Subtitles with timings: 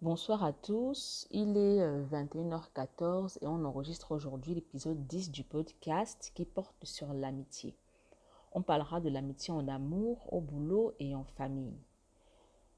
[0.00, 1.80] Bonsoir à tous, il est
[2.12, 7.74] 21h14 et on enregistre aujourd'hui l'épisode 10 du podcast qui porte sur l'amitié.
[8.52, 11.74] On parlera de l'amitié en amour, au boulot et en famille.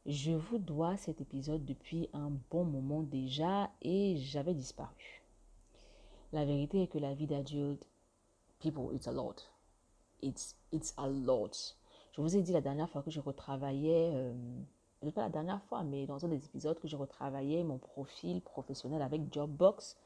[0.06, 5.22] Je vous dois cet épisode depuis un bon moment déjà et j'avais disparu.
[6.32, 7.86] La vérité est que la vie d'adulte,
[8.60, 9.50] people, it's a lot.
[10.22, 11.76] It's, it's a lot.
[12.12, 14.10] Je vous ai dit la dernière fois que je retravaillais...
[14.14, 14.32] Euh,
[15.10, 19.02] pas la dernière fois, mais dans un des épisodes que je retravaillais mon profil professionnel
[19.02, 19.96] avec Jobbox.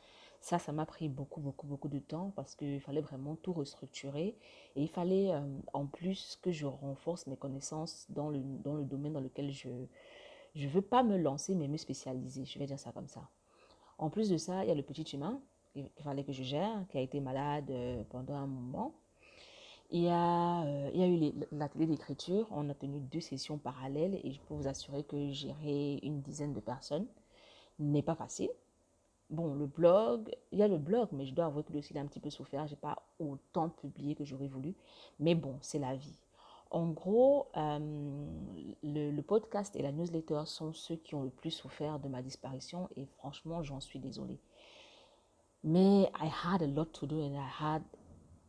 [0.41, 4.37] Ça, ça m'a pris beaucoup, beaucoup, beaucoup de temps parce qu'il fallait vraiment tout restructurer.
[4.77, 5.41] Et il fallait euh,
[5.73, 9.69] en plus que je renforce mes connaissances dans le, dans le domaine dans lequel je
[9.69, 12.45] ne veux pas me lancer, mais me spécialiser.
[12.45, 13.29] Je vais dire ça comme ça.
[13.99, 15.41] En plus de ça, il y a le petit humain
[15.73, 18.95] qu'il fallait que je gère, qui a été malade euh, pendant un moment.
[19.91, 22.49] Il y a, euh, il y eu l'atelier d'écriture.
[22.51, 26.53] On a tenu deux sessions parallèles et je peux vous assurer que gérer une dizaine
[26.53, 27.07] de personnes
[27.79, 28.51] n'est pas facile.
[29.31, 31.97] Bon, le blog, il y a le blog, mais je dois avouer que le site
[31.97, 32.67] a un petit peu souffert.
[32.67, 34.75] Je n'ai pas autant publié que j'aurais voulu.
[35.19, 36.19] Mais bon, c'est la vie.
[36.71, 37.79] En gros, euh,
[38.83, 42.21] le, le, podcast et la newsletter sont ceux qui ont le plus souffert de ma
[42.21, 44.41] disparition et franchement, j'en suis désolée.
[45.63, 47.83] Mais I had a lot to do and I had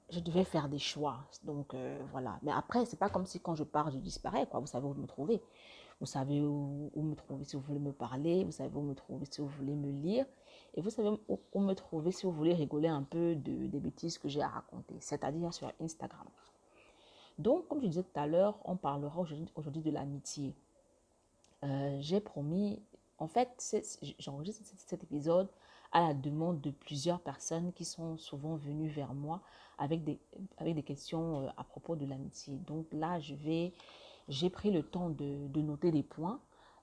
[0.10, 1.20] je devais faire des choix.
[1.44, 2.40] Donc euh, voilà.
[2.44, 4.46] Mais après, c'est pas comme si quand je pars, je disparais.
[4.48, 4.60] Quoi.
[4.60, 5.42] Vous savez où me trouver.
[6.00, 8.44] Vous savez où, me trouver si vous voulez me parler.
[8.44, 10.26] Vous savez où me trouver si vous voulez me lire.
[10.76, 14.18] Et vous savez où, me trouver si vous voulez rigoler un peu de, des bêtises
[14.18, 14.96] que j'ai à raconter.
[15.00, 16.28] C'est-à-dire sur Instagram.
[17.40, 19.22] Donc, comme je disais tout à l'heure, on parlera
[19.56, 20.54] aujourd'hui de l'amitié.
[21.64, 22.82] Euh, j'ai promis,
[23.18, 23.76] en fait,
[24.20, 25.48] j'enregistre cet épisode
[25.96, 29.40] à la demande de plusieurs personnes qui sont souvent venues vers moi
[29.78, 30.20] avec des,
[30.58, 32.58] avec des questions euh, à propos de l'amitié.
[32.68, 33.72] Donc là, je vais,
[34.28, 36.42] j'ai pris le temps de, de noter des points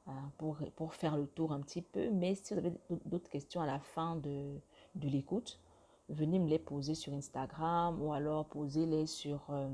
[0.08, 2.08] euh, pour, pour faire le tour un petit peu.
[2.10, 2.72] Mais si vous avez
[3.04, 4.58] d'autres questions à la fin de,
[4.94, 5.60] de l'écoute,
[6.08, 9.68] venez me les poser sur Instagram ou alors posez-les sur euh,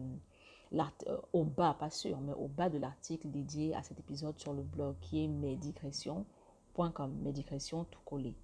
[1.33, 4.65] au bas, pas sûr, mais au bas de l'article dédié à cet épisode sur le
[4.65, 8.35] blog qui est medicretion.com, medicretion tout collé.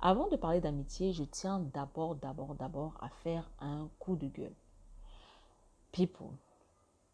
[0.00, 4.54] Avant de parler d'amitié, je tiens d'abord, d'abord, d'abord à faire un coup de gueule.
[5.92, 6.36] People,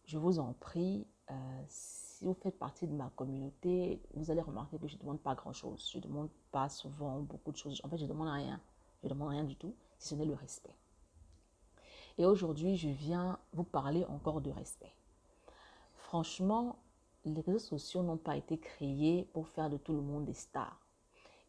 [0.05, 4.79] je vous en prie, euh, si vous faites partie de ma communauté, vous allez remarquer
[4.79, 5.89] que je ne demande pas grand-chose.
[5.93, 7.81] Je ne demande pas souvent beaucoup de choses.
[7.85, 8.61] En fait, je ne demande rien.
[9.03, 10.75] Je ne demande rien du tout, si ce n'est le respect.
[12.19, 14.93] Et aujourd'hui, je viens vous parler encore de respect.
[15.95, 16.77] Franchement,
[17.25, 20.82] les réseaux sociaux n'ont pas été créés pour faire de tout le monde des stars.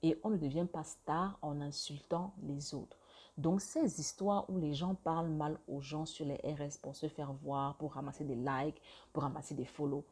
[0.03, 2.97] Et on ne devient pas star en insultant les autres.
[3.37, 7.07] Donc ces histoires où les gens parlent mal aux gens sur les RS pour se
[7.07, 8.79] faire voir, pour ramasser des likes,
[9.11, 10.05] pour ramasser des follow,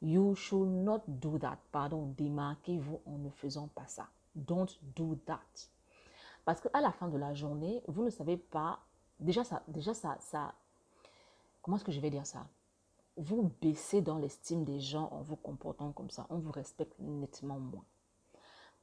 [0.00, 1.58] you should not do that.
[1.72, 4.06] Pardon, démarquez-vous en ne faisant pas ça.
[4.36, 5.40] Don't do that.
[6.44, 8.78] Parce qu'à la fin de la journée, vous ne savez pas,
[9.18, 10.54] déjà ça, déjà ça, ça,
[11.60, 12.46] comment est-ce que je vais dire ça?
[13.16, 16.26] Vous baissez dans l'estime des gens en vous comportant comme ça.
[16.30, 17.84] On vous respecte nettement moins.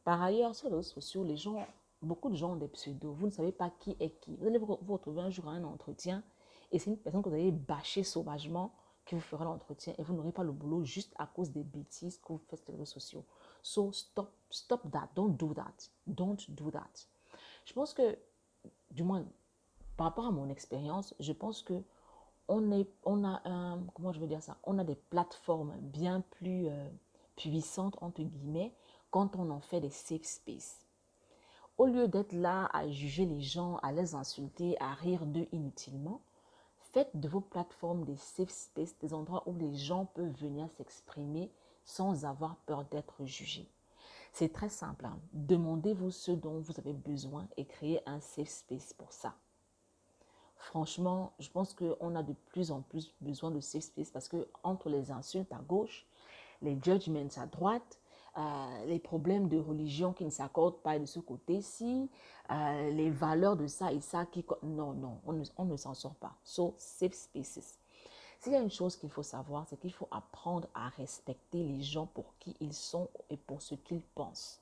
[0.05, 1.67] Par ailleurs, sur les réseaux sociaux, les gens,
[2.01, 3.13] beaucoup de gens ont des pseudos.
[3.13, 4.37] Vous ne savez pas qui est qui.
[4.37, 6.23] Vous allez vous retrouver un jour à un entretien
[6.71, 8.71] et c'est une personne que vous allez bâcher sauvagement
[9.03, 12.19] qui vous fera l'entretien et vous n'aurez pas le boulot juste à cause des bêtises
[12.19, 13.25] que vous faites sur les réseaux sociaux.
[13.63, 15.09] So stop, stop that.
[15.15, 15.89] Don't do that.
[16.05, 17.07] Don't do that.
[17.65, 18.15] Je pense que,
[18.91, 19.25] du moins,
[19.97, 21.81] par rapport à mon expérience, je pense que
[22.47, 23.41] on, est, on a
[23.95, 26.89] comment je veux dire ça, on a des plateformes bien plus euh,
[27.35, 28.71] puissantes, entre guillemets,
[29.15, 30.85] quand on en fait des safe spaces.
[31.77, 36.19] Au lieu d'être là à juger les gens, à les insulter, à rire d'eux inutilement,
[36.91, 41.49] faites de vos plateformes des safe spaces, des endroits où les gens peuvent venir s'exprimer
[41.85, 43.69] sans avoir peur d'être jugés.
[44.33, 45.05] C'est très simple.
[45.05, 45.17] Hein.
[45.31, 49.33] Demandez-vous ce dont vous avez besoin et créez un safe space pour ça.
[50.57, 54.49] Franchement, je pense qu'on a de plus en plus besoin de safe space parce que
[54.63, 56.05] entre les insultes à gauche,
[56.61, 58.01] les judgments à droite,
[58.37, 62.09] euh, les problèmes de religion qui ne s'accordent pas de ce côté-ci,
[62.51, 64.45] euh, les valeurs de ça et ça qui...
[64.63, 66.35] Non, non, on ne, on ne s'en sort pas.
[66.43, 67.79] So, safe spaces.
[68.39, 71.81] S'il y a une chose qu'il faut savoir, c'est qu'il faut apprendre à respecter les
[71.81, 74.61] gens pour qui ils sont et pour ce qu'ils pensent.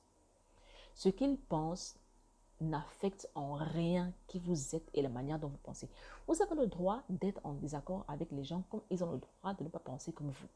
[0.94, 1.96] Ce qu'ils pensent
[2.60, 5.88] n'affecte en rien qui vous êtes et la manière dont vous pensez.
[6.26, 9.54] Vous avez le droit d'être en désaccord avec les gens comme ils ont le droit
[9.54, 10.48] de ne pas penser comme vous.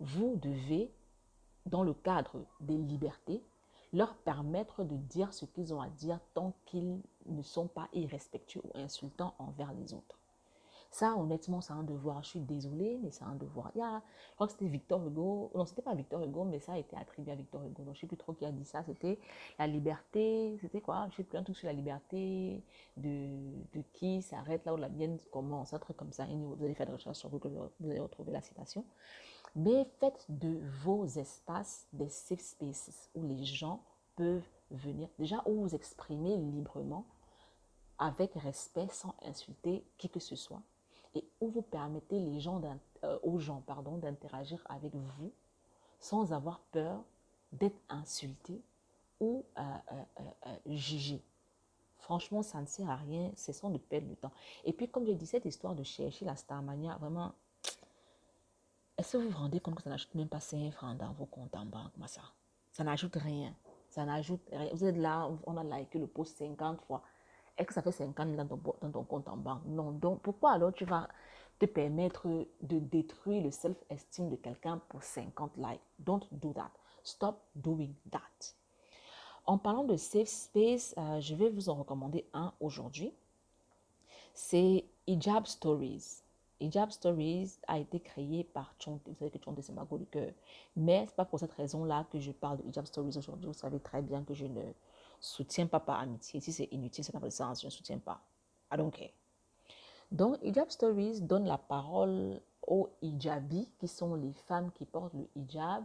[0.00, 0.92] Vous devez
[1.66, 3.42] dans le cadre des libertés,
[3.92, 8.62] leur permettre de dire ce qu'ils ont à dire tant qu'ils ne sont pas irrespectueux
[8.64, 10.18] ou insultants envers les autres.
[10.90, 12.22] Ça, honnêtement, c'est un devoir.
[12.22, 13.70] Je suis désolée, mais c'est un devoir.
[13.74, 15.50] Il y a, je crois que c'était Victor Hugo.
[15.54, 17.82] Non, c'était pas Victor Hugo, mais ça a été attribué à Victor Hugo.
[17.82, 18.82] Donc, je sais plus trop qui a dit ça.
[18.84, 19.18] C'était
[19.58, 20.56] la liberté.
[20.60, 21.08] C'était quoi?
[21.10, 22.62] Je sais plus un truc sur la liberté
[22.96, 23.26] de,
[23.74, 25.74] de qui s'arrête là où la mienne commence.
[25.74, 26.24] Un truc comme ça.
[26.24, 28.84] vous allez faire des recherches sur Google, vous allez retrouver la citation.
[29.56, 33.82] Mais faites de vos espaces des safe spaces où les gens
[34.14, 35.08] peuvent venir.
[35.18, 37.06] Déjà, où vous exprimez librement
[37.98, 40.62] avec respect sans insulter qui que ce soit
[41.14, 42.60] et où vous permettez les gens
[43.04, 45.32] euh, aux gens pardon, d'interagir avec vous
[45.98, 47.02] sans avoir peur
[47.52, 48.60] d'être insulté
[49.20, 49.62] ou euh,
[50.20, 51.22] euh, jugé.
[51.98, 54.32] Franchement, ça ne sert à rien, c'est sans de perdre le temps.
[54.64, 57.32] Et puis, comme je dis, cette histoire de chercher la Starmania, vraiment,
[58.98, 61.26] est-ce que vous vous rendez compte que ça n'ajoute même pas 5 francs dans vos
[61.26, 62.22] comptes en banque, ça
[62.72, 63.54] Ça n'ajoute rien.
[63.90, 64.70] Ça n'ajoute rien.
[64.72, 67.02] Vous êtes là, on a liké le post 50 fois.
[67.58, 69.62] Est-ce que ça fait 50 000 dans ton, dans ton compte en banque?
[69.66, 69.92] Non.
[69.92, 71.08] Donc, pourquoi alors tu vas
[71.58, 72.26] te permettre
[72.62, 75.80] de détruire le self-esteem de quelqu'un pour 50 likes?
[75.98, 76.70] Don't do that.
[77.02, 78.54] Stop doing that.
[79.46, 83.12] En parlant de safe space, euh, je vais vous en recommander un aujourd'hui.
[84.34, 86.25] C'est Hijab Stories.
[86.60, 89.02] Hijab Stories a été créé par Chonte.
[89.06, 90.32] Vous savez que Chonte, c'est ma go de cœur.
[90.74, 93.46] Mais ce n'est pas pour cette raison-là que je parle de Hijab Stories aujourd'hui.
[93.46, 94.62] Vous savez très bien que je ne
[95.20, 96.40] soutiens pas par amitié.
[96.40, 98.20] Si c'est inutile, ça n'a pas de sens, je ne soutiens pas.
[98.72, 99.10] I don't care.
[100.10, 105.28] Donc, Hijab Stories donne la parole aux hijabis, qui sont les femmes qui portent le
[105.36, 105.84] hijab,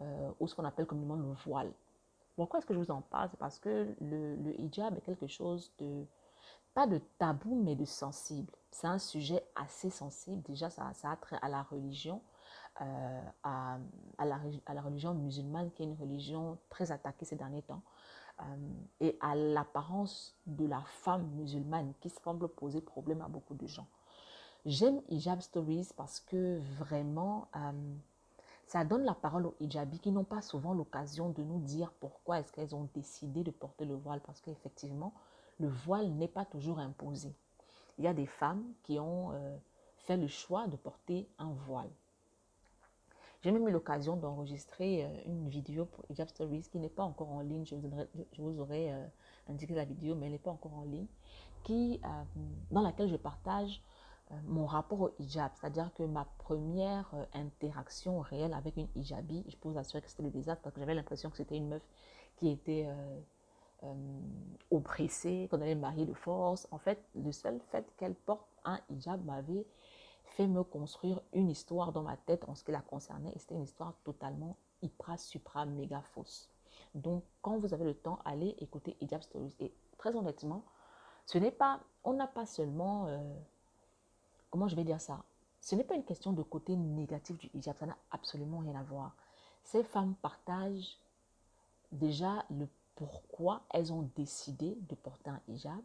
[0.00, 1.72] euh, ou ce qu'on appelle communément le voile.
[2.36, 3.28] Pourquoi est-ce que je vous en parle?
[3.30, 6.04] C'est parce que le, le, hijab est quelque chose de,
[6.74, 8.52] pas de tabou, mais de sensible.
[8.70, 10.42] C'est un sujet assez sensible.
[10.42, 12.20] Déjà, ça, ça a trait à la religion,
[12.80, 13.78] euh, à,
[14.18, 17.82] à, la, religion musulmane, qui est une religion très attaquée ces derniers temps.
[18.40, 18.44] Euh,
[19.00, 23.86] et à l'apparence de la femme musulmane qui semble poser problème à beaucoup de gens.
[24.66, 27.94] J'aime Hijab Stories parce que vraiment, euh,
[28.66, 32.40] ça donne la parole aux hijabis qui n'ont pas souvent l'occasion de nous dire pourquoi
[32.40, 34.20] est-ce qu'elles ont décidé de porter le voile.
[34.20, 35.12] Parce qu'effectivement,
[35.58, 37.34] le voile n'est pas toujours imposé.
[37.98, 39.56] Il y a des femmes qui ont euh,
[39.98, 41.90] fait le choix de porter un voile.
[43.42, 47.30] J'ai même eu l'occasion d'enregistrer euh, une vidéo pour Hijab Stories qui n'est pas encore
[47.30, 47.64] en ligne.
[47.66, 47.76] Je
[48.38, 49.06] vous, aurais euh,
[49.48, 51.06] indiqué la vidéo, mais elle n'est pas encore en ligne.
[52.70, 53.82] Dans laquelle je partage
[54.44, 55.50] mon rapport au hijab.
[55.54, 60.30] C'est-à-dire que ma première interaction réelle avec une hijabi, je vous assurer que c'était le
[60.30, 61.82] désastre parce que j'avais l'impression que c'était une meuf
[62.36, 62.86] qui était
[64.70, 66.68] oppressée, qu'on allait marier de force.
[66.70, 69.66] En fait, le seul fait qu'elle porte un hijab m'avait
[70.36, 73.32] fait me construire une histoire dans ma tête en ce qui la concernait.
[73.34, 76.50] Et c'était une histoire totalement hyper, supra, méga fausse.
[76.94, 79.54] Donc, quand vous avez le temps, allez écouter Hijab Stories.
[79.60, 80.64] Et très honnêtement,
[81.26, 83.18] ce n'est pas, on n'a pas seulement, euh,
[84.50, 85.24] comment je vais dire ça?
[85.60, 88.82] Ce n'est pas une question de côté négatif du hijab, ça n'a absolument rien à
[88.82, 89.16] voir.
[89.62, 90.98] Ces femmes partagent
[91.90, 95.82] déjà le pourquoi elles ont décidé de porter un hijab,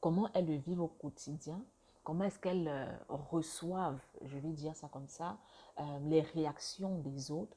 [0.00, 1.62] comment elles le vivent au quotidien,
[2.04, 5.38] comment est-ce qu'elles euh, reçoivent, je vais dire ça comme ça,
[5.80, 7.56] euh, les réactions des autres.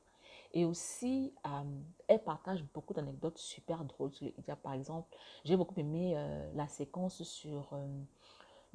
[0.53, 1.63] Et aussi, euh,
[2.07, 4.31] elles partagent beaucoup d'anecdotes super drôles sur
[4.63, 6.15] Par exemple, j'ai beaucoup aimé
[6.53, 7.77] la séquence sur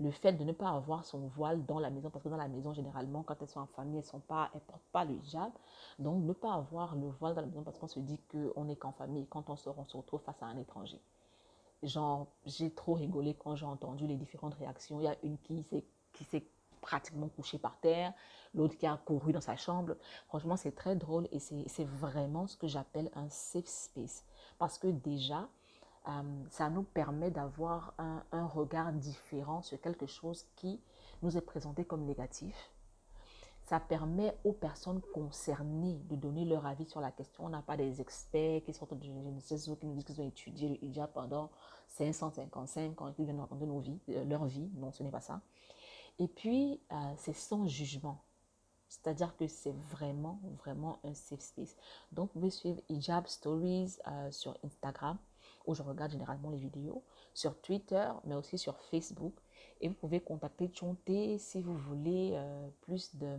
[0.00, 2.48] le fait de ne pas avoir son voile dans la maison, parce que dans la
[2.48, 5.52] maison, généralement, quand elles sont en famille, elles ne portent pas le hijab.
[5.98, 8.76] Donc, ne pas avoir le voile dans la maison parce qu'on se dit qu'on n'est
[8.76, 9.26] qu'en famille.
[9.28, 11.00] Quand on sort, on se retrouve face à un étranger.
[11.82, 15.00] Genre, j'ai trop rigolé quand j'ai entendu les différentes réactions.
[15.00, 16.46] Il y a une qui s'est,
[16.80, 18.14] pratiquement couchée par terre,
[18.54, 19.96] l'autre qui a couru dans sa chambre.
[20.28, 24.24] Franchement, c'est très drôle et c'est, vraiment ce que j'appelle un safe space.
[24.58, 25.46] Parce que déjà,
[26.50, 30.80] ça nous permet d'avoir un, regard différent sur quelque chose qui
[31.22, 32.70] nous est présenté comme négatif
[33.70, 37.44] ça permet aux personnes concernées de donner leur avis sur la question.
[37.44, 40.84] On n'a pas des experts qui sont de qui nous disent qu'ils ont étudié le
[40.84, 41.52] hijab pendant
[41.86, 44.68] 555 ans et qui viennent raconter nos vies, euh, leur vie.
[44.74, 45.40] Non, ce n'est pas ça.
[46.18, 48.24] Et puis, euh, c'est sans jugement.
[48.88, 51.76] C'est-à-dire que c'est vraiment, vraiment un safe space.
[52.10, 55.16] Donc, vous pouvez suivre Hijab Stories euh, sur Instagram,
[55.66, 57.02] où je regarde généralement les vidéos,
[57.34, 59.34] sur Twitter, mais aussi sur Facebook.
[59.80, 63.38] Et vous pouvez contacter Chonté si vous voulez euh, plus de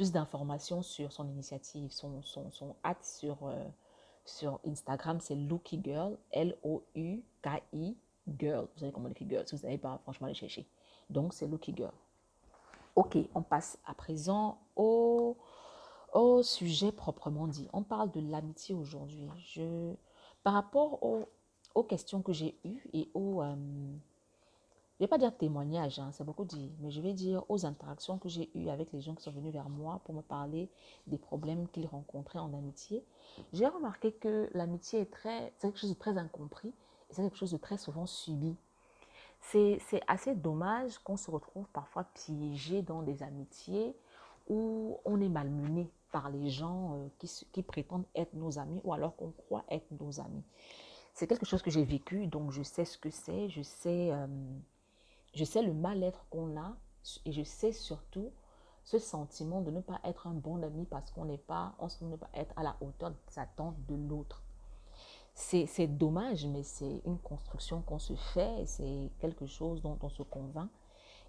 [0.00, 3.64] plus d'informations sur son initiative, son, son, son sur, euh,
[4.24, 7.98] sur Instagram, c'est Looky Girl, L-O-U-K-I
[8.38, 8.68] Girl.
[8.72, 10.66] Vous savez comment on écrit girl, si vous n'avez pas franchement aller chercher.
[11.10, 11.92] Donc, c'est Looky Girl.
[12.96, 15.36] Ok, on passe à présent au,
[16.14, 17.68] au sujet proprement dit.
[17.74, 19.28] On parle de l'amitié aujourd'hui.
[19.36, 19.92] Je,
[20.42, 21.26] par rapport aux,
[21.84, 23.56] questions que j'ai eues et aux, euh,
[25.00, 28.18] je vais pas dire témoignage, hein, c'est beaucoup dit, mais je vais dire aux interactions
[28.18, 30.68] que j'ai eues avec les gens qui sont venus vers moi pour me parler
[31.06, 33.02] des problèmes qu'ils rencontraient en amitié.
[33.54, 37.38] J'ai remarqué que l'amitié est très, c'est quelque chose de très incompris et c'est quelque
[37.38, 38.54] chose de très souvent subi.
[39.40, 43.96] C'est assez dommage qu'on se retrouve parfois piégé dans des amitiés
[44.50, 47.08] où on est malmené par les gens euh,
[47.52, 50.44] qui, prétendent être nos amis ou alors qu'on croit être nos amis.
[51.14, 54.12] C'est quelque chose que j'ai vécu, donc je sais ce que c'est, je sais...
[54.12, 54.26] Euh,
[55.34, 56.76] je sais le mal-être qu'on a
[57.24, 58.32] et je sais surtout
[58.84, 62.16] ce sentiment de ne pas être un bon ami parce qu'on n'est pas, on ne
[62.16, 64.42] pas être à la hauteur des attentes de l'autre.
[65.34, 70.22] C'est dommage, mais c'est une construction qu'on se fait, c'est quelque chose dont on se
[70.22, 70.68] convainc.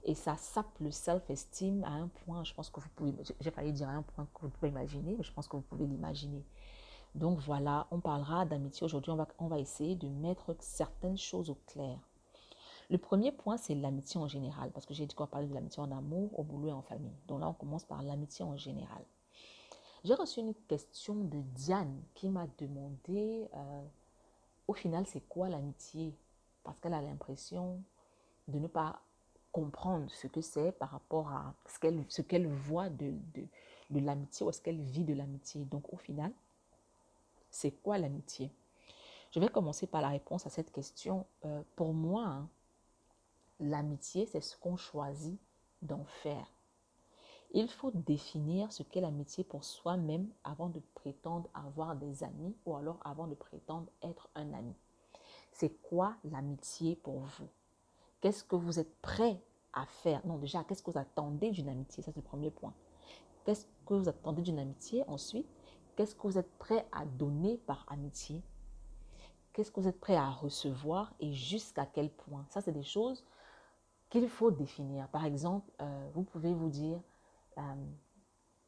[0.03, 3.72] Et ça sape le self-esteem à un point, je pense que vous pouvez, j'ai failli
[3.72, 6.43] dire à un point que vous pouvez imaginer, mais je pense que vous pouvez l'imaginer.
[7.13, 11.50] Donc voilà, on parlera d'amitié aujourd'hui, on va, on va essayer de mettre certaines choses
[11.50, 12.00] au clair.
[12.89, 15.81] Le premier point, c'est l'amitié en général, parce que j'ai dit qu'on parler de l'amitié
[15.81, 17.15] en amour, au boulot et en famille.
[17.27, 19.03] Donc là, on commence par l'amitié en général.
[20.03, 23.84] J'ai reçu une question de Diane qui m'a demandé, euh,
[24.67, 26.17] au final, c'est quoi l'amitié?
[26.63, 27.84] Parce qu'elle a l'impression
[28.48, 29.01] de ne pas
[29.51, 34.62] comprendre ce que c'est par rapport à ce qu'elle voit de, de, l'amitié ou ce
[34.62, 35.65] qu'elle vit de l'amitié.
[35.65, 36.31] Donc au final,
[37.50, 38.51] c'est quoi l'amitié?
[39.31, 41.25] Je vais commencer par la réponse à cette question.
[41.46, 42.50] Euh, pour moi, hein,
[43.62, 45.39] L'amitié, c'est ce qu'on choisit
[45.84, 46.48] d'en faire.
[47.51, 52.75] Il faut définir ce qu'est l'amitié pour soi-même avant de prétendre avoir des amis ou
[52.75, 54.74] alors avant de prétendre être un ami.
[55.51, 57.48] C'est quoi l'amitié pour vous?
[58.22, 59.42] Qu'est-ce que vous êtes prêt
[59.74, 60.25] à faire?
[60.25, 62.04] Non, déjà, qu'est-ce que vous attendez d'une amitié?
[62.04, 62.74] Ça, c'est le premier point.
[63.46, 65.04] Qu'est-ce que vous attendez d'une amitié?
[65.08, 65.48] Ensuite,
[65.96, 68.44] qu'est-ce que vous êtes prêt à donner par amitié?
[69.54, 72.46] Qu'est-ce que vous êtes prêt à recevoir et jusqu'à quel point?
[72.50, 73.25] Ça, c'est des choses
[74.10, 75.08] qu'il faut définir.
[75.08, 77.01] Par exemple, euh, vous pouvez vous dire,
[77.58, 77.62] euh,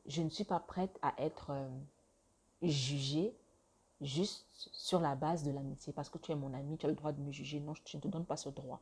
[0.07, 1.69] je ne suis pas prête à être euh,
[2.61, 3.35] jugée
[4.01, 6.95] juste sur la base de l'amitié, parce que tu es mon ami, tu as le
[6.95, 7.59] droit de me juger.
[7.59, 8.81] Non, je ne te donne pas ce droit.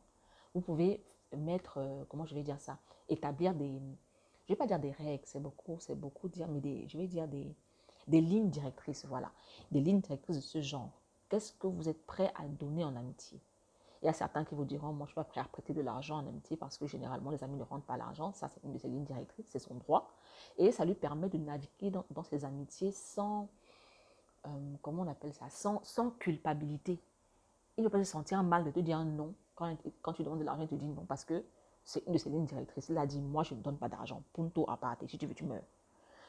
[0.53, 1.03] Vous pouvez
[1.36, 1.79] mettre,
[2.10, 2.77] comment je vais dire ça,
[3.10, 3.79] établir des,
[4.46, 7.08] je vais pas dire des règles, c'est beaucoup, c'est beaucoup dire, mais des, je vais
[7.08, 7.55] dire des,
[8.08, 9.31] des lignes directrices, voilà,
[9.72, 10.91] des lignes directrices de ce genre.
[11.29, 13.39] Qu'est-ce que vous êtes prêt à donner en amitié?
[14.01, 15.74] Il y a certains qui vous diront, moi je ne suis pas prêt à prêter
[15.74, 18.34] de l'argent en amitié parce que généralement les amis ne rendent pas l'argent.
[18.34, 20.12] Ça, c'est une de ses lignes directrices, c'est son droit.
[20.58, 23.48] Et ça lui permet de naviguer dans, ses amitiés sans,
[24.48, 24.50] euh,
[24.81, 27.00] comment on appelle ça, sans, sans culpabilité.
[27.77, 29.36] Il ne peut pas se sentir mal de te dire non.
[30.01, 31.44] Quand, tu demandes de l'argent, te dit non parce que
[31.84, 32.89] c'est une de ses lignes directrices.
[32.89, 34.24] Il a dit, moi je ne donne pas d'argent.
[34.34, 34.98] Punto à part.
[35.08, 35.63] Si tu veux, tu meurs.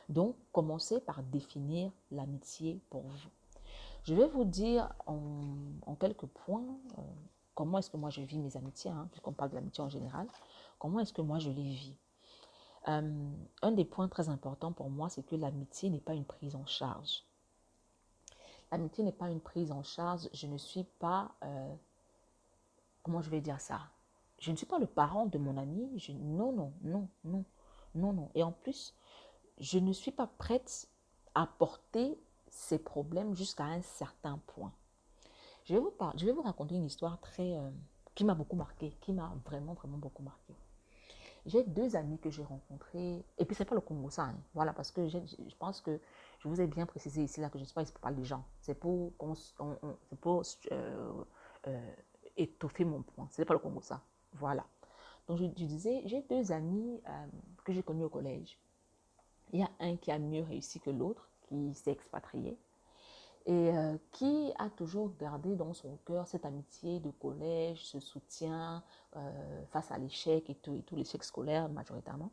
[0.08, 3.28] Donc, commencez par définir l'amitié pour vous.
[4.04, 6.64] Je vais vous dire en, quelques points
[6.98, 7.02] euh,
[7.54, 10.26] comment est-ce que moi je vis mes amitiés, hein, puisqu'on parle de l'amitié en général,
[10.78, 11.96] comment est-ce que moi je les vis?
[12.88, 13.30] Euh,
[13.62, 16.66] Un des points très importants pour moi, c'est que l'amitié n'est pas une prise en
[16.66, 17.24] charge.
[18.72, 20.28] L'amitié n'est pas une prise en charge.
[20.32, 21.74] Je ne suis pas, euh,
[23.02, 23.80] comment je vais dire ça?
[24.38, 25.88] Je ne suis pas le parent de mon ami.
[26.20, 27.44] Non, non, non, non,
[27.94, 28.30] non, non.
[28.34, 28.94] Et en plus,
[29.58, 30.88] je ne suis pas prête
[31.34, 32.18] à porter
[32.48, 34.72] ces problèmes jusqu'à un certain point.
[35.64, 37.70] Je vais vous, je vais vous raconter une histoire très, euh,
[38.14, 40.54] qui m'a beaucoup marqué, qui m'a vraiment, vraiment beaucoup marqué.
[41.46, 44.36] J'ai deux amis que j'ai rencontrés, et puis c'est pas le Congo ça, hein.
[44.54, 45.18] voilà, parce que je
[45.58, 46.00] pense que
[46.38, 48.16] je vous ai bien précisé ici, là, que je ne suis pas ici pour parler
[48.16, 49.12] des gens, c'est pour,
[50.20, 51.24] pour euh,
[51.66, 51.94] euh,
[52.36, 54.02] étoffer mon point, ce n'est pas le Congo ça,
[54.34, 54.64] voilà.
[55.28, 57.00] Donc je, disais, j'ai deux amis
[57.64, 58.58] que j'ai connus au collège.
[59.52, 62.58] Il y a un qui a mieux réussi que l'autre, qui s'est expatrié,
[63.46, 68.82] et euh, qui a toujours gardé dans son cœur cette amitié de collège, ce soutien
[69.16, 72.30] euh, face à l'échec et tout, et tout l'échec scolaire majoritairement,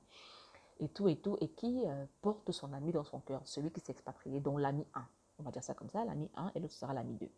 [0.80, 3.80] et tout, et tout, et qui euh, porte son ami dans son cœur, celui qui
[3.80, 5.08] s'est expatrié, dont l'ami 1.
[5.40, 7.30] On va dire ça comme ça, l'ami 1 et l'autre sera l'ami 2.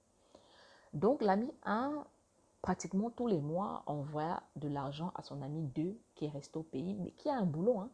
[0.94, 2.06] Donc l'ami 1,
[2.62, 6.64] pratiquement tous les mois, envoie de l'argent à son ami 2 qui est resté au
[6.64, 7.90] pays, mais qui a un boulot, hein,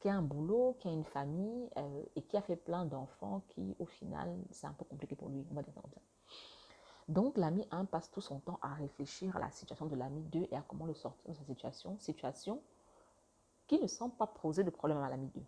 [0.00, 3.42] qui a un boulot, qui a une famille euh, et qui a fait plein d'enfants
[3.48, 5.44] qui, au final, c'est un peu compliqué pour lui.
[7.08, 10.48] Donc, l'ami 1 passe tout son temps à réfléchir à la situation de l'ami 2
[10.50, 11.96] et à comment le sortir de sa situation.
[11.98, 12.60] Situation
[13.66, 15.42] qui ne semble pas poser de problème à l'ami 2.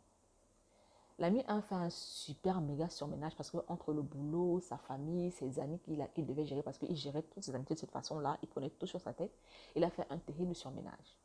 [1.18, 5.58] L'ami 1 fait un super méga surménage parce que entre le boulot, sa famille, ses
[5.58, 8.70] amis qu'il devait gérer, parce qu'il gérait toutes ses amitiés de cette façon-là, il prenait
[8.70, 9.32] tout sur sa tête,
[9.74, 11.18] il a fait un terrible surménage.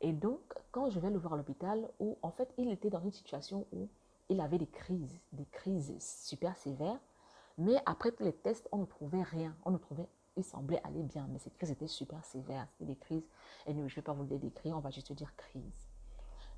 [0.00, 0.40] Et donc,
[0.70, 3.66] quand je vais le voir à l'hôpital, où en fait, il était dans une situation
[3.72, 3.88] où
[4.28, 7.00] il avait des crises, des crises super sévères,
[7.58, 11.02] mais après tous les tests, on ne trouvait rien, on ne trouvait il semblait aller
[11.02, 12.68] bien, mais ces crises étaient super sévères.
[12.72, 13.26] C'était des crises,
[13.66, 15.88] et je ne vais pas vous les décrire, on va juste dire crise.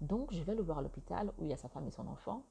[0.00, 2.06] Donc, je vais le voir à l'hôpital où il y a sa femme et son
[2.08, 2.44] enfant.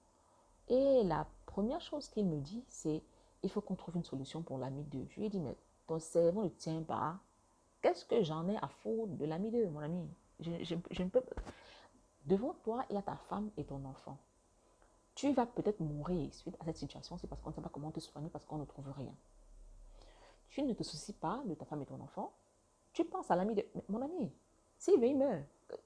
[0.70, 3.04] Et la première chose qu'il me dit, c'est
[3.44, 5.06] il faut qu'on trouve une solution pour l'ami 2.
[5.10, 5.56] Je lui ai dit, mais
[5.86, 7.18] ton cerveau ne tient pas.
[7.82, 10.10] Qu'est-ce que j'en ai à foutre de l'ami 2, mon ami?
[10.40, 11.24] Je, je, ne peux
[12.26, 14.18] Devant toi, il y a ta femme et ton enfant.
[15.16, 17.92] Tu vas peut-être mourir suite à cette situation, c'est parce qu'on ne sait pas comment
[17.92, 19.14] te soigner, parce qu'on ne trouve rien.
[20.50, 22.34] Tu ne te soucies pas de ta femme et ton enfant.
[22.94, 23.66] Tu penses à l'ami de...
[23.90, 24.32] Mon ami,
[24.78, 25.44] s'il veut, il meurt.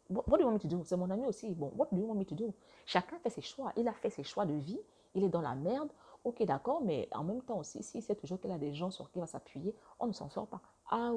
[0.09, 0.83] What do you want me to do?
[0.83, 1.53] C'est mon ami aussi.
[1.55, 2.53] Bon, what do you want me to do?
[2.85, 3.71] Chacun fait ses choix.
[3.77, 4.79] Il a fait ses choix de vie.
[5.15, 5.89] Il est dans la merde.
[6.23, 9.09] Ok, d'accord, mais en même temps aussi, s'il sait toujours qu'il a des gens sur
[9.09, 10.61] qui il va s'appuyer, on ne s'en sort pas.
[10.91, 11.11] Ah,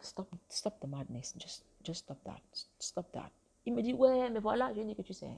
[0.00, 1.34] stop, stop the madness.
[1.38, 2.40] Just, just stop that.
[2.80, 3.30] Stop that.
[3.66, 5.30] Il me dit, ouais, mais voilà, j'ai dit que tu sais.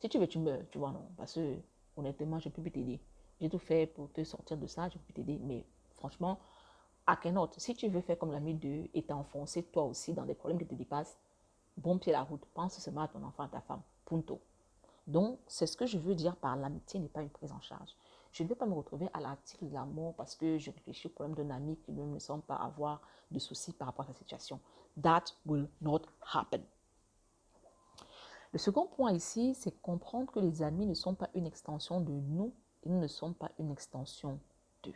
[0.00, 1.06] Si tu veux, tu meurs, tu vois, non.
[1.16, 1.56] Parce que,
[1.96, 3.00] honnêtement, je ne peux plus t'aider.
[3.38, 5.38] J'ai tout fait pour te sortir de ça, je peux t'aider.
[5.42, 5.66] Mais
[5.96, 6.38] franchement,
[7.06, 10.34] à autre Si tu veux faire comme l'ami 2 et t'enfoncer toi aussi dans des
[10.34, 11.18] problèmes qui te dépassent,
[11.76, 12.44] bon pied la route.
[12.54, 13.82] Pense seulement à ton enfant, à ta femme.
[14.04, 14.40] Punto.
[15.06, 17.96] Donc, c'est ce que je veux dire par l'amitié n'est pas une prise en charge.
[18.32, 21.10] Je ne vais pas me retrouver à l'article de l'amour parce que je réfléchis au
[21.10, 24.14] problème d'un ami qui ne me semble pas avoir de soucis par rapport à sa
[24.14, 24.60] situation.
[25.02, 26.02] That will not
[26.32, 26.62] happen.
[28.52, 32.12] Le second point ici, c'est comprendre que les amis ne sont pas une extension de
[32.12, 32.52] nous,
[32.84, 34.40] ils ne sont pas une extension
[34.82, 34.94] d'eux.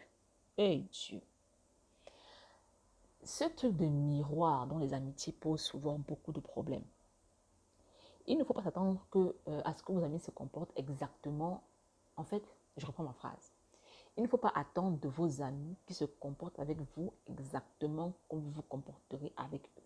[0.59, 1.21] Et Dieu.
[3.27, 6.85] Ce truc de miroir dont les amitiés posent souvent beaucoup de problèmes.
[8.27, 11.63] Il ne faut pas s'attendre que, euh, à ce que vos amis se comportent exactement.
[12.17, 12.45] En fait,
[12.77, 13.53] je reprends ma phrase.
[14.19, 18.41] Il ne faut pas attendre de vos amis qui se comportent avec vous exactement comme
[18.41, 19.83] vous vous comporterez avec eux.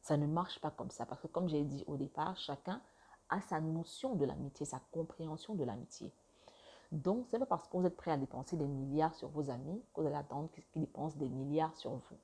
[0.00, 2.82] Ça ne marche pas comme ça parce que comme j'ai dit au départ, chacun
[3.28, 6.12] a sa notion de l'amitié, sa compréhension de l'amitié.
[6.90, 9.50] Donc, ce n'est pas parce que vous êtes prêt à dépenser des milliards sur vos
[9.50, 12.18] amis que vous allez attendre qu'ils dépensent des milliards sur vous.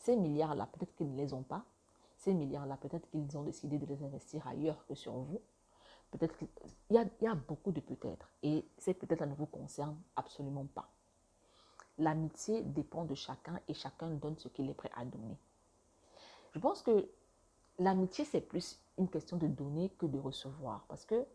[0.00, 1.64] Ces milliards-là, peut-être qu'ils ne les ont pas.
[2.16, 5.40] Ces milliards-là, peut-être qu'ils ont décidé de les investir ailleurs que sur vous.
[6.10, 6.48] Peut-être qu'il
[6.90, 8.28] y a, y a beaucoup de peut-être.
[8.42, 10.88] Et c'est peut-être ne vous concerne absolument pas.
[11.98, 15.36] L'amitié dépend de chacun et chacun donne ce qu'il est prêt à donner.
[16.54, 17.08] Je pense que
[17.78, 20.84] l'amitié, c'est plus une question de donner que de recevoir.
[20.88, 21.26] Parce que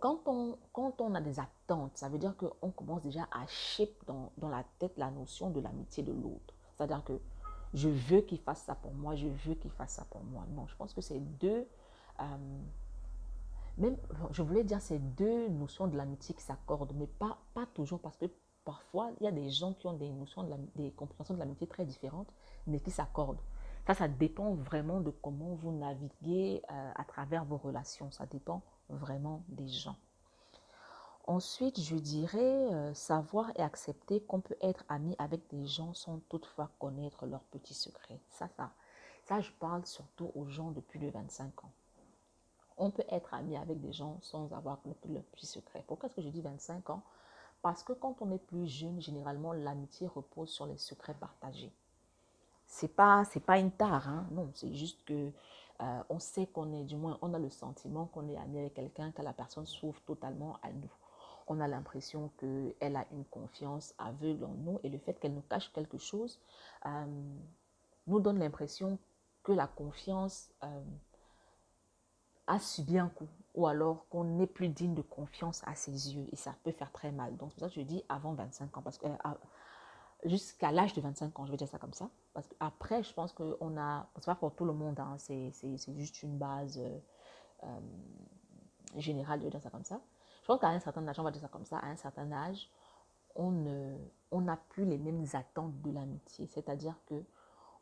[0.00, 4.04] quand on, quand on a des attentes, ça veut dire qu'on commence déjà à chip
[4.06, 6.54] dans, dans la tête la notion de l'amitié de l'autre.
[6.74, 7.20] C'est-à-dire que
[7.74, 10.44] je veux qu'il fasse ça pour moi, je veux qu'il fasse ça pour moi.
[10.50, 11.66] Non, je pense que c'est deux,
[12.20, 12.24] euh,
[13.78, 13.96] même,
[14.30, 17.38] je voulais dire, c'est deux notions de l'amitié qui s'accordent, mais pas,
[17.74, 18.26] toujours, parce que
[18.64, 21.66] parfois, il y a des gens qui ont des notions, de des compréhensions de l'amitié
[21.66, 22.32] très différentes,
[22.66, 23.40] mais qui s'accordent.
[23.86, 28.10] Ça, ça dépend vraiment de comment vous naviguez euh, à travers vos relations.
[28.10, 29.96] Ça dépend vraiment des gens.
[31.28, 36.18] Ensuite, je dirais euh, savoir et accepter qu'on peut être ami avec des gens sans
[36.28, 38.20] toutefois connaître leurs petits secrets.
[38.28, 38.72] Ça, ça,
[39.24, 41.70] ça, je parle surtout aux gens de plus de 25 ans.
[42.76, 45.84] On peut être ami avec des gens sans avoir leurs petits secrets.
[45.86, 47.02] Pourquoi est-ce que je dis 25 ans?
[47.60, 51.72] Parce que quand on est plus jeune, généralement, l'amitié repose sur les secrets partagés.
[52.66, 54.26] C'est pas, pas une tare, hein?
[54.32, 55.30] non, c'est juste que
[55.80, 58.74] euh, on sait qu'on est, du moins, on a le sentiment qu'on est ami avec
[58.74, 60.90] quelqu'un, que la personne s'ouvre totalement à nous
[61.46, 65.42] on a l'impression qu'elle a une confiance aveugle en nous et le fait qu'elle nous
[65.42, 66.40] cache quelque chose
[66.86, 67.06] euh,
[68.06, 68.98] nous donne l'impression
[69.42, 70.82] que la confiance euh,
[72.46, 76.26] a subi un coup ou alors qu'on n'est plus digne de confiance à ses yeux
[76.32, 77.36] et ça peut faire très mal.
[77.36, 79.34] Donc c'est pour ça que je dis avant 25 ans parce que euh,
[80.24, 82.08] jusqu'à l'âge de 25 ans, je vais dire ça comme ça.
[82.32, 85.52] Parce qu'après, je pense qu'on a, c'est pas pour tout le monde, hein, c'est
[85.88, 86.80] juste une base
[88.96, 90.00] générale de dire ça comme ça.
[90.42, 92.30] Je pense qu'à un certain âge, on va dire ça comme ça, à un certain
[92.32, 92.68] âge,
[93.36, 93.50] on
[94.32, 96.46] n'a plus les mêmes attentes de l'amitié.
[96.46, 97.22] C'est-à-dire que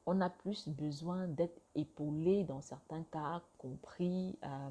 [0.06, 4.70] on a plus besoin d'être épaulé dans certains cas, compris, euh,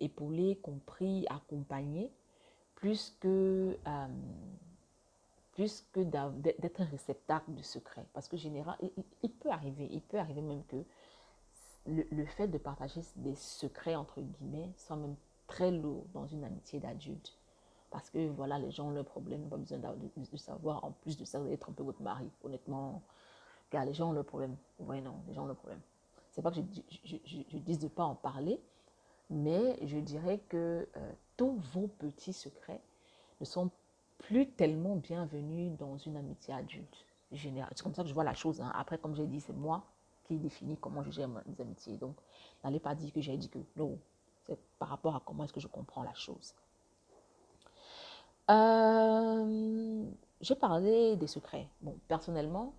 [0.00, 2.10] épaulé, compris, accompagné,
[2.74, 4.06] plus que, euh,
[5.52, 8.04] plus que d'être un réceptacle de secret.
[8.12, 8.76] Parce que général,
[9.22, 10.84] il, peut arriver, il peut arriver même que
[11.86, 16.44] le, le, fait de partager des secrets, entre guillemets, soit même très lourd dans une
[16.44, 17.36] amitié d'adulte.
[17.90, 20.84] Parce que voilà, les gens ont leurs problèmes, n'ont pas besoin de, savoir.
[20.84, 23.02] En plus de ça, vous un peu votre mari, honnêtement.
[23.70, 24.56] Car les gens ont leurs problèmes.
[24.80, 25.80] Oui, non, les gens ont leurs problèmes.
[26.32, 26.62] C'est pas que je,
[27.04, 28.60] je, je, dis de ne pas en parler,
[29.30, 32.80] mais je dirais que euh, tous vos petits secrets
[33.40, 33.70] ne sont
[34.18, 37.06] plus tellement bienvenus dans une amitié adulte.
[37.32, 38.60] C'est comme ça que je vois la chose.
[38.60, 38.70] Hein.
[38.74, 39.84] Après, comme j'ai dit, c'est moi
[40.24, 41.96] qui définis comment je gère mes amitiés.
[41.96, 42.16] Donc,
[42.62, 43.98] n'allez pas dire que j'ai dit que non,
[44.46, 46.54] c'est par rapport à comment est-ce que je comprends la chose.
[48.50, 50.04] Euh,
[50.40, 51.68] j'ai parlé des secrets.
[51.80, 52.74] Bon, personnellement,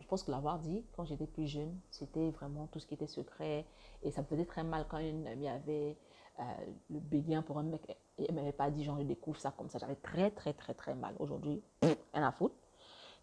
[0.00, 3.06] je pense que l'avoir dit quand j'étais plus jeune, c'était vraiment tout ce qui était
[3.06, 3.66] secret.
[4.02, 5.96] Et ça me faisait très mal quand une amie avait
[6.38, 6.42] euh,
[6.90, 7.82] le béguin pour un mec
[8.18, 9.78] et elle ne m'avait pas dit, genre, je découvre ça comme ça.
[9.78, 11.14] J'avais très, très, très, très mal.
[11.18, 12.54] Aujourd'hui, rien à foutre.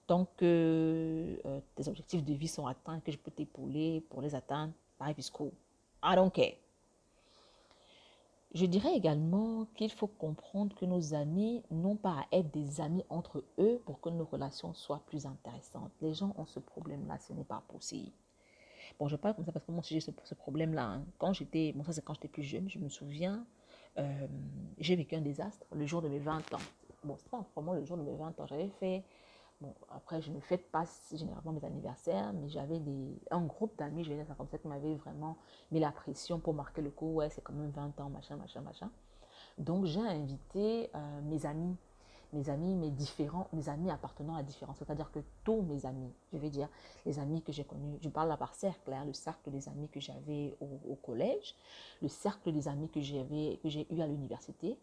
[0.07, 4.35] Tant que euh, tes objectifs de vie sont atteints, que je peux t'épauler pour les
[4.35, 5.51] atteindre, pareil, cool.
[6.03, 6.53] I don't care.
[8.55, 13.03] Je dirais également qu'il faut comprendre que nos amis n'ont pas à être des amis
[13.09, 15.91] entre eux pour que nos relations soient plus intéressantes.
[15.99, 18.13] Les gens ont ce problème-là, ce n'est pas possible.
[18.97, 20.85] Bon, je parle comme ça parce que moi j'ai ce, problème-là.
[20.85, 21.05] Hein.
[21.17, 23.45] Quand j'étais, bon ça c'est quand j'étais plus jeune, je me souviens,
[23.97, 24.27] euh,
[24.77, 26.59] j'ai vécu un désastre le jour de mes 20 ans.
[27.03, 28.47] Bon, c'est pas vraiment le jour de mes 20 ans.
[28.47, 29.03] J'avais fait
[29.61, 32.81] Bon, après, je ne fête pas généralement mes anniversaires, mais j'avais
[33.31, 35.37] un groupe d'amis, je vais dire ça comme ça, qui m'avait vraiment
[35.71, 37.13] mis la pression pour marquer le coup.
[37.13, 38.91] Ouais, c'est quand même 20 ans, machin, machin, machin.
[39.57, 41.77] Donc, j'ai invité euh, mes amis,
[42.33, 46.37] mes amis, mes différents, mes amis appartenant à différents, c'est-à-dire que tous mes amis, je
[46.37, 46.67] vais dire,
[47.05, 49.87] les amis que j'ai connus, je parle là par cercle, hein, le cercle des amis
[49.87, 51.55] que j'avais au, collège,
[52.01, 54.77] le cercle des amis que j'ai eu à l'université,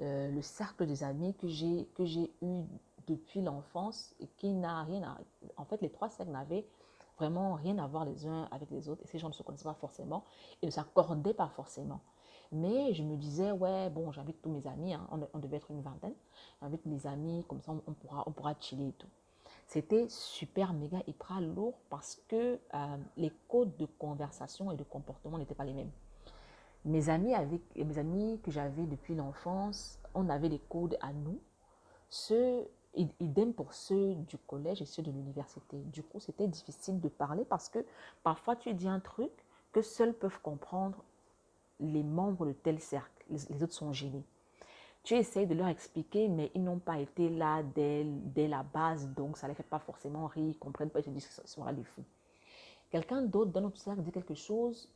[0.00, 2.62] euh, le cercle des amis que j'ai eu
[3.06, 5.18] depuis l'enfance et qui n'a rien à...
[5.56, 6.66] En fait, les trois cercles n'avaient
[7.18, 9.64] vraiment rien à voir les uns avec les autres et ces gens ne se connaissaient
[9.64, 10.24] pas forcément
[10.62, 12.00] et ne s'accordaient pas forcément.
[12.52, 15.80] Mais je me disais, ouais, bon, j'invite tous mes amis, hein, on, devait être une
[15.80, 16.14] vingtaine,
[16.60, 19.08] j'invite mes amis, comme ça on, pourra, on pourra chiller et tout.
[19.66, 25.38] C'était super, méga, hyper lourd parce que euh, les codes de conversation et de comportement
[25.38, 25.90] n'étaient pas les mêmes.
[26.84, 31.40] Mes amis, avec, mes amis que j'avais depuis l'enfance, on avait des codes à nous.
[32.10, 35.76] Ceux Idem pour ceux du collège et ceux de l'université.
[35.76, 37.84] Du coup, c'était difficile de parler parce que
[38.22, 39.30] parfois tu dis un truc
[39.72, 41.02] que seuls peuvent comprendre
[41.80, 43.24] les membres de tel cercle.
[43.30, 44.22] Les, autres sont gênés.
[45.02, 48.06] Tu essayes de leur expliquer, mais ils n'ont pas été là dès,
[48.48, 51.04] la base, donc ça ne les fait pas forcément rire, ils ne comprennent pas, ils
[51.04, 52.04] se disent qu'ils sont des fous.
[52.90, 54.88] Quelqu'un d'autre dans notre cercle dit quelque chose,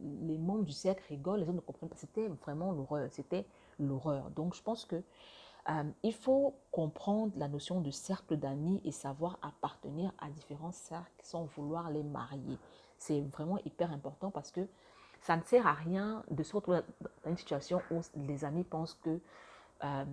[0.00, 1.96] les membres du cercle rigolent, les autres ne comprennent pas.
[1.96, 3.46] C'était vraiment l'horreur, c'était
[3.78, 4.30] l'horreur.
[4.30, 5.02] Donc je pense que
[5.70, 11.10] euh, il faut comprendre la notion de cercle d'amis et savoir appartenir à différents cercles
[11.22, 12.58] sans vouloir les marier.
[12.98, 14.66] C'est vraiment hyper important parce que
[15.20, 18.98] ça ne sert à rien de se retrouver dans une situation où les amis pensent
[19.02, 19.18] que
[19.84, 20.04] euh,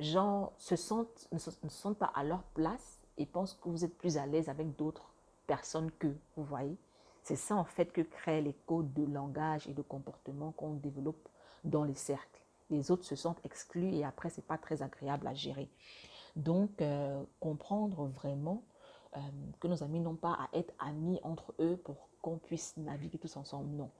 [0.00, 3.96] gens se sentent, ne, se, sentent pas à leur place et pensent que vous êtes
[3.96, 5.12] plus à l'aise avec d'autres
[5.46, 6.76] personnes que vous voyez.
[7.22, 11.28] C'est ça en fait que créent les codes de langage et de comportement qu'on développe
[11.62, 15.26] dans les cercles les autres se sentent exclus et après, ce n'est pas très agréable
[15.26, 15.68] à gérer.
[16.36, 18.62] Donc, euh, comprendre vraiment
[19.16, 19.20] euh,
[19.60, 23.36] que nos amis n'ont pas à être amis entre eux pour qu'on puisse naviguer tous
[23.36, 23.70] ensemble.
[23.70, 23.90] Non.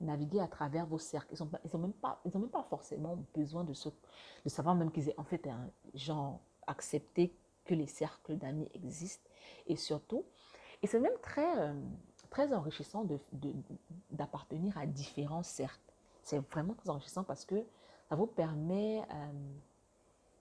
[0.00, 1.34] Naviguer à travers vos cercles.
[1.34, 4.92] Ils n'ont ont même, pas, ils ont même pas forcément besoin de, de savoir même
[4.92, 9.28] qu'ils aient en fait un genre accepté que les cercles d'amis existent.
[9.66, 10.24] Et surtout,
[10.82, 11.74] et c'est même très, euh,
[12.30, 13.06] très enrichissant
[14.10, 15.78] d'appartenir de, à différents cercles.
[16.22, 17.64] C'est vraiment très enrichissant parce que
[18.08, 19.32] ça vous permet, euh,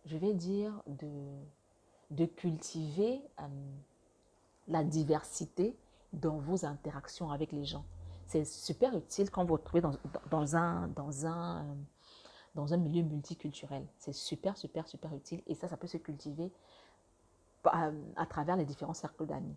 [0.06, 3.43] je vais dire, de, cultiver euh,
[4.67, 5.75] la diversité
[6.13, 7.84] dans vos interactions avec les gens.
[8.25, 11.65] C'est super utile quand vous vous trouvez dans, un, dans, un,
[12.56, 13.86] dans un milieu multiculturel.
[13.97, 15.41] C'est super, super, super utile.
[15.47, 16.51] Et ça, ça peut se cultiver
[17.63, 19.56] à travers les différents cercles d'amis.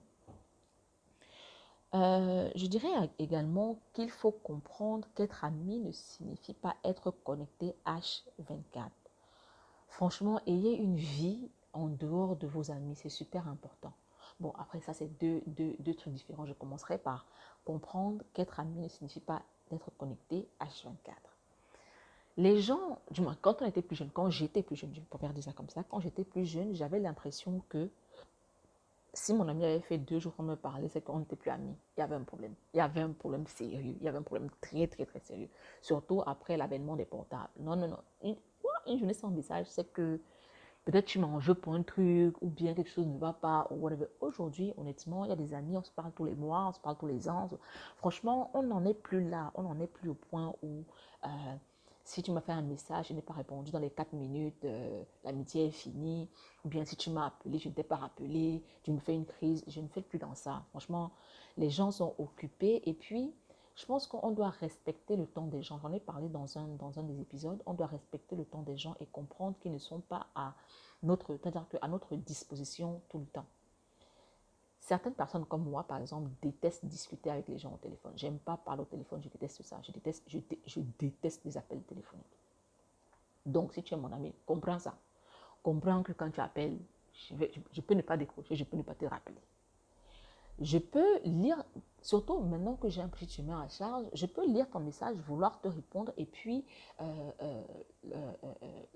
[1.92, 8.90] Euh, je dirais également qu'il faut comprendre qu'être ami ne signifie pas être connecté H24.
[9.88, 13.92] Franchement, ayez une vie en dehors de vos amis, c'est super important.
[14.38, 16.46] Bon, après ça, c'est deux, deux, deux, trucs différents.
[16.46, 17.26] Je commencerai par
[17.64, 21.14] comprendre qu'être ami ne signifie pas d'être connecté H24.
[22.36, 25.28] Les gens, du moins, quand on était plus jeune, quand j'étais plus jeune, je peux
[25.32, 27.90] dire ça comme ça, quand j'étais plus jeune, j'avais l'impression que
[29.12, 31.74] si mon ami avait fait deux jours sans me parler, c'est qu'on n'était plus amis.
[31.96, 32.54] Il y avait un problème.
[32.74, 33.96] Il y avait un problème sérieux.
[34.00, 35.48] Il y avait un problème très, très, très sérieux.
[35.82, 37.50] Surtout après l'avènement des portables.
[37.58, 37.98] Non, non, non.
[38.22, 38.36] Une,
[38.86, 40.20] une journée sans message, c'est que
[40.84, 43.68] peut-être tu m'en veux pour un truc ou bien quelque chose ne va pas.
[44.20, 46.80] Aujourd'hui, honnêtement, il y a des amis, on se parle tous les mois, on se
[46.80, 47.50] parle tous les ans.
[47.96, 49.50] Franchement, on n'en est plus là.
[49.54, 50.84] On n'en est plus au point où
[51.24, 51.28] euh,
[52.10, 55.04] si tu m'as fait un message, je n'ai pas répondu dans les 4 minutes, euh,
[55.22, 56.28] l'amitié est finie.
[56.64, 59.26] Ou bien si tu m'as appelé, je ne t'ai pas rappelé, tu me fais une
[59.26, 59.62] crise.
[59.68, 60.64] Je ne fais plus dans ça.
[60.70, 61.12] Franchement,
[61.56, 62.82] les gens sont occupés.
[62.84, 63.32] Et puis,
[63.76, 65.78] je pense qu'on doit respecter le temps des gens.
[65.78, 67.62] J'en ai parlé dans un, des épisodes.
[67.64, 70.56] On doit respecter le temps des gens et comprendre qu'ils ne sont pas à
[71.04, 73.46] notre disposition tout le temps.
[74.80, 78.12] Certaines personnes comme moi, par exemple, détestent discuter avec les gens au téléphone.
[78.16, 79.78] J'aime pas parler au téléphone, je déteste ça.
[79.82, 82.38] Je déteste, je, je déteste les appels téléphoniques.
[83.44, 84.96] Donc, si tu es mon ami, comprends ça.
[85.62, 86.78] Comprends que quand tu appelles,
[87.12, 89.40] je, vais, je, peux ne pas décrocher, je peux ne pas te rappeler.
[90.60, 91.64] Je peux lire,
[92.02, 95.60] surtout maintenant que j'ai un petit chemin à charge, je peux lire ton message, vouloir
[95.60, 96.64] te répondre et puis,
[97.00, 97.62] euh, euh,
[98.12, 98.32] euh,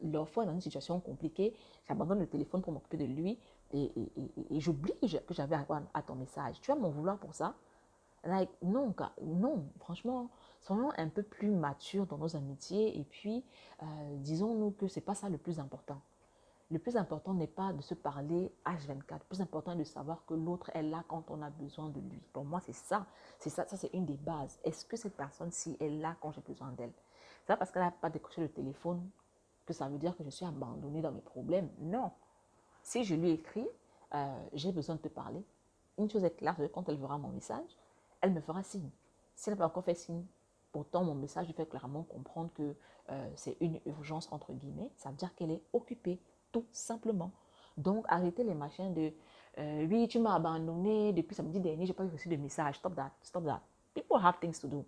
[0.04, 1.54] euh fois dans une situation compliquée,
[1.88, 3.38] j'abandonne le téléphone pour m'occuper de lui
[3.74, 3.92] et,
[4.50, 6.60] et, j'oublie que j'avais à, ton message.
[6.60, 7.54] Tu vas m'en vouloir pour ça
[8.62, 13.44] non, non, franchement, soyons un peu plus matures dans nos amitiés et puis
[13.82, 13.86] euh,
[14.18, 16.00] disons-nous que ce n'est pas ça le plus important.
[16.70, 19.12] Le plus important n'est pas de se parler H24.
[19.12, 22.00] Le plus important est de savoir que l'autre est là quand on a besoin de
[22.00, 22.22] lui.
[22.32, 23.06] Pour moi, c'est ça.
[23.38, 24.58] C'est ça, ça c'est une des bases.
[24.64, 26.92] Est-ce que cette personne-ci est là quand j'ai besoin d'elle?
[27.40, 29.06] C'est pas parce qu'elle n'a pas décroché le téléphone
[29.66, 31.68] que ça veut dire que je suis abandonnée dans mes problèmes.
[31.78, 32.10] Non.
[32.84, 33.66] Si je lui écris,
[34.14, 35.42] euh, j'ai besoin de te parler.
[35.98, 37.76] Une chose est claire, quand elle verra mon message,
[38.20, 38.90] elle me fera signe.
[39.34, 40.24] Si elle n'a pas encore fait signe,
[40.70, 42.76] pourtant mon message lui fait clairement comprendre que
[43.10, 46.20] euh, c'est une urgence entre guillemets, ça veut dire qu'elle est occupée,
[46.52, 47.32] tout simplement.
[47.78, 49.12] Donc arrêtez les machins de
[49.58, 52.76] euh, oui, tu m'as abandonné depuis samedi dernier, je n'ai pas reçu de message.
[52.76, 53.62] Stop that, stop that.
[53.94, 54.84] People have things to do.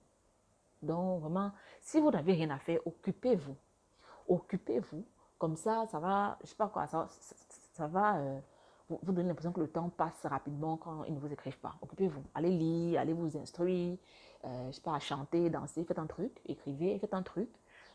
[0.82, 3.56] Donc vraiment, si vous n'avez rien à faire, occupez-vous.
[4.28, 5.04] Occupez-vous.
[5.38, 7.08] Comme ça, ça va, je sais pas quoi, ça,
[7.86, 8.16] va.
[8.16, 8.40] Euh,
[8.88, 11.74] vous, vous donnez l'impression que le temps passe rapidement quand ils ne vous écrivent pas.
[11.82, 12.22] Occupez-vous.
[12.34, 13.98] Allez lire, allez vous instruire,
[14.44, 17.48] euh, je sais pas, chanter, danser, faites un truc, écrivez, faites un truc.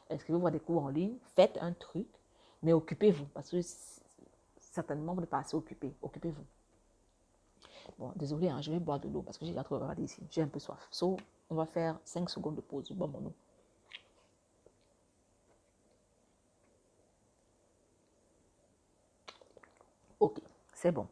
[0.10, 2.08] Inscrivez-vous à des cours en ligne, faites un truc,
[2.62, 3.62] mais occupez-vous parce que
[4.60, 5.94] certainement vous n'êtes pas assez occupé.
[6.02, 6.44] Occupez-vous.
[7.98, 10.22] Bon, désolé, hein, je vais boire de l'eau parce que j'ai déjà trop ici.
[10.30, 10.88] J'ai un peu soif.
[10.92, 11.18] So,
[11.50, 12.92] on va faire 5 secondes de pause.
[12.92, 13.34] Bon, mon eau.
[20.20, 20.40] Ok.
[20.82, 21.08] C'est bon.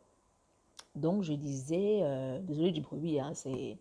[0.95, 3.77] Donc, je disais, euh, désolé du bruit, hein, c'est,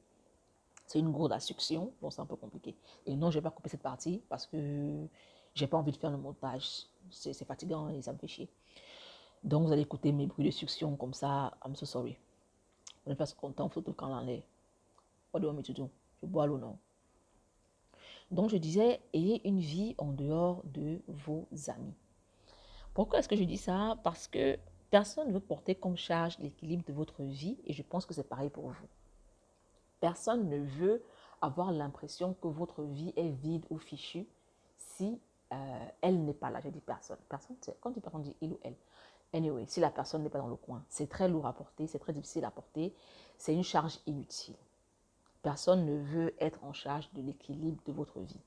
[0.94, 1.94] une gourde à succion.
[2.02, 2.76] Bon, c'est un peu compliqué.
[3.06, 5.06] Et non, je vais pas couper cette partie parce que
[5.54, 6.84] j'ai pas envie de faire le montage.
[7.10, 8.50] C'est, fatigant et ça me fait chier.
[9.42, 11.56] Donc, vous allez écouter mes bruits de succion comme ça.
[11.64, 12.18] I'm so sorry.
[13.06, 14.42] On n'est pas content, photo quand on est.
[15.32, 15.88] What do you do?
[16.22, 16.76] Je bois l'eau, non?
[18.30, 21.94] Donc, je disais, ayez une vie en dehors de vos amis.
[22.92, 23.96] Pourquoi est-ce que je dis ça?
[24.04, 24.58] Parce que
[24.90, 28.28] Personne ne veut porter comme charge l'équilibre de votre vie et je pense que c'est
[28.28, 28.88] pareil pour vous.
[30.00, 31.02] Personne ne veut
[31.40, 34.26] avoir l'impression que votre vie est vide ou fichue
[34.78, 35.20] si
[35.52, 36.60] euh, elle n'est pas là.
[36.60, 37.18] Je dis personne.
[37.28, 38.76] Personne, quand tu personne, dit il ou elle.
[39.34, 41.98] Anyway, si la personne n'est pas dans le coin, c'est très lourd à porter, c'est
[41.98, 42.94] très difficile à porter,
[43.36, 44.56] c'est une charge inutile.
[45.42, 48.40] Personne ne veut être en charge de l'équilibre de votre vie.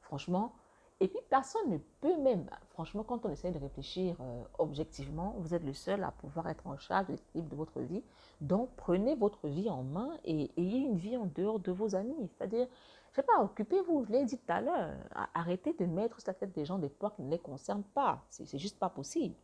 [0.00, 0.54] Franchement,
[1.02, 5.52] et puis, personne ne peut même, franchement, quand on essaie de réfléchir euh, objectivement, vous
[5.52, 8.04] êtes le seul à pouvoir être en charge de l'équilibre de votre vie.
[8.40, 12.30] Donc, prenez votre vie en main et ayez une vie en dehors de vos amis.
[12.38, 12.68] C'est-à-dire,
[13.10, 14.94] je sais pas, occupez-vous, je l'ai dit tout à l'heure.
[15.34, 18.22] Arrêtez de mettre sur la tête des gens des poids qui ne les concernent pas.
[18.28, 19.34] C'est juste pas possible.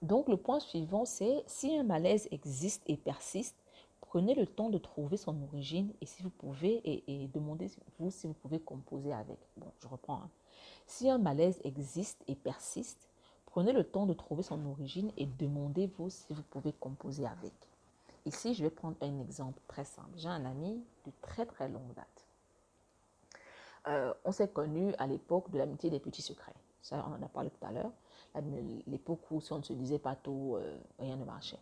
[0.00, 3.62] Donc, le point suivant, c'est si un malaise existe et persiste,
[4.14, 8.32] Prenez le temps de trouver son origine et si vous pouvez, et, demandez-vous si vous
[8.34, 9.40] pouvez composer avec.
[9.56, 10.18] Bon, je reprends.
[10.18, 10.30] Hein.
[10.86, 13.10] Si un malaise existe et persiste,
[13.44, 17.54] prenez le temps de trouver son origine et demandez-vous si vous pouvez composer avec.
[18.24, 20.12] Ici, je vais prendre un exemple très simple.
[20.14, 22.24] J'ai un ami de très très longue date.
[23.88, 26.54] Euh, on s'est connus à l'époque de l'amitié des petits secrets.
[26.82, 27.90] Ça, on en a parlé tout à l'heure.
[28.86, 31.58] L'époque où si on ne se disait pas tout, euh, rien ne marchait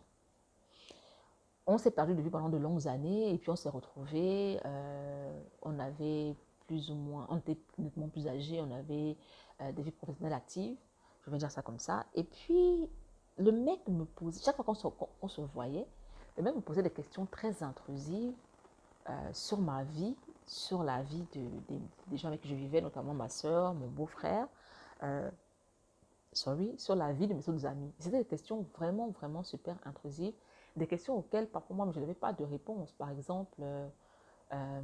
[1.65, 4.59] on s'est perdu de vue pendant de longues années et puis on s'est retrouvés.
[4.65, 6.35] Euh, on avait
[6.67, 9.17] plus ou moins, on était nettement plus âgés, on avait
[9.61, 10.77] euh, des vies professionnelles actives,
[11.25, 12.05] je vais dire ça comme ça.
[12.15, 12.89] Et puis
[13.37, 15.87] le mec me posait, chaque fois qu'on se, voyait,
[16.37, 18.33] le mec me posait des questions très intrusives
[19.09, 21.41] euh, sur ma vie, sur la vie de,
[22.07, 24.47] des gens avec qui je vivais, notamment ma soeur, mon beau-frère.
[26.33, 27.93] sorry, sur la vie de mes autres amis.
[27.99, 30.33] C'était des questions vraiment, vraiment super intrusives
[30.75, 32.91] des questions auxquelles parfois moi je n'avais pas de réponse.
[32.93, 33.87] Par exemple, euh,
[34.53, 34.81] euh,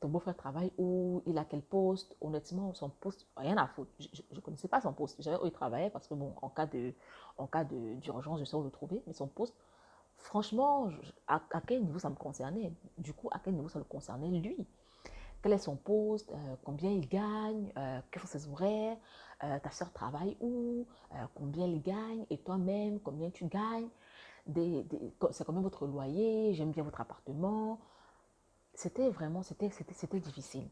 [0.00, 3.90] ton beau-frère travaille où, il a quel poste, honnêtement, son poste, rien à foutre.
[3.98, 5.16] Je ne connaissais pas son poste.
[5.18, 8.70] Je savais où il travaillait parce que, bon, en cas d'urgence, je sais où le
[8.70, 9.54] trouver, mais son poste,
[10.16, 10.90] franchement,
[11.26, 12.72] à, quel niveau ça me concernait?
[12.98, 14.66] Du coup, à quel niveau ça le concernait lui?
[15.42, 17.70] Quel est son poste, euh, combien il gagne,
[18.10, 18.96] quels sont ses horaires,
[19.40, 20.86] ta soeur travaille où,
[21.34, 23.88] combien il gagne, et toi-même, combien tu gagnes?
[24.46, 27.80] C'est combien votre loyer, j'aime bien votre appartement.
[28.74, 29.70] C'était vraiment, c'était,
[30.20, 30.68] difficile.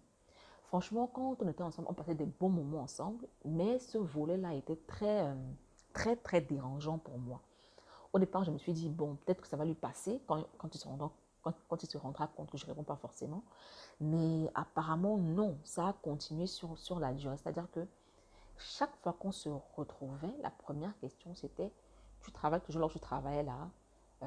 [0.64, 4.76] Franchement, quand on était ensemble, on passait des bons moments ensemble, mais ce volet-là était
[4.76, 5.34] très, euh,
[5.92, 7.40] très, très dérangeant pour moi.
[8.12, 10.74] Au départ, je me suis dit, bon, peut-être que ça va lui passer quand, quand,
[10.74, 11.10] il, se rendra,
[11.42, 13.42] quand, quand il se rendra compte que je ne réponds pas forcément.
[14.00, 17.36] Mais apparemment, non, ça a continué sur, sur la durée.
[17.36, 17.86] C'est-à-dire que
[18.58, 21.72] chaque fois qu'on se retrouvait, la première question, c'était
[22.22, 23.70] tu travailles toujours là où tu travaillais là
[24.22, 24.26] euh,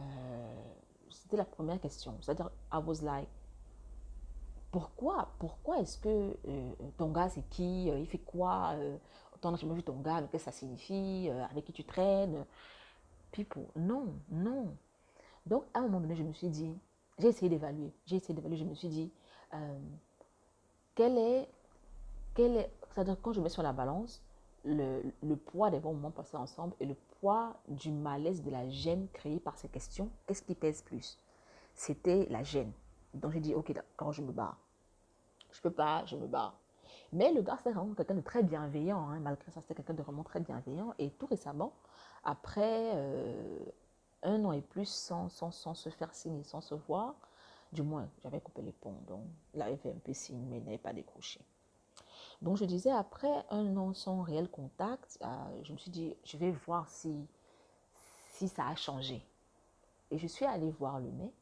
[1.10, 2.17] C'était la première question.
[2.21, 3.29] C'est-à-dire, I was like,
[4.71, 8.75] pourquoi, pourquoi est-ce que euh, ton gars, c'est qui Il fait quoi
[9.41, 12.45] T'en as jamais vu ton gars, qu'est-ce que ça signifie Avec qui tu traînes
[13.31, 14.75] People, non, non.
[15.45, 16.73] Donc, à un moment donné, je me suis dit,
[17.19, 19.12] j'ai essayé d'évaluer, j'ai essayé d'évaluer, je me suis dit,
[20.95, 21.47] quel est,
[22.34, 24.23] quel est, c'est-à-dire quand je mets sur la balance,
[24.63, 26.95] le, le, poids des bons moments passés ensemble et le
[27.67, 31.17] du malaise, de la gêne créée par ces questions, qu'est-ce qui pèse plus?
[31.73, 32.71] C'était la gêne.
[33.13, 34.57] Donc j'ai dit, ok, quand je me barre.
[35.51, 36.59] Je peux pas, je me barre.
[37.11, 39.09] Mais le gars, c'était vraiment quelqu'un de très bienveillant.
[39.09, 39.19] Hein.
[39.19, 40.93] Malgré ça, c'était quelqu'un de vraiment très bienveillant.
[40.99, 41.73] Et tout récemment,
[42.23, 43.59] après euh,
[44.23, 47.15] un an et plus sans, sans, sans, se faire signer, sans se voir,
[47.71, 48.97] du moins, j'avais coupé les ponts.
[49.07, 51.41] Donc, il avait fait un peu signe, mais il n'avait pas décroché.
[52.41, 55.27] Donc, je disais, après un an sans réel contact, euh,
[55.63, 57.27] je me suis dit, je vais voir si,
[58.29, 59.25] si ça a changé.
[60.11, 61.33] Et je suis allée voir le mec.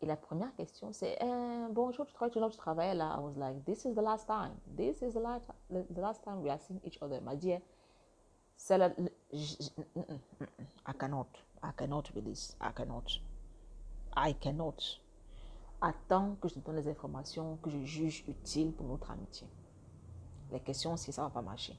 [0.00, 3.16] Et la première question, c'est eh, Bonjour, tu travailles tu travailles là.
[3.16, 4.52] I was like, This is the last time.
[4.76, 7.16] This is the last, the last time we are seeing each other.
[7.16, 7.54] Il m'a dit
[8.56, 8.90] C'est la.
[9.32, 11.28] I cannot.
[11.62, 12.56] I cannot with this.
[12.60, 13.20] I cannot.
[14.14, 15.00] I cannot.
[15.80, 19.46] Attends que je te donne les informations que je juge utiles pour notre amitié.
[20.50, 21.76] Les questions, si ça ne va pas marcher.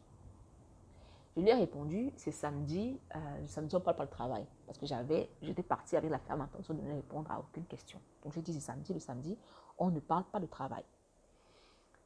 [1.35, 4.45] Je lui ai répondu, c'est samedi, euh, samedi on parle pas de travail.
[4.65, 7.99] Parce que j'avais, j'étais partie avec la ferme intention de ne répondre à aucune question.
[8.23, 9.37] Donc j'ai dit, c'est samedi, le samedi,
[9.77, 10.83] on ne parle pas de travail.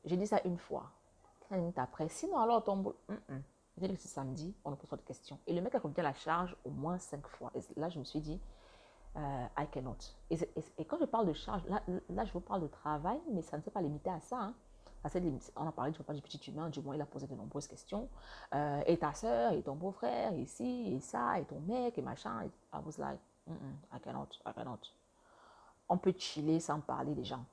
[0.05, 0.91] J'ai dit ça une fois.
[1.49, 2.95] 15 minutes après, sinon alors ton boulot.
[3.77, 5.39] J'ai dit que c'est samedi, on ne pose pas de questions.
[5.47, 7.51] Et le mec a à la charge au moins cinq fois.
[7.55, 8.41] Et là, je me suis dit,
[9.15, 9.95] euh, I cannot.
[10.29, 10.37] Et,
[10.77, 13.57] et, quand je parle de charge, là, là, je vous parle de travail, mais ça
[13.57, 14.37] ne s'est pas limité à ça.
[14.37, 14.55] Hein
[15.55, 17.67] on a parlé du papa du petit humain, du moins il a posé de nombreuses
[17.67, 18.09] questions.
[18.53, 22.01] Euh, et ta soeur, et ton beau-frère, et ci, et ça, et ton mec, et
[22.01, 22.43] machin.
[22.73, 24.93] I was like, mm -mm, I cannot, I cannot.
[25.87, 27.45] On peut chiller sans parler des gens.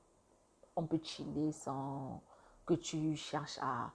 [0.75, 2.21] On peut chiller sans
[2.67, 3.93] que tu cherches à,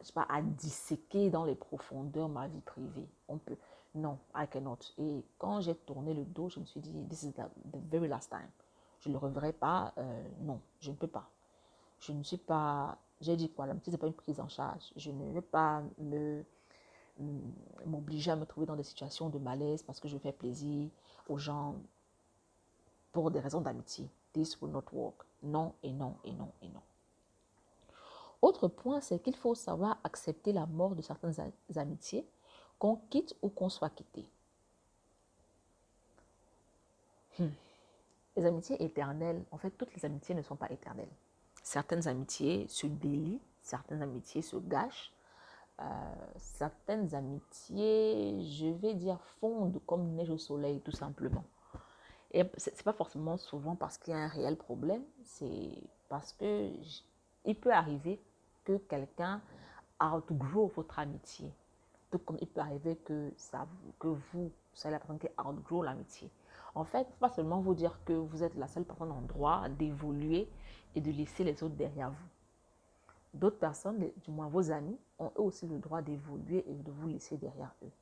[0.00, 3.08] je sais pas, à disséquer dans les profondeurs ma vie privée.
[3.28, 3.58] On peut.
[3.94, 4.78] Non, I cannot.
[4.98, 7.42] Et quand j'ai tourné le dos, je me suis dit, this is the,
[7.90, 8.50] very last time.
[9.00, 9.92] Je ne le reverrai pas.
[9.98, 11.28] Euh, non, je ne peux pas
[12.00, 14.92] je ne suis pas, j'ai dit quoi, l'amitié, ce n'est pas une prise en charge.
[14.96, 15.82] Je ne vais pas
[17.84, 20.88] m'obliger à me trouver dans des situations de malaise parce que je fais plaisir
[21.28, 21.76] aux gens
[23.12, 24.08] pour des raisons d'amitié.
[24.32, 25.26] This will not work.
[25.42, 26.80] Non et non et non et non.
[28.40, 32.26] Autre point, c'est qu'il faut savoir accepter la mort de certaines amitiés,
[32.78, 34.26] qu'on quitte ou qu'on soit quitté.
[37.38, 37.48] Hmm.
[38.36, 41.10] Les amitiés éternelles, en fait, toutes les amitiés ne sont pas éternelles
[41.62, 45.12] certaines amitiés se délient, certaines amitiés se gâchent,
[45.80, 45.84] euh,
[46.36, 51.44] certaines amitiés, je vais dire, fondent comme neige au soleil, tout simplement.
[52.32, 56.32] Et ce n'est pas forcément souvent parce qu'il y a un réel problème, c'est parce
[56.32, 56.70] que
[57.54, 58.20] peut arriver
[58.64, 59.40] que quelqu'un
[60.00, 61.52] outgrow votre amitié.
[62.10, 63.66] Tout comme il peut arriver que, ça,
[63.98, 66.30] que vous, soyez la personne qui outgrow l'amitié.
[66.74, 70.48] En fait, pas seulement vous dire que vous êtes la seule personne en droit d'évoluer
[70.94, 72.28] et de laisser les autres derrière vous.
[73.34, 77.08] D'autres personnes, du moins vos amis, ont eux aussi le droit d'évoluer et de vous
[77.08, 77.92] laisser derrière eux.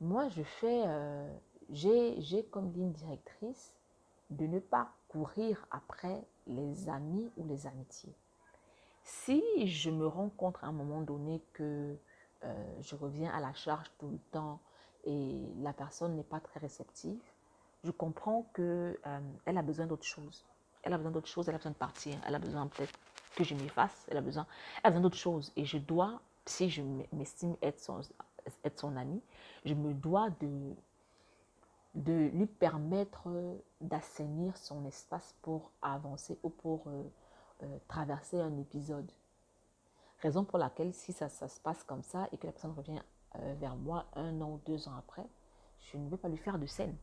[0.00, 1.32] Moi, je fais, euh,
[1.70, 3.74] j'ai comme ligne directrice
[4.30, 8.14] de ne pas courir après les amis ou les amitiés.
[9.02, 11.96] Si je me rends compte à un moment donné que
[12.44, 14.60] euh, je reviens à la charge tout le temps
[15.04, 17.22] et la personne n'est pas très réceptive,
[17.84, 20.44] je comprends qu'elle euh, a besoin d'autre chose
[20.84, 22.92] elle a besoin d'autre chose, elle a besoin de partir, elle a besoin peut-être
[23.36, 24.46] que je m'efface, elle a besoin,
[24.82, 25.52] elle a besoin d'autre chose.
[25.56, 28.00] Et je dois, si je m'estime être son,
[28.64, 29.20] être son ami,
[29.64, 30.74] je me dois de,
[31.94, 33.28] de lui permettre
[33.80, 37.02] d'assainir son espace pour avancer ou pour euh,
[37.62, 39.10] euh, traverser un épisode.
[40.20, 43.00] Raison pour laquelle si ça, ça, se passe comme ça et que la personne revient
[43.36, 45.26] euh, vers moi un an ou deux ans après,
[45.80, 46.96] je ne vais pas lui faire de scène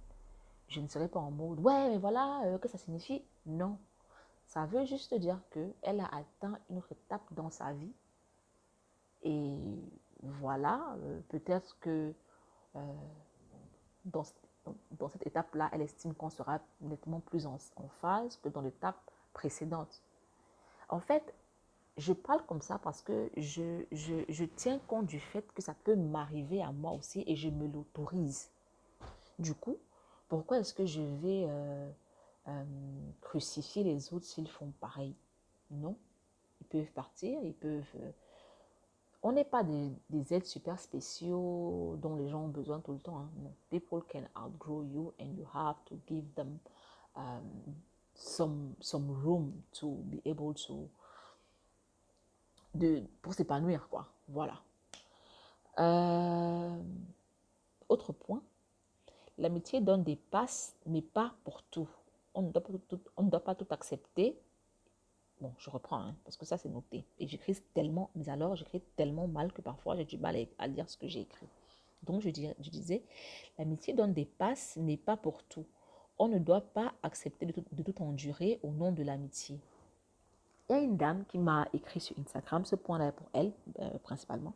[0.71, 3.23] je ne serai pas en mode ouais mais voilà euh, que ça signifie.
[3.45, 3.77] Non.
[4.47, 7.93] Ça veut juste dire que elle a atteint une autre étape dans sa vie.
[9.24, 9.57] Et
[10.24, 12.13] voilà euh, peut-être que
[12.78, 12.93] euh,
[14.05, 14.24] dans,
[14.91, 17.57] dans, cette étape là elle estime qu'on sera nettement plus en,
[18.01, 20.01] phase que dans l'étape précédente.
[20.88, 21.34] En fait
[21.97, 25.74] je parle comme ça parce que je, je, je tiens compte du fait que ça
[25.84, 28.49] peut m'arriver à moi aussi et je me l'autorise.
[29.38, 29.78] Du coup
[30.32, 31.91] pourquoi est-ce que je vais euh,
[32.47, 32.63] euh,
[33.19, 35.13] crucifier les autres s'ils font pareil?
[35.71, 35.97] Non.
[36.61, 38.11] Ils peuvent partir, ils peuvent euh,
[39.23, 42.99] on n'est pas des, des, aides super spéciaux dont les gens ont besoin tout le
[42.99, 43.17] temps.
[43.17, 43.29] Hein.
[43.69, 46.59] People can outgrow you and you have to give them
[47.17, 47.43] um,
[48.15, 50.88] some, some room to be able to
[52.73, 54.07] de, pour s'épanouir, quoi.
[54.29, 54.61] Voilà.
[57.89, 58.41] Autre point,
[59.41, 61.89] l'amitié donne des passes, mais pas pour tout.
[62.33, 64.39] On ne doit pas tout, accepter
[65.41, 67.03] Bon, je reprends, hein, parce que ça, c'est noté.
[67.17, 70.87] Et j'écris tellement, mais alors, j'écris tellement mal que parfois, j'ai du mal à, lire
[70.87, 71.47] ce que j'ai écrit.
[72.03, 73.03] Donc, je, disais,
[73.57, 75.65] l'amitié donne des passes, mais pas pour tout.
[76.19, 79.59] On ne doit pas accepter de tout, endurer au nom de l'amitié.
[80.69, 83.51] Il y a une dame qui m'a écrit sur Instagram, ce point-là est pour elle,
[83.79, 84.53] euh, principalement.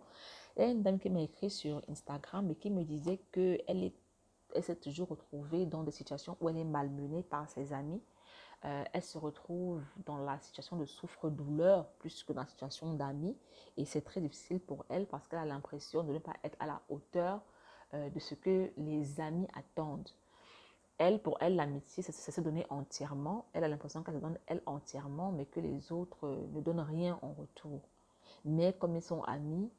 [0.56, 3.84] Il y a une dame qui m'a écrit sur Instagram et qui me disait qu'elle
[4.56, 8.02] elle s'est toujours retrouvée dans des situations où elle est malmenée par ses amis
[8.66, 13.38] euh, elle se retrouve dans la situation de souffre-douleur plus que dans la situation d'amis.
[13.78, 16.66] Et c'est très difficile pour elle parce qu'elle a l'impression de ne pas être à
[16.66, 17.42] la hauteur
[17.94, 20.10] euh, de ce que les amis attendent.
[20.98, 23.46] Elle, pour elle, l'amitié, c'est se donner entièrement.
[23.54, 26.80] Elle a l'impression qu'elle se donne elle entièrement, mais que les autres euh, ne donnent
[26.80, 27.82] rien en retour.
[28.46, 29.70] Mais comme ils sont amis,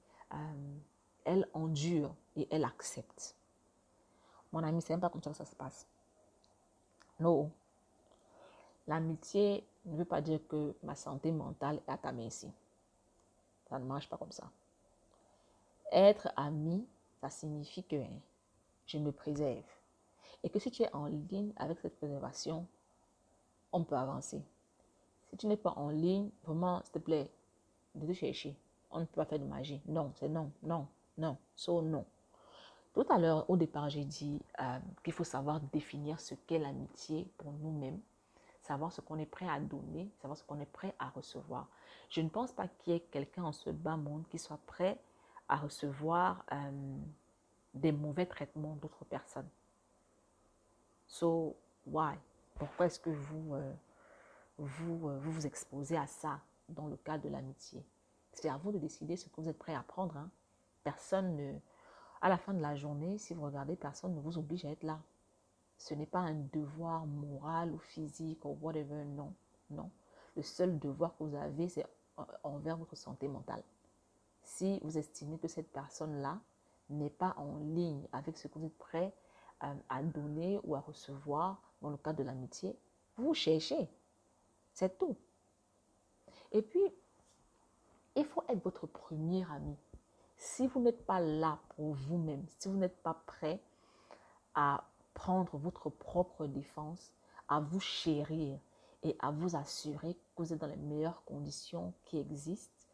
[1.24, 3.36] elle endure et elle accepte.
[4.52, 5.86] Mon ami, c'est même pas comme ça que ça se passe.
[7.18, 7.50] Non.
[8.86, 12.50] L'amitié ne veut pas dire que ma santé mentale est à ta merci.
[13.68, 14.50] Ça ne marche pas comme ça.
[15.90, 16.86] Être ami,
[17.20, 18.20] ça signifie que hein,
[18.86, 19.64] je me préserve.
[20.42, 22.66] Et que si tu es en ligne avec cette préservation,
[23.72, 24.42] on peut avancer.
[25.30, 27.30] Si tu n'es pas en ligne, vraiment, s'il te plaît,
[27.94, 28.56] de te chercher.
[28.90, 29.80] On ne peut pas faire de magie.
[29.86, 30.86] Non, c'est non, non,
[31.18, 32.04] non, so non.
[32.96, 37.30] Tout à l'heure, au départ, j'ai dit euh, qu'il faut savoir définir ce qu'est l'amitié
[37.36, 38.00] pour nous-mêmes
[38.62, 41.68] savoir ce qu'on est prêt à donner, savoir ce qu'on est prêt à recevoir.
[42.10, 44.98] Je ne pense pas qu'il y ait quelqu'un en ce bas monde qui soit prêt
[45.48, 46.96] à recevoir euh,
[47.74, 49.48] des mauvais traitements d'autres personnes.
[51.06, 51.54] So,
[51.86, 52.16] why?
[52.56, 53.72] Pourquoi est-ce que vous, euh,
[54.58, 56.40] vous, vous exposez à ça
[56.70, 57.84] dans le cadre de l'amitié?
[58.32, 60.16] C'est à vous de décider ce que vous êtes prêt à prendre.
[60.16, 60.30] Hein.
[60.82, 61.52] Personne ne...
[62.20, 64.82] À la fin de la journée, si vous regardez, personne ne vous oblige à être
[64.82, 65.00] là.
[65.78, 69.32] Ce n'est pas un devoir moral ou physique ou whatever, non,
[69.70, 69.90] non.
[70.34, 71.86] Le seul devoir que vous avez, c'est
[72.42, 73.62] envers votre santé mentale.
[74.42, 76.38] Si vous estimez que cette personne-là
[76.88, 79.12] n'est pas en ligne avec ce que vous êtes prêt
[79.64, 82.78] euh, à donner ou à recevoir dans le cadre de l'amitié,
[83.16, 83.88] vous cherchez.
[84.72, 85.16] C'est tout.
[86.52, 86.82] Et puis,
[88.14, 89.76] il faut être votre premier ami.
[90.36, 93.60] Si vous n'êtes pas là pour vous-même, si vous n'êtes pas prêt
[94.54, 94.84] à
[95.14, 97.12] prendre votre propre défense,
[97.48, 98.58] à vous chérir
[99.02, 102.86] et à vous assurer que vous êtes dans les meilleures conditions qui existent,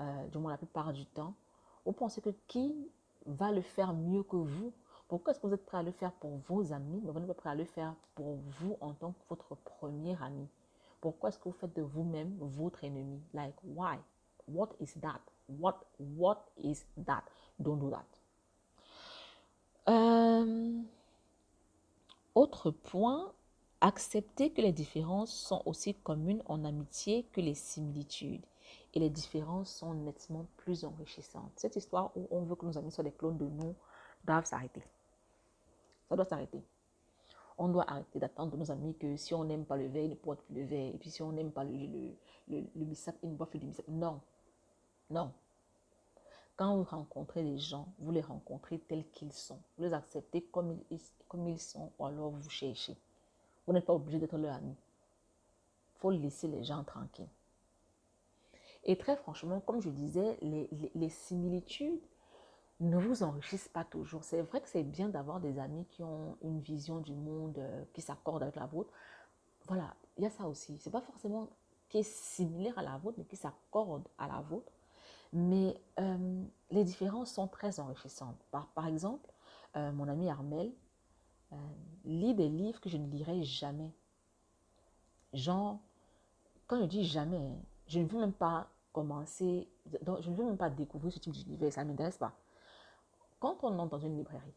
[0.00, 1.34] euh, du moins la plupart du temps,
[1.84, 2.90] vous pensez que qui
[3.26, 4.72] va le faire mieux que vous?
[5.08, 7.28] Pourquoi est-ce que vous êtes prêt à le faire pour vos amis, mais vous n'êtes
[7.28, 10.48] pas prêt à le faire pour vous en tant que votre premier ami?
[11.00, 13.22] Pourquoi est-ce que vous faites de vous-même votre ennemi?
[13.32, 13.98] Like, why?
[14.48, 15.20] What is that?
[15.48, 17.22] What, what is that?
[17.58, 18.06] Don't do that.
[19.88, 20.82] Euh,
[22.34, 23.32] autre point,
[23.80, 28.44] accepter que les différences sont aussi communes en amitié que les similitudes.
[28.94, 31.52] Et les différences sont nettement plus enrichissantes.
[31.56, 33.74] Cette histoire où on veut que nos amis soient des clones de nous
[34.24, 34.82] doit s'arrêter.
[36.08, 36.62] Ça doit s'arrêter.
[37.56, 40.10] On doit arrêter d'attendre de nos amis que si on n'aime pas le verre, ils
[40.10, 40.94] ne portent plus le verre.
[40.94, 42.14] Et puis si on n'aime pas le, le,
[42.48, 42.86] le, le
[43.22, 43.88] ils ne boivent plus du bissap.
[43.88, 44.20] Non.
[45.10, 45.32] Non.
[46.56, 49.60] Quand vous rencontrez les gens, vous les rencontrez tels qu'ils sont.
[49.76, 52.96] Vous les acceptez comme ils, sont ou alors vous cherchez.
[53.66, 54.74] Vous n'êtes pas obligé d'être leur ami.
[55.94, 57.28] Il faut laisser les gens tranquilles.
[58.84, 62.00] Et très franchement, comme je disais, les, les, similitudes
[62.80, 64.24] ne vous enrichissent pas toujours.
[64.24, 67.84] C'est vrai que c'est bien d'avoir des amis qui ont une vision du monde euh,
[67.92, 68.90] qui s'accorde avec la vôtre.
[69.66, 70.78] Voilà, il y a ça aussi.
[70.78, 71.48] Ce n'est pas forcément
[71.88, 74.72] qui est similaire à la vôtre, mais qui s'accorde à la vôtre.
[75.32, 78.40] Mais euh, les différences sont très enrichissantes.
[78.50, 79.30] Par, exemple,
[79.76, 80.72] euh, mon ami Armel
[81.52, 81.56] euh,
[82.04, 83.92] lit des livres que je ne lirai jamais.
[85.34, 85.78] Genre,
[86.66, 90.70] quand je dis jamais, je ne veux même pas commencer, je ne veux même pas
[90.70, 92.32] découvrir ce type de livre, ça ne m'intéresse pas.
[93.38, 94.54] Quand on entre dans une librairie,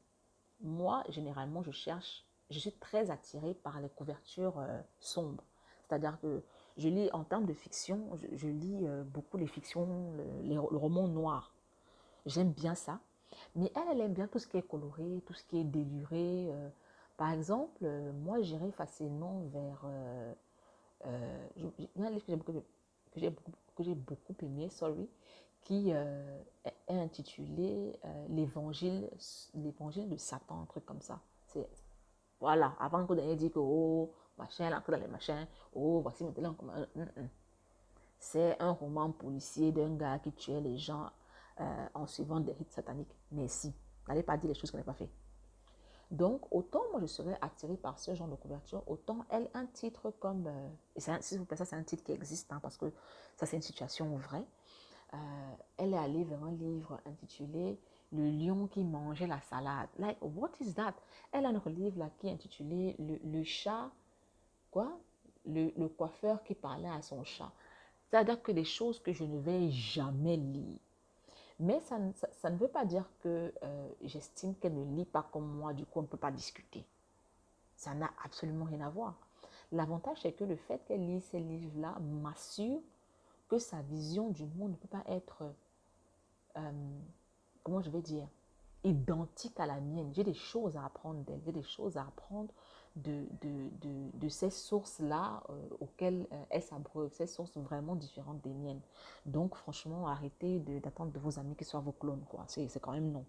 [0.61, 4.61] moi, généralement, je cherche, je suis très attirée par les couvertures
[4.99, 5.43] sombres.
[5.87, 6.43] C'est-à-dire que
[6.77, 10.13] je lis en termes de fiction, je, lis euh, beaucoup les fictions,
[10.43, 11.53] le, roman noir.
[12.25, 12.99] J'aime bien ça.
[13.55, 16.49] Mais elle, elle aime bien tout ce qui est coloré, tout ce qui est déluré.
[16.51, 16.69] Euh.
[17.17, 19.85] par exemple, euh, moi, j'irai facilement vers...
[21.55, 25.09] il y a un livre que j'ai beaucoup, beaucoup, aimé, sorry,
[25.61, 27.99] qui est intitulé
[28.29, 29.09] l'évangile,
[29.53, 31.19] de Satan, un truc comme ça.
[32.39, 34.11] Voilà, avant que vous dit que oh
[34.41, 36.73] machin, là, dans les machins, oh voici maintenant comment.
[38.19, 41.09] C'est un roman policier d'un gars qui tuait les gens
[41.59, 43.15] euh, en suivant des rites sataniques.
[43.31, 43.73] Mais si,
[44.07, 45.09] n'allez pas dire les choses qu'elle n'a pas fait.
[46.11, 50.11] Donc, autant moi je serais attirée par ce genre de couverture, autant elle, un titre
[50.19, 50.45] comme.
[50.47, 52.91] Euh, et s'il vous plaît, ça c'est un titre qui existe, hein, parce que
[53.37, 54.45] ça c'est une situation vraie.
[55.13, 55.17] Euh,
[55.77, 57.79] elle est allée vers un livre intitulé
[58.13, 59.89] Le lion qui mangeait la salade.
[59.97, 60.93] Like, what is that?
[61.31, 63.89] Elle a un autre livre là qui est intitulé le chat,
[64.71, 64.97] quoi?
[65.45, 67.51] Le, coiffeur qui parlait à son chat.
[68.09, 70.79] C'est-à-dire que des choses que je ne vais jamais lire.
[71.59, 71.99] Mais ça,
[72.31, 75.85] ça, ne veut pas dire que euh, j'estime qu'elle ne lit pas comme moi, du
[75.85, 76.83] coup on ne peut pas discuter.
[77.75, 79.15] Ça n'a absolument rien à voir.
[79.71, 82.81] L'avantage, c'est que le fait qu'elle lise ces livres-là m'assure
[83.47, 85.43] que sa vision du monde ne peut pas être,
[86.57, 86.71] euh,
[87.63, 88.27] comment je vais dire,
[88.83, 90.11] identique à la mienne.
[90.13, 92.51] J'ai des choses à apprendre d'elle, j'ai des choses à apprendre
[92.95, 98.53] de, de, de, ces sources-là euh, auxquelles euh, elle s'abreuve, ces sources vraiment différentes des
[98.53, 98.81] miennes.
[99.25, 102.45] Donc, franchement, arrêtez d'attendre de, vos amis qu'ils soient vos clones, quoi.
[102.47, 103.25] C'est quand même non.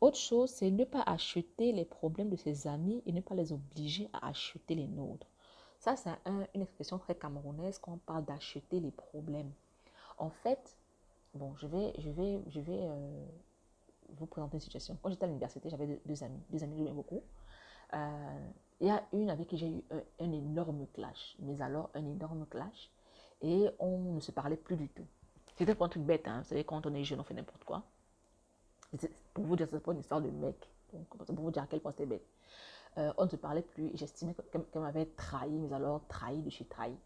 [0.00, 3.52] Autre chose, c'est ne pas acheter les problèmes de ses amis et ne pas les
[3.52, 5.26] obliger à acheter les nôtres.
[5.78, 6.10] Ça, c'est
[6.54, 9.50] une expression très camerounaise quand on parle d'acheter les problèmes.
[10.18, 10.76] En fait,
[11.34, 13.24] bon, je vais, je vais, je vais euh,
[14.16, 14.96] vous présenter une situation.
[15.02, 17.22] Quand j'étais à l'université, j'avais deux, deux, amis, deux amis que j'aimais beaucoup.
[17.94, 18.48] Euh,
[18.80, 19.84] il y a une avec qui j'ai eu
[20.20, 22.90] un, énorme clash, mais alors un énorme clash,
[23.42, 25.06] et on ne se parlait plus du tout.
[25.56, 26.40] C'était pas un truc bête, hein.
[26.40, 27.82] vous savez, quand on est jeune, on fait n'importe quoi.
[29.34, 30.56] Pour vous dire, c'est pas une histoire de mec,
[31.08, 32.26] pour vous dire à quel point c'était bête.
[32.98, 36.50] Euh, on ne se parlait plus, et j'estimais qu'elle m'avait trahi, mais alors trahi de
[36.50, 36.96] chez trahi.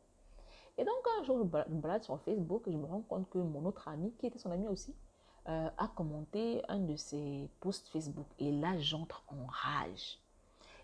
[0.79, 3.39] Et donc un jour, je me balade sur Facebook et je me rends compte que
[3.39, 4.95] mon autre ami, qui était son ami aussi,
[5.49, 8.27] euh, a commenté un de ses posts Facebook.
[8.39, 10.19] Et là, j'entre en rage.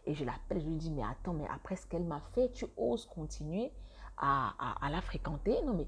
[0.07, 2.67] Et je l'appelle, je lui dis, mais attends, mais après ce qu'elle m'a fait, tu
[2.77, 3.71] oses continuer
[4.17, 5.63] à, à, la fréquenter?
[5.65, 5.87] Non, mais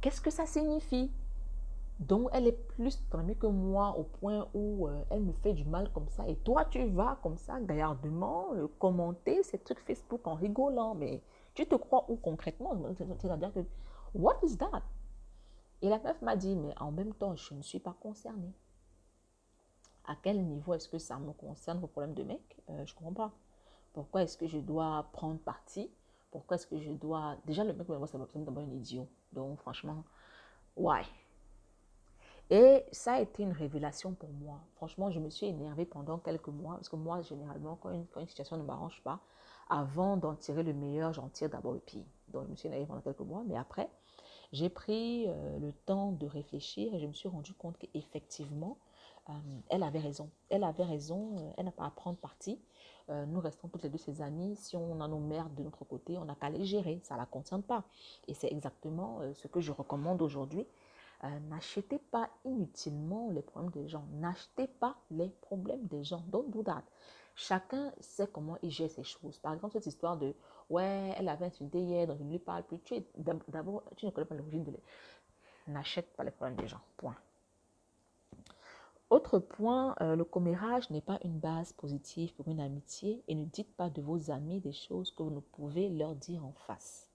[0.00, 1.10] qu'est-ce que ça signifie?
[1.98, 5.64] Donc, elle est plus amie que moi au point où euh, elle me fait du
[5.64, 6.28] mal comme ça.
[6.28, 10.94] Et toi, tu vas comme ça, gaillardement, euh, commenter ces trucs Facebook en rigolant.
[10.94, 11.22] Mais
[11.54, 12.74] tu te crois où concrètement?
[12.98, 13.60] C'est-à-dire que,
[14.14, 14.82] what is that?
[15.80, 18.52] Et la meuf m'a dit, mais en même temps, je ne suis pas concernée
[20.06, 22.98] à quel niveau est-ce que ça me concerne vos problèmes de mec euh, Je ne
[22.98, 23.32] comprends pas.
[23.92, 25.90] Pourquoi est-ce que je dois prendre parti?
[26.30, 27.36] Pourquoi est-ce que je dois...
[27.46, 29.08] Déjà, le mec me voit, ça me d'abord un idiot.
[29.32, 30.04] Donc, franchement,
[30.76, 31.02] why?
[32.50, 34.60] Et ça a été une révélation pour moi.
[34.74, 36.74] Franchement, je me suis énervée pendant quelques mois.
[36.74, 39.20] Parce que moi, généralement, quand une, quand une situation ne m'arrange pas,
[39.68, 42.04] avant d'en tirer le meilleur, j'en tire d'abord le pire.
[42.28, 43.42] Donc, je me suis énervée pendant quelques mois.
[43.46, 43.88] Mais après,
[44.52, 48.78] j'ai pris euh, le temps de réfléchir et je me suis rendu compte qu'effectivement,
[49.28, 49.32] euh,
[49.68, 50.30] elle avait raison.
[50.48, 51.36] Elle avait raison.
[51.38, 52.60] Euh, elle n'a pas à prendre parti.
[53.08, 54.56] Euh, nous restons toutes les deux ses amies.
[54.56, 57.00] Si on a nos mères de notre côté, on n'a qu'à les gérer.
[57.02, 57.84] Ça ne la concerne pas.
[58.28, 60.66] Et c'est exactement ce que je recommande aujourd'hui.
[61.48, 64.04] N'achetez pas inutilement les problèmes des gens.
[64.12, 66.22] N'achetez pas les problèmes des gens.
[66.28, 66.62] Don't do.
[67.34, 69.38] Chacun sait comment il gère ses choses.
[69.38, 70.34] Par exemple, cette histoire de
[70.70, 72.80] ouais, elle avait insulté hier, donc je ne lui parle plus.
[73.16, 74.72] D'abord, tu ne connais pas l'origine de.
[75.68, 76.80] N'achète pas les problèmes des gens.
[76.96, 77.16] Point.
[79.08, 83.44] Autre point, euh, le commérage n'est pas une base positive pour une amitié et ne
[83.44, 87.08] dites pas de vos amis des choses que vous ne pouvez leur dire en face.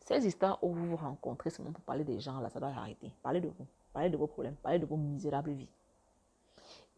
[0.00, 3.10] Ces histoires où vous vous rencontrez seulement pour parler des gens, là, ça doit arrêter.
[3.22, 5.70] Parlez de vous, parlez de vos problèmes, parlez de vos misérables vies.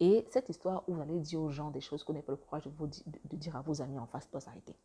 [0.01, 2.37] Et cette histoire où vous allez dire aux gens des choses qu'on n'est pas le
[2.37, 4.75] courage de, de dire à vos amis en face doit s'arrêter.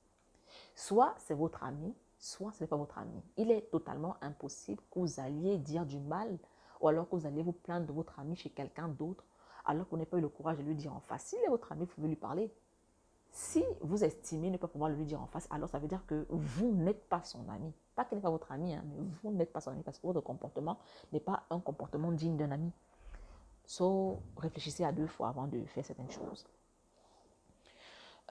[0.77, 3.21] Soit c'est votre ami, soit ce n'est pas votre ami.
[3.37, 6.39] Il est totalement impossible que vous alliez dire du mal
[6.81, 9.25] ou alors que vous allez vous plaindre de votre ami chez quelqu'un d'autre,
[9.65, 11.25] alors vous n'avez pas eu le courage de lui dire en face.
[11.27, 12.51] S'il est votre ami, vous pouvez lui parler.
[13.33, 16.27] Si vous estimez ne pas pouvoir lui dire en face, alors ça veut dire que
[16.31, 17.73] vous n'êtes pas son ami.
[17.95, 20.07] Pas qu'il n'est pas votre ami, hein, mais vous n'êtes pas son ami parce que
[20.07, 20.79] votre comportement
[21.13, 22.73] n'est pas un comportement digne d'un ami.
[23.65, 26.45] So, réfléchissez à deux fois avant de faire certaines choses.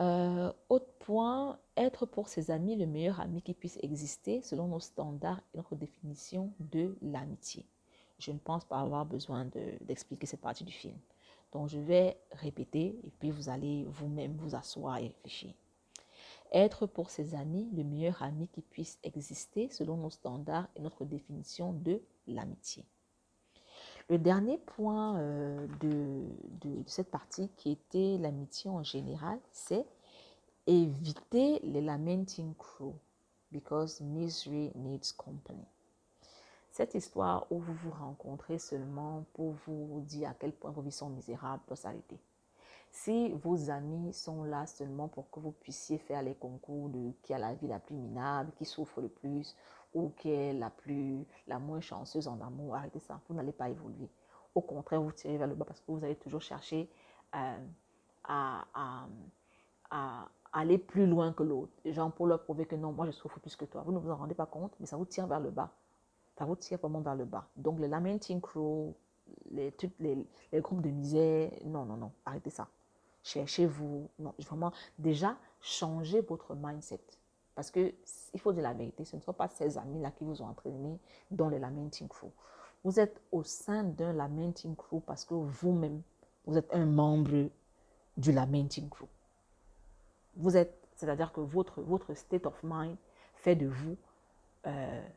[0.01, 4.79] Euh, autre point, être pour ses amis le meilleur ami qui puisse exister selon nos
[4.79, 7.65] standards et notre définition de l'amitié
[8.19, 9.45] je ne pense pas avoir besoin
[9.81, 10.97] d'expliquer cette partie du film.
[11.51, 15.53] Donc, je vais répéter et puis vous allez vous-même vous asseoir et réfléchir.
[16.51, 21.05] Être pour ses amis le meilleur ami qui puisse exister selon nos standards et notre
[21.05, 22.85] définition de l'amitié.
[24.09, 26.25] Le dernier point euh, de,
[26.61, 29.85] de, cette partie qui était l'amitié en général, c'est
[30.65, 32.93] éviter les lamenting crew
[33.51, 35.67] because misery needs company.
[36.79, 40.93] Cette histoire où vous vous rencontrez seulement pour vous dire à quel point vos vies
[40.93, 42.17] sont misérables doit s'arrêter.
[42.89, 47.33] Si vos amis sont là seulement pour que vous puissiez faire les concours de qui
[47.33, 49.57] a la vie la plus minable, qui souffre le plus
[49.93, 53.19] ou qui est la plus la moins chanceuse en amour, arrêtez ça.
[53.27, 54.09] Vous n'allez pas évoluer.
[54.55, 56.89] Au contraire, vous tirez vers le bas parce que vous allez toujours chercher
[57.35, 57.57] euh,
[58.23, 58.63] à,
[59.91, 61.73] à, aller plus loin que l'autre.
[61.83, 63.83] Genre pour leur prouver que non, moi je souffre plus que toi.
[63.85, 65.73] Vous ne vous en rendez pas compte, mais ça vous tire vers le bas.
[66.45, 67.47] Vous tire vraiment vers le bas.
[67.55, 68.93] Donc les lamenting crew,
[69.51, 70.17] les, les,
[70.51, 72.67] les groupes de misère, non, non, non, arrêtez ça.
[73.23, 77.01] Cherchez-vous, non, vraiment, déjà, changez votre mindset.
[77.55, 77.93] Parce que
[78.33, 80.97] il faut dire la vérité, ce ne sont pas ces amis-là qui vous ont entraîné
[81.29, 82.29] dans les lamenting crew.
[82.83, 86.01] Vous êtes au sein d'un lamenting crew parce que vous-même,
[86.45, 87.49] vous êtes un membre
[88.15, 89.07] du lamenting crew.
[90.37, 92.95] Vous êtes, c'est-à-dire que votre, votre state of mind
[93.35, 93.97] fait de vous,
[94.65, 95.07] euh,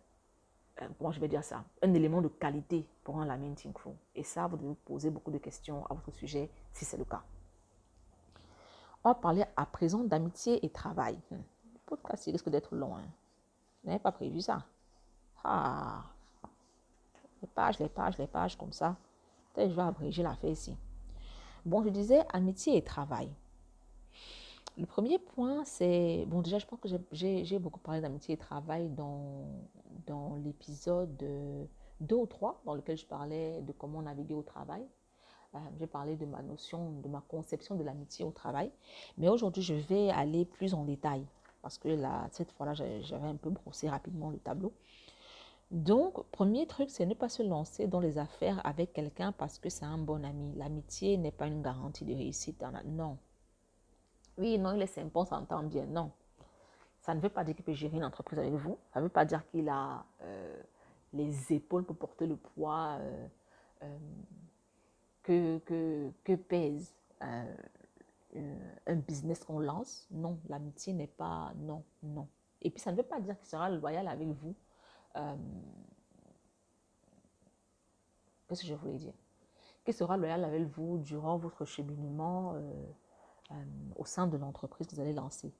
[0.98, 3.90] comment je vais dire ça, un élément de qualité pour un lamenting crew.
[4.14, 7.04] Et ça, vous devez vous poser beaucoup de questions à votre sujet si c'est le
[7.04, 7.22] cas.
[9.04, 11.18] On va parler à présent d'amitié et travail.
[11.30, 11.36] Hmm.
[11.72, 12.96] Le podcast, il risque d'être long.
[12.96, 13.04] Hein.
[13.82, 14.64] Vous n'avez pas prévu ça?
[15.44, 16.04] Ah,
[17.40, 18.96] les pages, les pages, les pages comme ça.
[19.52, 20.76] Peut-être je vais abréger l'affaire ici.
[21.64, 23.28] Bon, je disais amitié et travail.
[24.78, 26.24] Le premier point, c'est...
[26.28, 29.44] Bon, déjà, je pense que j'ai beaucoup parlé d'amitié et travail dans,
[30.06, 31.16] dans l'épisode
[32.00, 34.86] 2 ou 3, dans lequel je parlais de comment naviguer au travail.
[35.54, 38.70] Euh, j'ai parlé de ma notion, de ma conception de l'amitié au travail.
[39.18, 41.26] Mais aujourd'hui, je vais aller plus en détail
[41.62, 44.72] parce que là, cette fois-là, j'avais un peu brossé rapidement le tableau.
[45.70, 49.70] Donc, premier truc, c'est ne pas se lancer dans les affaires avec quelqu'un parce que
[49.70, 50.52] c'est un bon ami.
[50.56, 52.62] L'amitié n'est pas une garantie de réussite.
[52.84, 53.16] Non.
[54.36, 55.86] Oui, non, il est sympa, on s'entend bien.
[55.86, 56.10] Non.
[57.02, 58.78] Ça ne veut pas dire qu'il peut gérer une entreprise avec vous.
[58.94, 60.62] Ça ne veut pas dire qu'il a euh,
[61.12, 63.26] les épaules pour porter le poids euh,
[63.82, 63.98] euh,
[65.24, 70.06] que, que, que, pèse un business qu'on lance.
[70.12, 71.52] Non, l'amitié n'est pas...
[71.56, 72.28] Non, non.
[72.60, 74.54] Et puis, ça ne veut pas dire qu'il sera loyal avec vous
[78.48, 79.12] qu'est-ce que je voulais dire?
[79.84, 82.54] Qui sera loyal avec vous durant votre cheminement
[83.96, 85.52] au sein de l'entreprise que vous allez lancer.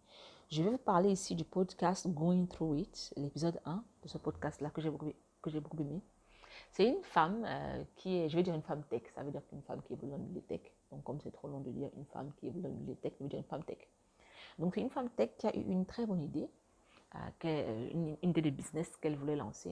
[0.53, 4.69] Je vais vous parler ici du podcast Going Through It, l'épisode 1 de ce podcast-là
[4.69, 5.07] que j'ai beaucoup,
[5.81, 6.03] aimé.
[6.73, 7.47] C'est une femme
[7.97, 10.13] qui est, je vais dire une femme tech, ça veut dire une femme qui évolue
[10.13, 10.61] dans milieu tech.
[10.91, 13.23] Donc, comme c'est trop long de dire une femme qui évolue dans milieu tech, je
[13.23, 13.79] veux dire une femme tech.
[14.59, 16.51] Donc, c'est une femme tech qui a eu une très bonne idée
[17.45, 19.71] euh, une, idée de business qu'elle voulait lancer,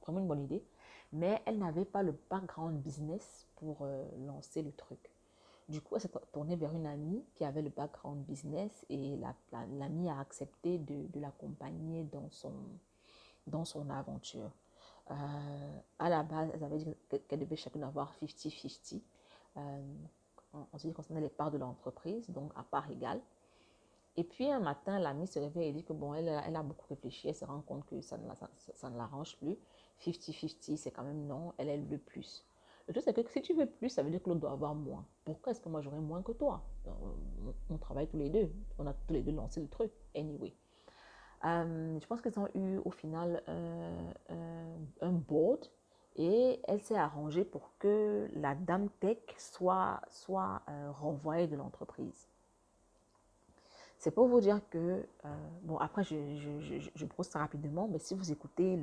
[0.00, 0.64] vraiment une bonne idée,
[1.12, 5.11] mais elle n'avait pas le background business pour euh, lancer le truc.
[5.68, 10.06] Du coup, elle s'est tournée vers une amie qui avait le background business et l'amie
[10.06, 12.30] la, a accepté de, l'accompagner dans
[13.64, 14.50] son, aventure.
[15.10, 16.94] Euh, à la base, elle avait dit
[17.28, 19.00] qu'elle devait chacune avoir 50-50
[20.52, 23.20] en ce qui concernait les parts de l'entreprise, donc à part égale.
[24.16, 27.28] Et puis un matin, l'amie se réveille et dit que bon, elle, a beaucoup réfléchi,
[27.28, 28.28] elle se rend compte que ça ne,
[28.74, 29.56] ça, l'arrange plus.
[30.04, 32.44] 50-50, c'est quand même non, elle, elle veut plus.
[32.88, 34.74] Le truc, c'est que si tu veux plus, ça veut dire que l'autre doit avoir
[34.74, 35.04] moins.
[35.24, 36.62] Pourquoi est-ce que moi j'aurais moins que toi?
[37.70, 40.52] On, travaille tous les deux, on a tous les deux lancé le truc, anyway.
[41.44, 45.66] Euh, je pense qu'ils ont eu au final euh, euh, un board
[46.14, 50.62] et elle s'est arrangée pour que la dame tech soit, soit
[50.92, 52.28] renvoyée de l'entreprise.
[53.98, 55.06] C'est pour vous dire que,
[55.62, 58.76] bon, après, je, je, je, brosse ça rapidement, mais si vous écoutez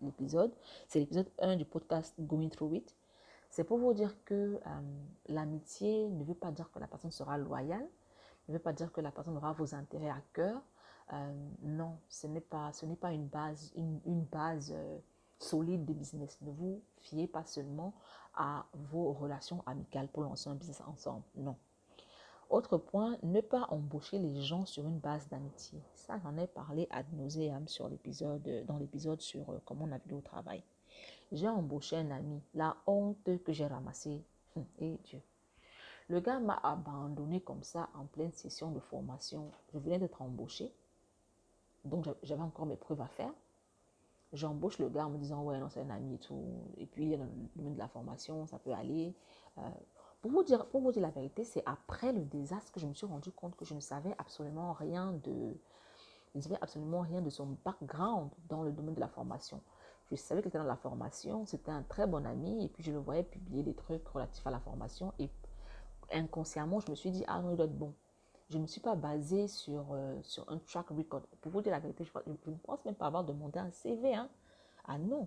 [0.00, 0.50] l'épisode,
[0.88, 2.94] c'est l'épisode 1 du podcast Going Through It,
[3.52, 4.80] c'est pour vous dire que euh,
[5.28, 7.86] l'amitié ne veut pas dire que la personne sera loyale,
[8.48, 10.62] ne veut pas dire que la personne aura vos intérêts à cœur.
[11.12, 14.74] Euh, non, ce n'est pas, ce n'est pas une base, une, base
[15.38, 16.38] solide de business.
[16.40, 17.92] Ne vous fiez pas seulement
[18.34, 21.24] à vos relations amicales pour lancer un business ensemble.
[21.36, 21.56] Non,
[22.48, 25.82] autre point, ne pas embaucher les gens sur une base d'amitié.
[25.94, 30.22] Ça, j'en ai parlé ad nauseam sur l'épisode, dans l'épisode sur euh, comment naviguer au
[30.22, 30.64] travail.
[31.32, 32.40] J'ai embauché un ami.
[32.54, 34.22] La honte que j'ai ramassée.
[34.56, 35.20] Hum, et Dieu.
[36.08, 39.50] Le gars m'a abandonné comme ça en pleine session de formation.
[39.72, 40.72] Je venais d'être embauché.
[41.84, 43.32] Donc, j'avais encore mes preuves à faire.
[44.32, 46.42] J'embauche le gars en me disant, ouais, non, c'est un ami et tout.
[46.76, 49.14] Et puis, il dans le domaine de la formation, ça peut aller.
[49.58, 49.62] Euh,
[50.22, 52.94] pour vous dire, pour vous dire la vérité, c'est après le désastre que je me
[52.94, 55.56] suis rendu compte que je ne savais absolument rien de,
[56.32, 59.60] je ne savais absolument rien de son background dans le domaine de la formation.
[60.12, 62.92] Je savais qu'il était dans la formation, c'était un très bon ami, et puis je
[62.92, 65.30] le voyais publier des trucs relatifs à la formation, et
[66.12, 67.94] inconsciemment, je me suis dit, ah non, il doit être bon.
[68.50, 71.22] Je ne me suis pas basée sur, euh, sur un track record.
[71.40, 74.14] Pour vous dire la vérité, je, ne pense même pas avoir demandé un CV.
[74.14, 74.28] Hein.
[74.84, 75.26] Ah non,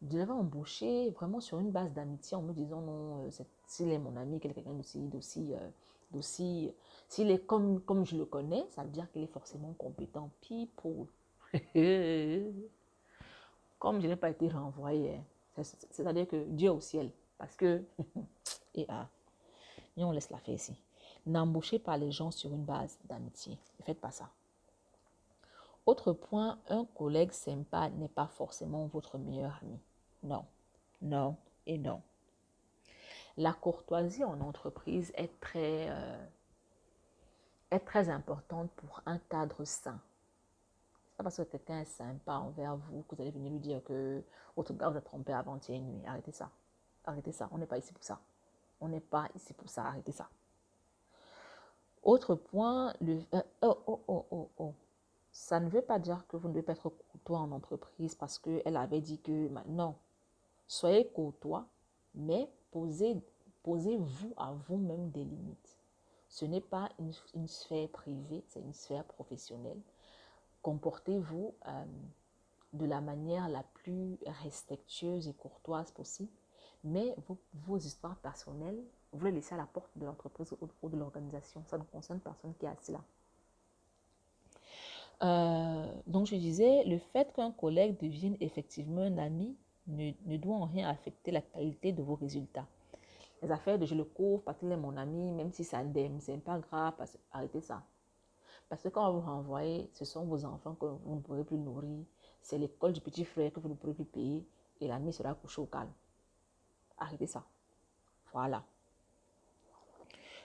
[0.00, 3.98] je l'avais embauché vraiment sur une base d'amitié en me disant non, euh, s'il est
[3.98, 5.68] mon ami, quelqu'un d'aussi, d'aussi, euh,
[6.12, 6.72] d'aussi,
[7.08, 10.30] s'il est comme, comme je le connais, ça veut dire qu'il est forcément compétent.
[10.40, 11.08] People.
[13.84, 15.20] comme je n'ai pas été renvoyé,
[15.60, 17.84] c'est-à-dire que Dieu au ciel, parce que,
[18.74, 19.10] et ah,
[19.98, 20.74] et on laisse la faire ici.
[21.26, 23.58] N'embauchez pas les gens sur une base d'amitié.
[23.78, 24.30] Ne faites pas ça.
[25.84, 29.78] Autre point, un collègue sympa n'est pas forcément votre meilleur ami.
[30.22, 30.46] Non,
[31.02, 32.00] non et non.
[33.36, 36.26] La courtoisie en entreprise est très, euh,
[37.70, 40.00] est très importante pour un cadre sain.
[41.16, 44.22] Pas parce que quelqu'un est sympa envers vous que vous allez venir lui dire que
[44.56, 46.02] votre gars vous a trompé avant-hier nuit.
[46.06, 46.50] Arrêtez ça.
[47.04, 47.48] Arrêtez ça.
[47.52, 48.20] On n'est pas ici pour ça.
[48.80, 49.84] On n'est pas ici pour ça.
[49.84, 50.28] Arrêtez ça.
[52.02, 52.94] Autre point.
[53.02, 54.74] Euh, oh, oh, oh, oh, oh.
[55.30, 58.38] Ça ne veut pas dire que vous ne devez pas être courtois en entreprise parce
[58.38, 59.48] qu'elle avait dit que...
[59.66, 59.96] Non.
[60.66, 61.66] Soyez courtois,
[62.14, 63.16] mais posez,
[63.62, 65.78] posez-vous à vous-même des limites.
[66.28, 69.80] Ce n'est pas une, sphère privée, c'est une sphère professionnelle.
[70.64, 71.84] Comportez-vous euh,
[72.72, 76.32] de la manière la plus respectueuse et courtoise possible,
[76.82, 77.14] mais
[77.66, 81.62] vos, histoires personnelles, vous les laissez à la porte de l'entreprise ou de l'organisation.
[81.66, 83.04] Ça ne concerne personne qui est assis là.
[85.22, 89.54] Euh, donc je disais, le fait qu'un collègue devienne effectivement un ami
[89.86, 92.66] ne, doit en rien affecter la qualité de vos résultats.
[93.42, 96.20] Les affaires de je le couvre parce qu'il est mon ami, même si ça indemne,
[96.22, 96.94] c'est pas grave,
[97.32, 97.82] arrêtez ça.
[98.68, 102.04] Parce que quand vous renvoyez, ce sont vos enfants que vous ne pourrez plus nourrir,
[102.42, 104.46] c'est l'école du petit frère que vous ne pourrez plus payer,
[104.80, 105.92] et l'ami sera couché au calme.
[106.98, 107.44] Arrêtez ça.
[108.32, 108.64] Voilà.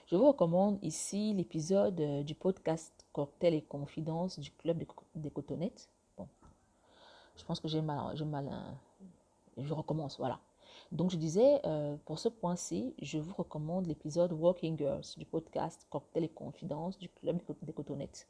[0.06, 4.82] Je vous recommande ici l'épisode euh, du podcast Cocktail et Confidence du Club
[5.14, 5.88] des Cotonnettes.
[6.16, 6.28] Bon,
[7.36, 10.40] je pense que j'ai mal, mal, euh, je recommence, voilà.
[10.92, 15.86] Donc je disais, euh, pour ce point-ci, je vous recommande l'épisode Walking Girls du podcast
[15.88, 18.26] Cocktail et Confidence du Club des Cotonnettes.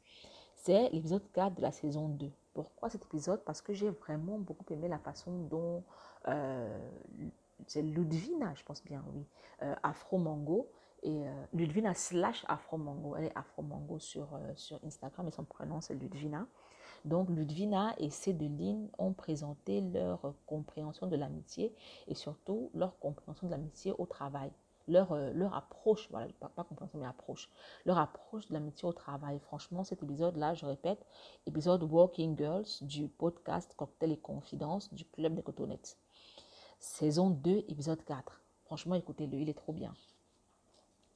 [0.55, 2.29] C'est l'épisode 4 de la saison 2.
[2.53, 3.43] Pourquoi cet épisode?
[3.45, 5.83] Parce que j'ai vraiment beaucoup aimé la façon dont
[6.27, 6.77] euh,
[7.65, 9.25] c'est Ludvina, je pense bien, oui,
[9.63, 10.67] euh, Afro Mango,
[11.03, 15.81] et Ludvina slash Afro Mango, elle est Afro Mango sur, sur Instagram et son prénom
[15.81, 16.45] c'est Ludvina.
[17.05, 21.73] Donc Ludvina et Cédeline ont présenté leur compréhension de l'amitié
[22.07, 24.51] et surtout leur compréhension de l'amitié au travail.
[24.87, 27.49] Leur, euh, leur approche, voilà, pas, compréhension mais approche,
[27.85, 29.39] leur approche de l'amitié au travail.
[29.39, 31.05] Franchement, cet épisode-là, je répète,
[31.45, 35.97] épisode Walking Girls du podcast Cocktail et Confidence du Club des Cotonnettes.
[36.79, 38.41] Saison 2, épisode 4.
[38.65, 39.93] Franchement, écoutez-le, il est trop bien.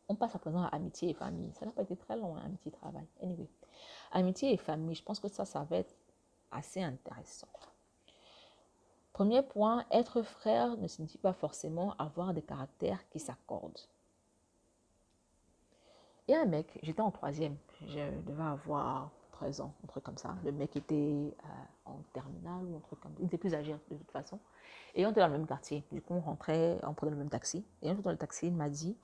[0.08, 1.52] On passe à présent à amitié et famille.
[1.54, 3.06] Ça n'a pas été très long, hein, amitié et travail.
[3.22, 3.50] Anyway.
[4.12, 5.96] Amitié et famille, je pense que ça, ça va être
[6.52, 7.48] assez intéressant.
[9.14, 13.80] Premier point, être frère ne signifie pas forcément avoir des caractères qui s'accordent.
[16.28, 17.56] Il y a un mec, j'étais en troisième,
[17.88, 20.36] je devais avoir 13 ans, un truc comme ça.
[20.44, 21.48] Le mec était euh,
[21.86, 23.20] en terminale ou un truc comme ça.
[23.20, 24.40] Il était plus âgé de toute façon.
[24.96, 25.84] Et on était dans le même quartier.
[25.92, 27.64] Du coup, on rentrait, on prenait le même taxi.
[27.82, 28.98] Et un jour dans le taxi, il m'a dit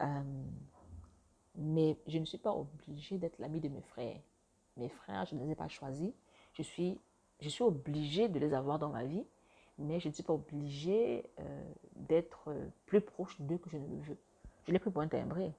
[0.00, 0.22] euh,
[1.54, 4.20] Mais je ne suis pas obligé d'être l'ami de mes frères.
[4.76, 6.12] Mes frères, je ne les ai pas choisis.
[6.54, 7.00] Je suis,
[7.40, 9.26] je suis obligée de les avoir dans ma vie,
[9.78, 12.54] mais je ne suis pas obligée euh, d'être
[12.86, 14.18] plus proche d'eux que je ne le veux.
[14.66, 15.52] Je l'ai pris pour un timbré.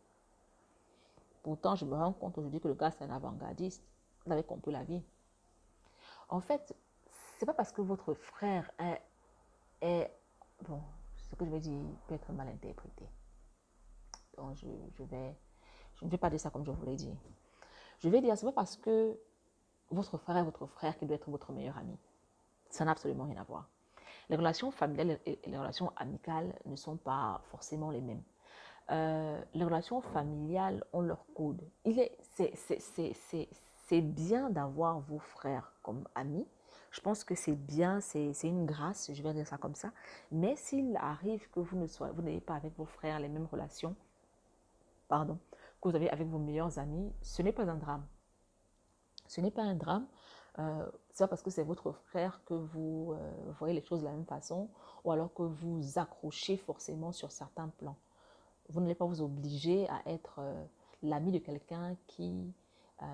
[1.44, 3.84] Pourtant, je me rends compte aujourd'hui que le gars, c'est un avant-gardiste.
[4.26, 5.04] Vous avez compris la vie.
[6.30, 6.74] En fait,
[7.38, 9.02] c'est pas parce que votre frère est,
[9.82, 10.10] est,
[10.68, 10.82] bon,
[11.18, 13.06] ce que je vais dire peut être mal interprété.
[14.38, 14.68] Donc, je,
[14.98, 15.36] je vais,
[16.04, 17.10] je ne vais pas dire ça comme je vous l'ai dit.
[18.00, 19.18] Je vais dire, c'est pas parce que
[19.90, 21.98] votre frère est votre frère qui doit être votre meilleur ami.
[22.70, 23.70] Ça n'a absolument rien à voir.
[24.30, 28.22] Les relations familiales et les relations amicales ne sont pas forcément les mêmes.
[28.92, 31.62] Euh, les relations familiales ont leur code.
[33.86, 36.46] C'est, bien d'avoir vos frères comme amis.
[36.92, 39.92] Je pense que c'est bien, c'est, une grâce, je vais dire ça comme ça.
[40.32, 41.78] Mais s'il arrive que vous
[42.22, 43.96] n'ayez pas avec vos frères les mêmes relations,
[45.08, 45.38] pardon,
[45.84, 48.06] que vous avez avec vos meilleurs amis, ce n'est pas un drame.
[49.28, 50.08] Ce n'est pas un drame.
[50.60, 54.06] Euh, c'est pas parce que c'est votre frère que vous euh, voyez les choses de
[54.06, 54.70] la même façon
[55.04, 57.98] ou alors que vous accrochez forcément sur certains plans.
[58.70, 60.64] Vous n'allez pas vous obliger à être euh,
[61.02, 62.54] l'ami de quelqu'un qui
[63.02, 63.06] euh,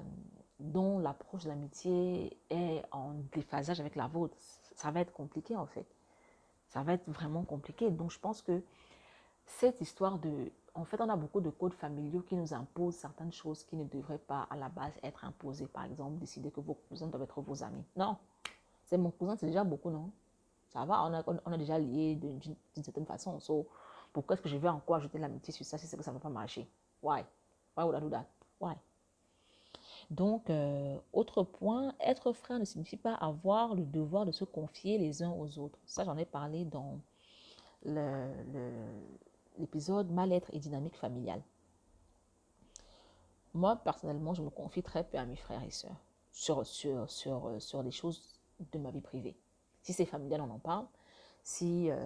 [0.59, 4.35] dont l'approche de l'amitié est en déphasage avec la vôtre.
[4.75, 5.87] Ça va être compliqué en fait.
[6.67, 7.89] Ça va être vraiment compliqué.
[7.89, 8.61] Donc je pense que
[9.45, 13.33] cette histoire de en fait, on a beaucoup de codes familiaux qui nous imposent certaines
[13.33, 15.67] choses qui ne devraient pas à la base être imposées.
[15.67, 17.83] Par exemple, décider que vos cousins doivent être vos amis.
[17.97, 18.15] Non,
[18.85, 20.09] c'est mon cousin, c'est déjà beaucoup, non?
[20.69, 21.03] Ça va,
[21.45, 23.39] on a, déjà lié d'une certaine façon.
[24.13, 26.17] Pourquoi est-ce que je vais encore ajouter l'amitié sur ça si c'est que ça ne
[26.17, 26.69] va pas marcher?
[27.03, 27.25] Why?
[27.75, 28.25] Why would I do that?
[28.61, 28.75] Why?
[30.09, 34.97] Donc, euh, autre point, être frère ne signifie pas avoir le devoir de se confier
[34.97, 35.79] les uns aux autres.
[35.85, 36.99] Ça, j'en ai parlé dans
[39.59, 41.41] l'épisode Mal-être et dynamique familiale.
[43.53, 45.95] Moi, personnellement, je me confie très peu à mes frères et sœurs
[46.31, 48.39] sur, sur, sur, euh, sur des choses
[48.71, 49.35] de ma vie privée.
[49.81, 50.85] Si c'est familial, on en parle.
[51.43, 51.97] Si euh,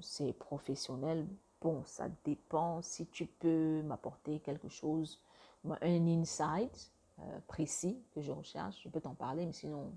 [0.00, 1.26] c'est professionnel,
[1.60, 2.82] bon, ça dépend.
[2.82, 5.20] Si tu peux m'apporter quelque chose,
[5.64, 9.92] un insight euh, précis que je recherche, je peux t'en parler, mais sinon,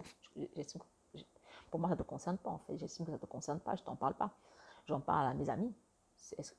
[1.69, 2.77] pour moi, ça ne te concerne pas en fait.
[2.77, 4.31] J'estime que ça ne te concerne pas, je t'en parle pas.
[4.87, 5.73] J'en parle à mes amis.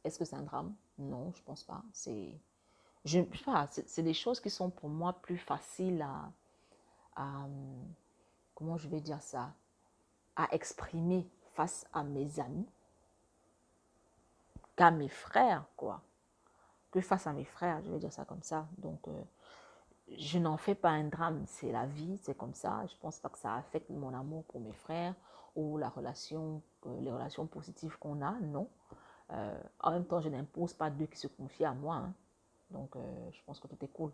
[0.04, 0.74] Est-ce que c'est un drame?
[0.98, 1.82] Non, je pense pas.
[1.92, 2.40] C'est
[3.04, 3.20] je,
[3.86, 6.06] c'est des choses qui sont pour moi plus faciles
[7.16, 7.46] à,
[8.54, 9.52] comment je vais dire ça,
[10.36, 12.66] à exprimer face à mes amis
[14.76, 16.02] qu'à mes frères, quoi.
[16.90, 18.68] Que face à mes frères, je vais dire ça comme ça.
[18.78, 19.22] Donc, euh,
[20.16, 22.86] je n'en fais pas un drame, c'est la vie, c'est comme ça.
[22.86, 25.14] Je pense pas que ça affecte mon amour pour mes frères
[25.56, 28.68] ou la relation, euh, les relations positives qu'on a, non.
[29.32, 31.96] Euh, en même temps, je n'impose pas d'eux qui se confient à moi.
[31.96, 32.14] Hein.
[32.70, 32.96] Donc,
[33.32, 34.12] je pense que tout est cool.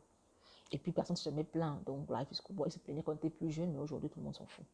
[0.70, 1.82] Et puis, personne ne se met plaint.
[1.84, 2.66] Donc, life is cool.
[2.66, 4.64] Il se plaignait quand il était plus jeune, mais aujourd'hui, tout le monde s'en fout.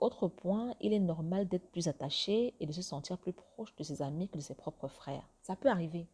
[0.00, 3.82] Autre point, il est normal d'être plus attaché et de se sentir plus proche de
[3.82, 5.28] ses amis que de ses propres frères.
[5.42, 6.06] Ça peut arriver.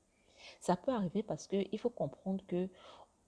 [0.61, 2.69] Ça peut arriver parce qu'il faut comprendre que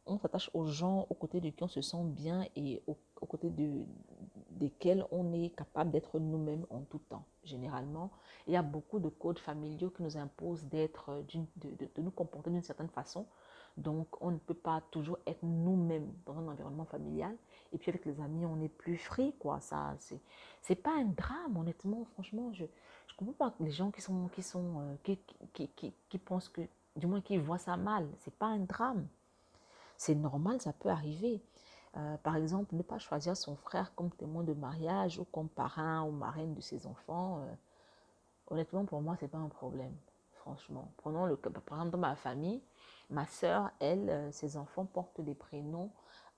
[0.09, 2.97] on s'attache aux gens aux côtés de qui on se sent bien et aux,
[3.27, 3.85] côtés de,
[4.51, 7.25] desquels on est capable d'être nous-mêmes en tout temps.
[7.45, 8.11] Généralement,
[8.47, 12.51] il y a beaucoup de codes familiaux qui nous imposent d'être, de, de, nous comporter
[12.51, 13.27] d'une certaine façon.
[13.77, 17.37] Donc, on ne peut pas toujours être nous-mêmes dans un environnement familial.
[17.73, 19.61] Et puis avec les amis, on est plus free, quoi.
[19.61, 20.21] Ça, c'est,
[20.63, 22.05] c'est pas un drame, honnêtement.
[22.15, 22.65] Franchement, je,
[23.07, 25.19] je comprends pas les gens qui sont, qui sont, euh, qui,
[25.53, 26.63] qui, qui, qui, pensent que,
[26.97, 28.09] du moins, qui voient ça mal.
[28.19, 29.07] C'est pas un drame.
[29.99, 31.43] C'est normal, ça peut arriver.
[31.97, 36.03] Euh, par exemple, ne pas choisir son frère comme témoin de mariage ou comme parrain
[36.05, 37.41] ou marraine de ses enfants.
[37.41, 37.55] Euh,
[38.47, 39.95] honnêtement, pour moi, c'est pas un problème.
[40.33, 42.63] Franchement, prenons le par exemple dans ma famille,
[43.11, 45.91] ma soeur, elle, ses enfants portent des prénoms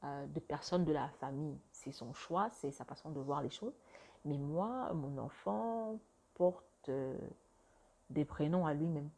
[0.02, 1.58] euh, de personnes de la famille.
[1.72, 3.74] C'est son choix, c'est sa façon de voir les choses.
[4.24, 5.98] Mais moi, mon enfant
[6.32, 7.18] porte euh,
[8.08, 9.10] des prénoms à lui-même.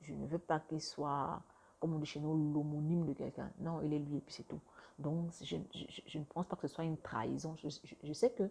[0.00, 1.42] Je ne veux pas qu'il soit,
[1.86, 3.48] comme on dit chez nous, l'homonyme de quelqu'un.
[3.60, 4.60] Non, il est lui et puis c'est tout.
[4.98, 7.54] Donc, je, ne pense pas que ce soit une trahison.
[7.62, 8.42] Je, sais que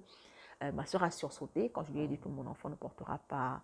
[0.63, 3.17] euh, ma soeur a sursauté quand je lui ai dit que mon enfant ne portera
[3.17, 3.61] pas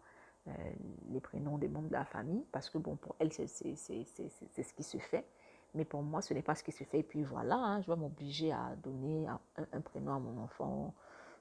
[1.09, 4.84] les prénoms des membres de la famille, parce que, bon, pour elle, c'est ce qui
[4.84, 5.26] se fait.
[5.74, 6.99] Mais pour moi, ce n'est pas ce qui se fait.
[6.99, 10.93] Et puis voilà, hein, je vais m'obliger à donner un, prénom à mon enfant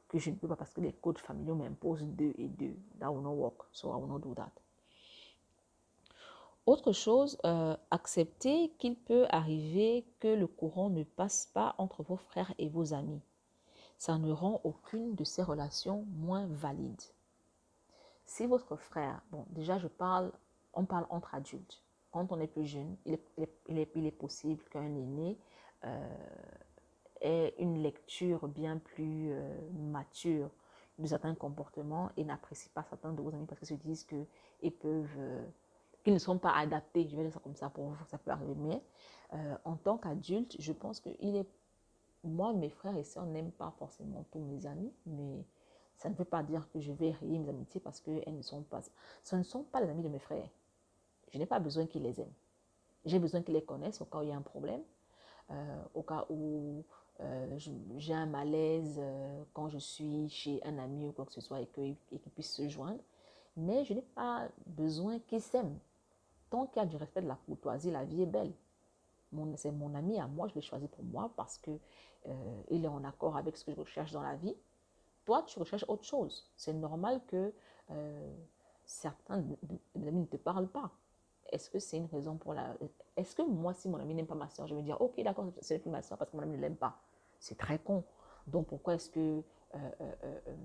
[0.06, 2.76] que je ne peux pas parce que les codes familiaux m'imposent deux et deux.
[3.00, 3.62] That will not work.
[3.72, 4.52] So I will not do that.
[6.66, 12.16] Autre chose, euh, accepter qu'il peut arriver que le courant ne passe pas entre vos
[12.16, 13.22] frères et vos amis.
[13.98, 17.02] Ça ne rend aucune de ces relations moins valide.
[18.26, 20.32] Si votre frère, bon, déjà je parle,
[20.74, 23.18] on parle entre adultes quand on est plus jeune, il
[23.78, 25.38] est, possible qu'un aîné
[25.84, 26.16] euh,
[27.20, 30.50] ait une lecture bien plus euh, mature
[30.98, 34.72] de certains comportements et n'apprécie pas certains de vos amis parce qu'ils se disent qu'ils
[34.72, 35.18] peuvent,
[36.00, 37.08] euh, qu'ils ne sont pas adaptés.
[37.08, 38.54] Je vais dire ça comme ça pour vous, ça peut arriver.
[38.56, 38.82] Mais
[39.64, 41.46] en tant qu'adulte, je pense que il est,
[42.24, 45.44] moi, mes frères et sœurs n'aiment pas forcément tous mes amis, mais
[46.00, 48.62] ça ne veut pas dire que je vais rayer mes amitiés parce qu'elles ne sont
[48.62, 48.80] pas,
[49.22, 50.48] ce ne sont pas les amis de mes frères.
[51.30, 52.32] Je n'ai pas besoin qu'ils les aiment.
[53.04, 54.82] J'ai besoin qu'ils les connaissent au cas où il y a un problème,
[55.50, 56.84] euh, au cas où
[57.20, 57.58] euh,
[57.96, 61.60] j'ai un malaise euh, quand je suis chez un ami ou quoi que ce soit
[61.60, 61.96] et qu'ils
[62.34, 63.02] puissent se joindre.
[63.56, 65.78] Mais je n'ai pas besoin qu'ils s'aiment.
[66.50, 68.52] Tant qu'il y a du respect de la courtoisie, la vie est belle.
[69.56, 71.78] C'est mon ami à moi, je l'ai choisi pour moi parce qu'il
[72.70, 74.56] il est en accord avec ce que je recherche dans la vie.
[75.24, 76.50] Toi, tu recherches autre chose.
[76.56, 77.52] C'est normal que
[78.84, 79.56] certains de
[79.94, 80.90] mes amis ne te parlent pas.
[81.52, 82.76] Est-ce que c'est une raison pour la...
[83.16, 85.46] Est-ce que moi, si mon ami n'aime pas ma soeur, je vais dire, ok, d'accord,
[85.60, 86.96] c'est plus ma soeur parce que mon ami ne l'aime pas.
[87.38, 88.04] C'est très con.
[88.46, 89.42] Donc, pourquoi est-ce que
[89.74, 90.56] euh, euh, euh,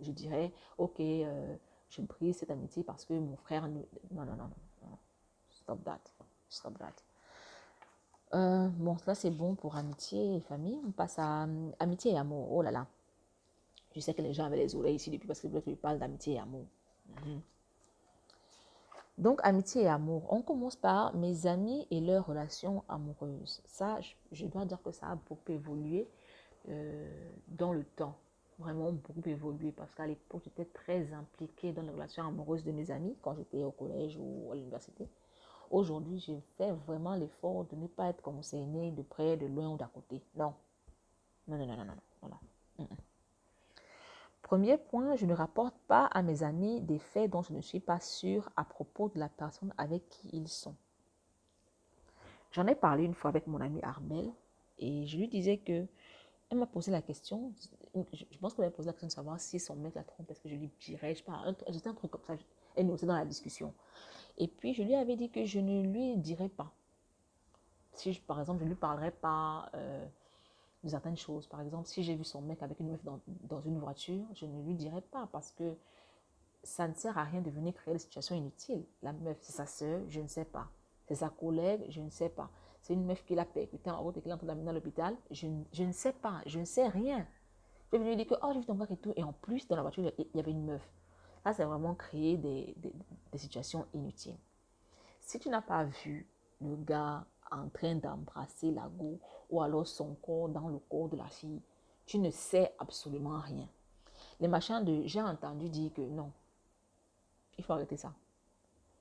[0.00, 3.68] je dirais, ok, je brise cette amitié parce que mon frère...
[3.68, 4.50] Non, non, non, non.
[5.64, 6.00] Stop that.
[6.50, 6.92] Stop that.
[8.78, 10.78] bon, là, c'est bon pour amitié et famille.
[10.86, 11.46] On passe à
[11.78, 12.52] amitié et amour.
[12.52, 12.86] Oh là là.
[13.94, 16.34] Je sais que les gens avaient les oreilles ici depuis parce que je parle d'amitié
[16.34, 16.66] et amour.
[17.08, 17.40] Mhm.
[19.16, 20.26] Donc, amitié et amour.
[20.30, 23.62] On commence par mes amis et leurs relations amoureuses.
[23.64, 24.00] Ça,
[24.32, 26.06] je, dois dire que ça a beaucoup évolué
[26.68, 28.18] euh, dans le temps.
[28.58, 32.90] vraiment beaucoup évolué parce qu'à l'époque, j'étais très impliquée dans les relations amoureuses de mes
[32.90, 35.08] amis quand j'étais au collège ou à l'université.
[35.74, 39.76] Aujourd'hui, j'ai fait vraiment l'effort de ne pas être conseillée de près, de loin ou
[39.76, 40.22] d'à côté.
[40.36, 40.54] Non.
[41.48, 41.94] Non, non, non, non, non.
[42.20, 42.36] Voilà.
[44.42, 47.80] Premier point, je ne rapporte pas à mes amis des faits dont je ne suis
[47.80, 50.76] pas sûre à propos de la personne avec qui ils sont.
[52.52, 54.30] J'en ai parlé une fois avec mon ami Armel
[54.78, 55.88] et je lui disais que
[56.50, 57.52] elle m'a posé la question,
[58.12, 60.40] je pense qu'elle m'a posé la question de savoir si son mec la trompe, est-ce
[60.40, 62.34] que je lui dirais, je sais pas, c'était un truc comme ça,
[62.76, 63.74] elle nous dans la discussion.
[64.38, 66.72] Et puis je lui avais dit que je ne lui dirais pas.
[67.92, 70.04] Si par exemple je ne lui parlerais pas euh,
[70.82, 73.78] de certaines choses, par exemple si j'ai vu son mec avec une meuf dans, une
[73.78, 75.76] voiture, je ne lui dirais pas parce que
[76.62, 78.84] ça ne sert à rien de venir créer des situations inutiles.
[79.02, 80.68] La meuf, c'est sa soeur, je ne sais pas.
[81.06, 82.50] C'est sa collègue, je ne sais pas.
[82.80, 85.46] C'est une meuf qui l'a percuté en route et qui l'a l'amener à l'hôpital, je,
[85.72, 87.26] je, ne sais pas, je ne sais rien.
[87.92, 89.12] Je lui dire que, oh, j'ai vu ton frère et tout.
[89.16, 90.82] Et en plus, dans la voiture, il y avait une meuf.
[91.44, 94.38] Ça, c'est vraiment créer des, des, situations inutiles.
[95.20, 96.26] Si tu n'as pas vu
[96.62, 99.20] le gars en train d'embrasser la go
[99.50, 101.60] ou alors son corps dans le corps de la fille,
[102.06, 103.68] tu ne sais absolument rien.
[104.40, 106.32] Les machins de j'ai entendu dire que non,
[107.58, 108.14] il faut arrêter ça.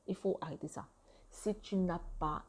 [0.08, 0.86] Il faut arrêter ça.
[1.30, 2.44] Si tu n'as pas,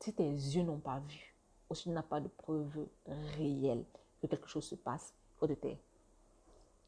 [0.00, 1.34] si tes yeux n'ont pas vu,
[1.70, 3.86] ou si tu n'as pas de preuves réelles
[4.20, 5.78] que quelque chose se passe, il faut te taire.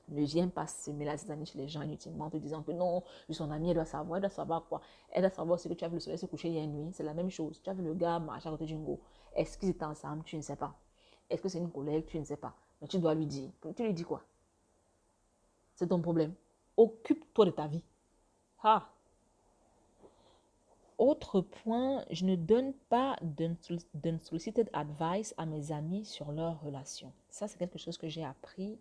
[0.09, 3.03] Ne viens pas semer la zizanie chez les gens inutilement en te disant que non,
[3.31, 4.81] son ami, elle doit savoir, elle doit savoir quoi.
[5.11, 6.91] Elle doit savoir ce que tu as vu le soleil se coucher hier nuit.
[6.93, 7.61] C'est la même chose.
[7.63, 9.01] Tu as vu le gars marcher à côté d'une go.
[9.35, 10.25] Est-ce qu'ils étaient ensemble?
[10.25, 10.75] Tu ne sais pas.
[11.29, 12.07] Est-ce que c'est une collègue?
[12.07, 12.55] Tu ne sais pas.
[12.81, 13.51] Mais tu dois lui dire.
[13.77, 14.23] Tu lui dis quoi?
[15.75, 16.35] C'est ton problème.
[16.77, 17.83] Occupe-toi de ta vie.
[18.63, 18.89] Ah
[20.99, 27.13] autre point, je ne donne pas d'unsolicited advice à mes amis sur leurs relations.
[27.31, 28.81] Ça, c'est quelque chose que j'ai appris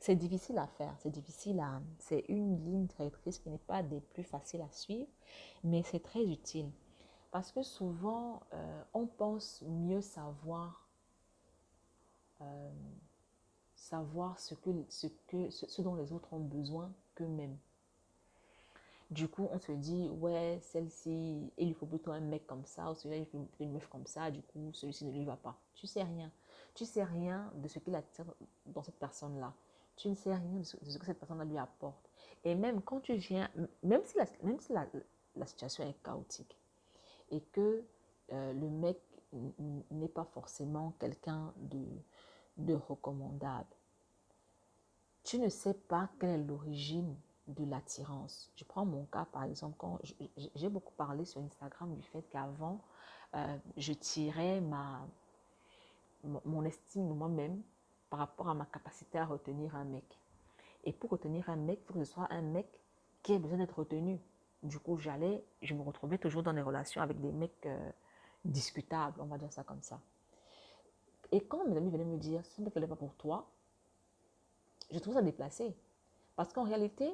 [0.00, 1.80] c'est difficile à faire, c'est difficile à...
[1.98, 5.08] C'est une ligne directrice qui n'est pas des plus faciles à suivre,
[5.64, 6.70] mais c'est très utile.
[7.30, 10.88] Parce que souvent, euh, on pense mieux savoir,
[12.40, 12.70] euh,
[13.74, 17.58] savoir ce, que, ce, que, ce, dont les autres ont besoin qu'eux-mêmes.
[19.10, 22.90] Du coup, on se dit, ouais, celle-ci, il lui faut plutôt un mec comme ça,
[22.90, 25.58] ou celui-là, il faut une meuf comme ça, du coup, celui-ci ne lui va pas.
[25.74, 26.30] Tu sais rien.
[26.74, 28.26] Tu sais rien de ce qu'il attire
[28.66, 29.52] dans cette personne-là
[29.98, 32.08] tu ne sais rien de ce, que cette personne lui apporte.
[32.44, 33.50] Et même quand tu viens,
[33.82, 34.86] même si la, même si la,
[35.36, 36.56] la situation est chaotique
[37.30, 37.84] et que
[38.32, 38.98] euh, le mec
[39.90, 41.84] n'est pas forcément quelqu'un de,
[42.56, 43.68] de recommandable,
[45.24, 47.14] tu ne sais pas quelle est l'origine
[47.48, 48.50] de l'attirance.
[48.56, 49.98] Je prends mon cas par exemple, quand
[50.54, 52.80] j'ai beaucoup parlé sur Instagram du fait qu'avant,
[53.34, 55.06] euh, je tirais ma,
[56.44, 57.62] mon estime de moi-même
[58.10, 60.18] par rapport à ma capacité à retenir un mec.
[60.84, 62.66] Et pour retenir un mec, il faut que ce soit un mec
[63.22, 64.18] qui ait besoin d'être retenu.
[64.62, 67.90] Du coup, j'allais, je me retrouvais toujours dans des relations avec des mecs euh,
[68.44, 70.00] discutables, on va dire ça comme ça.
[71.30, 73.46] Et quand mes amis venaient me dire, ça ne plaît pas pour toi,
[74.90, 75.76] je trouve ça déplacé.
[76.36, 77.12] Parce qu'en réalité,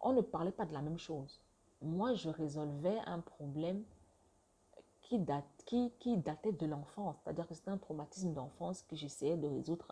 [0.00, 1.40] on ne parlait pas de la même chose.
[1.82, 3.84] Moi, je résolvais un problème
[5.02, 5.59] qui, date,
[5.98, 7.16] qui, datait de l'enfance.
[7.22, 9.86] C'est-à-dire que c'était un traumatisme d'enfance que j'essayais de résoudre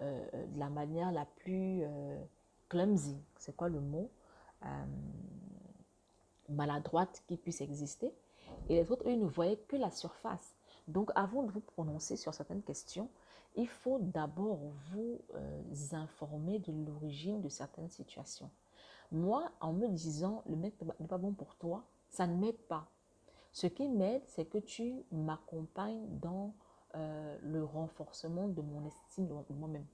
[0.00, 2.20] euh, de la manière la plus euh,
[2.68, 4.10] clumsy, c'est quoi le mot?
[4.64, 4.84] Euh,
[6.48, 8.12] Maladroite qui puisse exister.
[8.68, 10.54] Et les autres, eux, ne voyaient que la surface.
[10.88, 13.10] Donc, avant de vous prononcer sur certaines questions,
[13.54, 14.58] il faut d'abord
[14.90, 15.20] vous
[15.92, 18.50] informer de l'origine de certaines situations.
[19.12, 22.88] Moi, en me disant, le mec n'est pas bon pour toi, ça ne m'aide pas.
[23.58, 26.54] Ce qui m'aide, c'est que tu m'accompagnes dans
[26.94, 29.84] euh, le renforcement de mon estime de moi-même.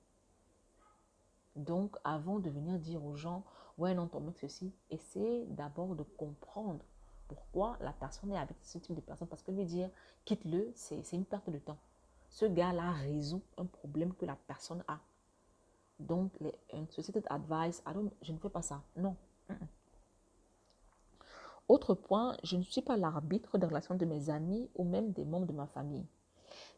[1.57, 3.43] Donc, avant de venir dire aux gens,
[3.79, 6.85] ouais, non, ton mec, ceci, essaie d'abord de comprendre
[7.27, 9.29] pourquoi la personne est avec ce type de personne.
[9.29, 9.89] Parce que lui dire,
[10.27, 11.79] quitte-le, c'est une perte de temps.
[12.29, 15.01] Ce gars-là résout un problème que la personne a.
[15.99, 17.83] Donc, les unsolicited advice,
[18.21, 18.83] je ne fais pas ça.
[18.95, 19.17] Non.
[21.69, 25.25] Autre point, je ne suis pas l'arbitre des relations de mes amis ou même des
[25.25, 26.07] membres de ma famille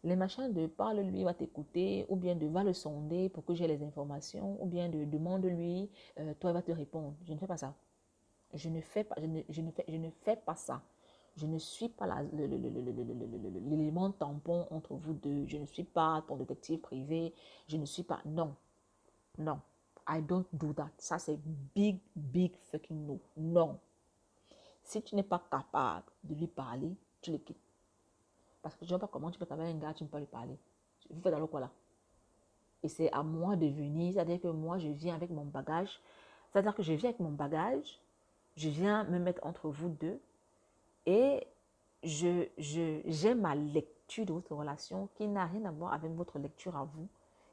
[0.05, 3.67] les machins de parle-lui, va t'écouter, ou bien de va le sonder pour que j'ai
[3.67, 7.15] les informations, ou bien de demande-lui, euh, toi, il va te répondre.
[7.25, 7.75] Je ne fais pas ça.
[8.55, 9.17] Je ne fais pas,
[9.49, 10.83] je ne fais pas ça.
[11.37, 15.47] Je ne suis pas l'élément tampon entre vous deux.
[15.47, 17.35] Je ne suis pas ton détective privé.
[17.69, 18.21] Je ne suis pas.
[18.25, 18.55] Non.
[19.37, 19.61] Non.
[20.09, 20.93] I don't do that.
[20.97, 21.39] Ça, c'est
[21.75, 23.21] big, big fucking no.
[23.37, 23.79] Non.
[24.87, 27.57] Si tu n'es pas capable de lui parler, tu le quittes.
[28.63, 30.13] Parce que je ne vois pas comment tu peux travailler un gars, tu ne peux
[30.13, 30.57] pas lui parler.
[31.11, 31.71] Vous faites alors quoi là?
[32.85, 36.01] Et c'est à moi de venir, c'est-à-dire que moi, je viens avec mon bagage,
[36.53, 38.01] c'est-à-dire que je viens avec mon bagage,
[38.55, 40.21] je viens me mettre entre vous deux
[41.05, 41.45] et
[42.05, 46.39] je, je, j'ai ma lecture de votre relation qui n'a rien à voir avec votre
[46.39, 47.09] lecture à vous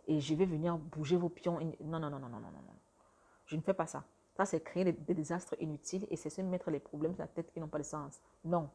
[0.07, 1.59] et je vais venir bouger vos pions.
[1.81, 2.75] Non, non, non, non, non, non, non.
[3.47, 4.03] Je ne fais pas ça.
[4.35, 7.51] Ça, c'est créer des, désastres inutiles et c'est se mettre les problèmes sur la tête
[7.51, 8.19] qui n'ont pas de sens.
[8.43, 8.69] Non.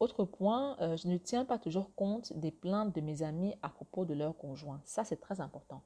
[0.00, 3.68] Autre point, euh, je ne tiens pas toujours compte des plaintes de mes amis à
[3.68, 4.80] propos de leur conjoint.
[4.84, 5.82] Ça, c'est très important.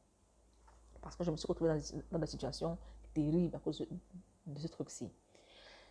[1.03, 2.79] Parce que je me suis retrouvée dans, dans des situations
[3.15, 3.89] terribles à cause de,
[4.47, 5.09] de ce truc-ci.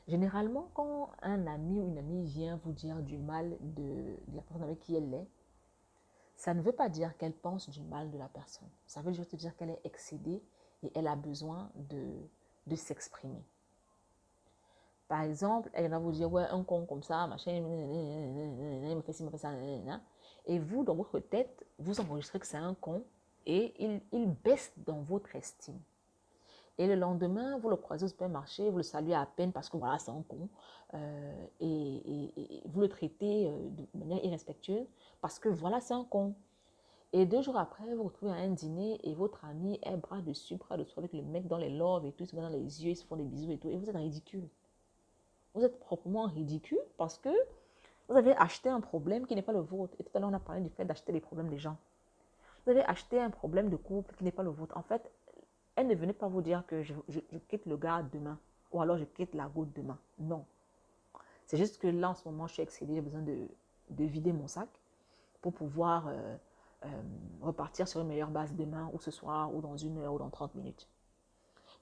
[0.08, 4.42] Généralement, quand un ami ou une amie vient vous dire du mal de, de la
[4.42, 5.28] personne avec qui elle est,
[6.36, 8.70] ça ne veut pas dire qu'elle pense du mal de la personne.
[8.86, 10.44] Ça veut juste dire qu'elle est excédée
[10.96, 12.06] elle a besoin de,
[12.68, 13.44] de s'exprimer.
[15.08, 19.24] Par exemple, elle va vous dire, ouais, un con comme ça, machin, me fait ci,
[19.24, 19.52] me fait ça,
[20.48, 23.04] et vous, dans votre tête, vous enregistrez que c'est un con
[23.46, 25.80] et il, il baisse dans votre estime.
[26.78, 29.78] Et le lendemain, vous le croisez au supermarché, vous le saluez à peine parce que
[29.78, 30.50] voilà, c'est un con.
[30.94, 34.88] Euh, et, vous le traitez euh, de manière irrespectueuse
[35.22, 36.36] parce que voilà, c'est un con.
[37.18, 40.20] Et deux jours après, vous vous retrouvez à un dîner et votre ami est bras
[40.20, 42.50] dessus, bras dessous avec le mec dans les lobes et tout, il se met dans
[42.50, 43.70] les yeux, ils se font des bisous et tout.
[43.70, 44.46] Et vous êtes ridicule.
[45.54, 47.30] Vous êtes proprement ridicule parce que
[48.10, 49.96] vous avez acheté un problème qui n'est pas le vôtre.
[49.98, 51.78] Et tout à l'heure, on a parlé du fait d'acheter les problèmes des gens.
[52.66, 54.76] Vous avez acheté un problème de couple qui n'est pas le vôtre.
[54.76, 55.10] En fait,
[55.78, 56.94] elle ne venait pas vous dire que je,
[57.48, 58.38] quitte le gars demain
[58.74, 59.98] ou alors je quitte la goutte demain.
[60.20, 60.44] Non.
[61.46, 63.48] C'est juste que là, en ce moment, je suis excédée, j'ai besoin de,
[63.92, 64.68] de, vider mon sac
[65.42, 66.36] pour pouvoir euh,
[66.86, 67.02] euh,
[67.42, 70.30] repartir sur une meilleure base demain ou ce soir ou dans une heure ou dans
[70.30, 70.90] 30 minutes.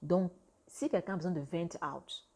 [0.02, 0.32] Donc,
[0.66, 2.28] si quelqu'un a besoin de vent out,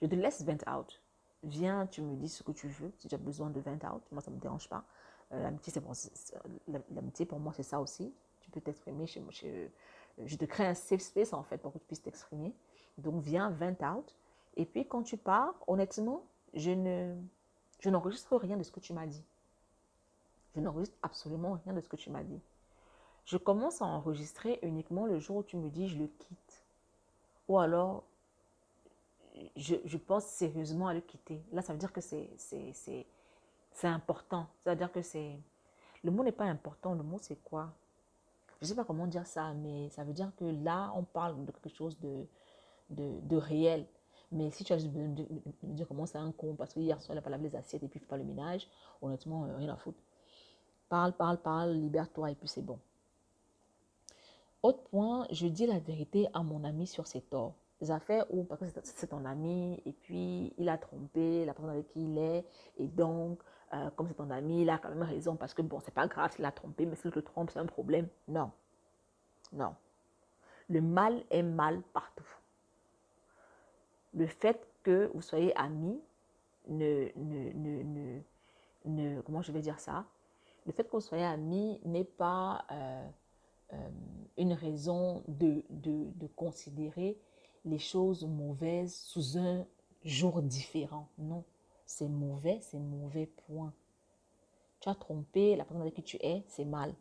[0.00, 1.02] je te laisse vent out.
[1.42, 4.02] Viens, tu me dis ce que tu veux, si tu as besoin de vent out.
[4.10, 4.84] Moi, ça ne me dérange pas.
[5.32, 5.92] Euh, l'amitié, c'est pour,
[6.90, 8.12] l'amitié, pour moi, c'est ça aussi.
[8.40, 9.70] Tu peux t'exprimer chez, chez
[10.24, 12.54] je te crée un safe space en fait pour que tu puisses t'exprimer.
[12.96, 14.14] Donc viens, vent out.
[14.56, 16.24] Et puis quand tu pars, honnêtement,
[16.54, 17.14] je ne,
[17.80, 19.24] je n'enregistre rien de ce que tu m'as dit.
[20.54, 22.40] Je n'enregistre absolument rien de ce que tu m'as dit.
[23.24, 26.64] Je commence à enregistrer uniquement le jour où tu me dis je le quitte.
[27.48, 28.04] Ou alors,
[29.56, 31.42] je, pense sérieusement à le quitter.
[31.52, 33.06] Là, ça veut dire que c'est,
[33.82, 34.46] important.
[34.64, 35.38] Ça veut dire que c'est...
[36.04, 36.94] Le mot n'est pas important.
[36.94, 37.72] Le mot, c'est quoi?
[38.60, 41.44] Je ne sais pas comment dire ça, mais ça veut dire que là, on parle
[41.44, 42.26] de quelque chose de,
[42.90, 43.86] de, réel.
[44.32, 45.26] Mais si tu as juste besoin de,
[45.62, 47.56] me dire comment c'est un con, parce que hier soir, il a pas lavé les
[47.56, 48.68] assiettes et puis il fait pas le ménage,
[49.00, 49.98] honnêtement, euh, rien à foutre.
[50.88, 52.78] Parle, parle, parle, libère-toi et puis c'est bon.
[54.62, 57.54] Autre point, je dis la vérité à mon ami sur ses torts.
[57.80, 61.70] Des affaires où, parce que c'est ton ami, et puis il a trompé la personne
[61.70, 62.44] avec qui il est,
[62.76, 63.40] et donc,
[63.72, 66.08] euh, comme c'est ton ami, il a quand même raison parce que bon, c'est pas
[66.08, 68.08] grave s'il a trompé, mais s'il te trompe, c'est un problème.
[68.26, 68.50] Non.
[69.52, 69.76] Non.
[70.68, 72.26] Le mal est mal partout.
[74.14, 76.00] Le fait que vous soyez amis
[76.66, 78.20] ne, ne, ne,
[78.86, 80.04] ne comment je vais dire ça?
[80.68, 83.08] Le fait vous soyez amis n'est pas euh,
[83.72, 83.88] euh,
[84.36, 87.18] une raison de, de, de considérer
[87.64, 89.66] les choses mauvaises sous un
[90.04, 91.08] jour différent.
[91.16, 91.42] Non
[91.88, 93.72] c'est mauvais, c'est mauvais point.
[94.80, 96.94] Tu as trompé la personne avec qui tu es, c'est mal.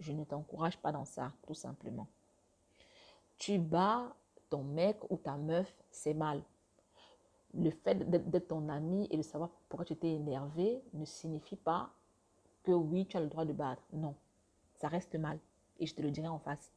[0.00, 2.08] Je ne t'encourage pas dans ça, tout simplement.
[3.38, 4.12] Tu bats
[4.50, 6.42] ton mec ou ta meuf, c'est mal.
[7.54, 11.90] Le fait d'être ton ami et de savoir pourquoi tu t'es énervé ne signifie pas
[12.64, 13.82] que oui, tu as le droit de battre.
[13.92, 14.14] Non,
[14.74, 15.38] ça reste mal.
[15.78, 16.72] Et je te le dirai en face.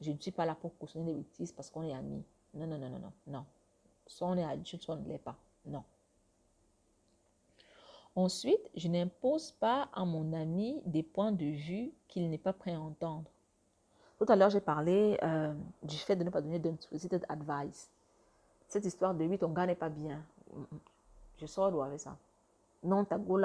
[0.00, 2.24] Je ne suis pas là pour cautionner des bêtises parce qu'on est amis.
[2.54, 3.44] Non, non, non, non, non, non.
[4.06, 5.36] Soit on est adulte, soit on ne l'est pas.
[5.66, 5.84] Non.
[8.16, 12.74] Ensuite, je n'impose pas à mon ami des points de vue qu'il n'est pas prêt
[12.74, 13.28] à entendre.
[14.18, 15.52] Tout à l'heure, j'ai parlé euh,
[15.82, 17.90] du fait de ne pas donner d'unsolicited advice.
[18.68, 20.24] Cette histoire de oui, ton gars n'est pas bien.
[21.38, 22.16] Je sors d'où avec ça.
[22.84, 23.38] Non, ta go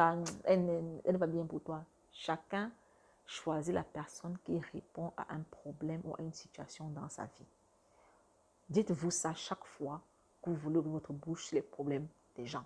[0.44, 1.84] elle, elle pas bien pour toi.
[2.12, 2.72] Chacun
[3.26, 7.46] choisit la personne qui répond à un problème ou à une situation dans sa vie.
[8.70, 10.02] Dites-vous ça chaque fois
[10.42, 12.66] que vous ouvrir votre bouche les problèmes des gens.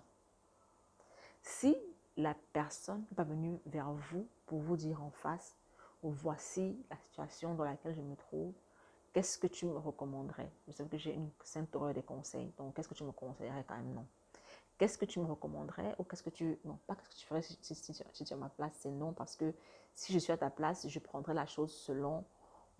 [1.42, 1.76] Si
[2.16, 5.56] la personne n'est pas venue vers vous pour vous dire en face,
[6.02, 8.52] voici la situation dans laquelle je me trouve,
[9.12, 10.50] qu'est-ce que tu me recommanderais?
[10.66, 13.64] Je sais que j'ai une sainte horreur des conseils, donc qu'est-ce que tu me conseillerais
[13.66, 14.06] quand même Non?
[14.78, 16.58] Qu'est-ce que tu me recommanderais ou qu'est-ce que tu...
[16.64, 19.36] Non, pas qu'est-ce que tu ferais si, tu es à ma place, c'est non, parce
[19.36, 19.54] que
[19.94, 22.24] si je suis à ta place, je prendrais la chose selon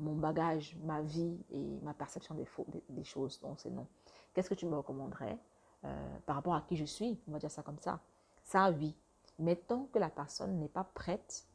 [0.00, 3.86] mon bagage, ma vie et ma perception des, choses, donc c'est non.
[4.32, 5.38] Qu'est-ce que tu me recommanderais
[5.84, 7.20] euh, par rapport à qui je suis?
[7.28, 8.00] On va dire ça comme ça.
[8.42, 8.96] Ça, oui.
[9.38, 11.46] Mais tant que la personne n'est pas prête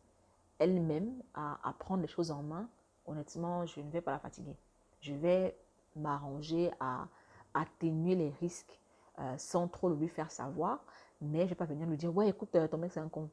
[0.57, 2.69] elle-même à prendre les choses en main,
[3.05, 4.55] honnêtement, je ne vais pas la fatiguer.
[5.01, 5.57] Je vais
[5.95, 7.07] m'arranger à
[7.53, 8.79] atténuer les risques
[9.19, 10.79] euh, sans trop lui faire savoir,
[11.19, 13.09] mais je ne vais pas venir lui dire, ouais, écoute, euh, ton mec, c'est un
[13.09, 13.29] con.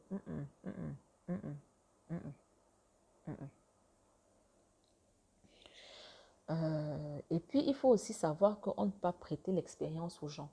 [6.49, 10.49] Euh, et puis, il faut aussi savoir qu'on ne peut pas prêter l'expérience aux gens.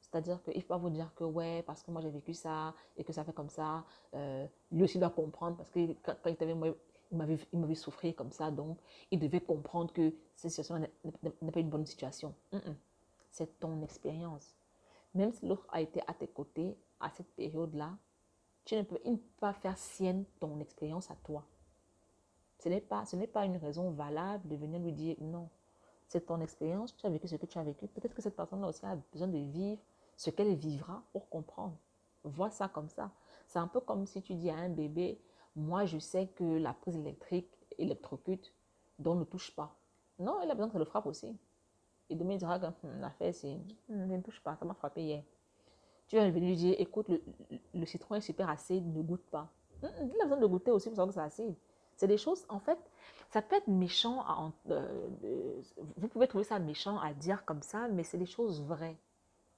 [0.00, 2.74] C'est-à-dire qu'il ne faut pas vous dire que, ouais, parce que moi j'ai vécu ça
[2.96, 3.84] et que ça fait comme ça,
[4.72, 6.74] lui aussi doit comprendre parce que quand, il moi,
[7.12, 8.76] il m'avait, souffert comme ça, donc
[9.12, 12.34] il devait comprendre que cette situation n'est pas une bonne situation.
[13.30, 14.56] C'est ton expérience.
[15.16, 17.96] Même si l'autre a été à tes côtés à cette période-là,
[18.66, 18.98] tu ne peux,
[19.40, 21.42] pas faire sienne ton expérience à toi.
[22.58, 25.48] Ce n'est pas, ce n'est pas une raison valable de venir lui dire non.
[26.08, 27.86] C'est ton expérience, tu as vécu ce que tu as vécu.
[27.88, 29.80] Peut-être que cette personne-là aussi a besoin de vivre
[30.18, 31.76] ce qu'elle vivra pour comprendre.
[32.22, 33.10] Vois ça comme ça.
[33.46, 35.18] C'est un peu comme si tu dis à un bébé,
[35.54, 38.52] moi, je sais que la prise électrique électrocute,
[38.98, 39.74] donc ne touche pas.
[40.18, 41.34] Non, il a besoin que ça le frappe aussi.
[42.10, 43.58] Et demain, il dira que hum, l'affaire, c'est
[43.88, 45.22] hum, ne touche pas, ça m'a frappé hier.
[46.08, 47.10] Tu vas venir lui dire écoute,
[47.74, 49.48] le, citron est super acide, ne goûte pas.
[49.82, 51.54] Hum, il a besoin de goûter aussi pour savoir que c'est acide.
[51.96, 52.78] C'est des choses, en fait,
[53.30, 54.20] ça peut être méchant.
[54.20, 55.62] À, euh,
[55.96, 58.98] vous pouvez trouver ça méchant à dire comme ça, mais c'est des choses vraies.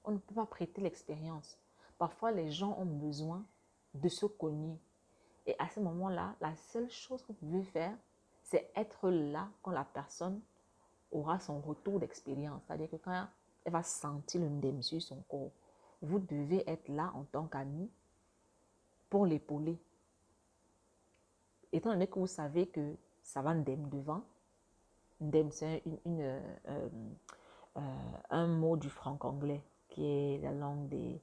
[0.05, 1.57] On ne peut pas prêter l'expérience.
[1.97, 3.45] Parfois, les gens ont besoin
[3.93, 4.79] de se cogner
[5.49, 7.97] et à ce moment-là, la seule chose que vous pouvez faire,
[8.43, 10.39] c'est être là quand la personne
[11.11, 12.61] aura son retour d'expérience.
[12.65, 13.27] C'est-à-dire que quand
[13.65, 15.51] elle va sentir le ndem sur son corps,
[16.01, 17.89] vous devez être là en tant qu'ami
[19.09, 19.77] pour l'épauler.
[21.71, 24.23] Étant donné que vous savez que ça va ndem devant,
[25.21, 26.89] ndem c'est une, euh,
[27.77, 27.81] euh,
[28.29, 31.21] un mot du franc-anglais qui est la langue des...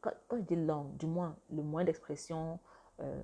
[0.00, 2.58] quand, quand, je dis langue, du moins le moyen d'expression
[3.00, 3.22] euh,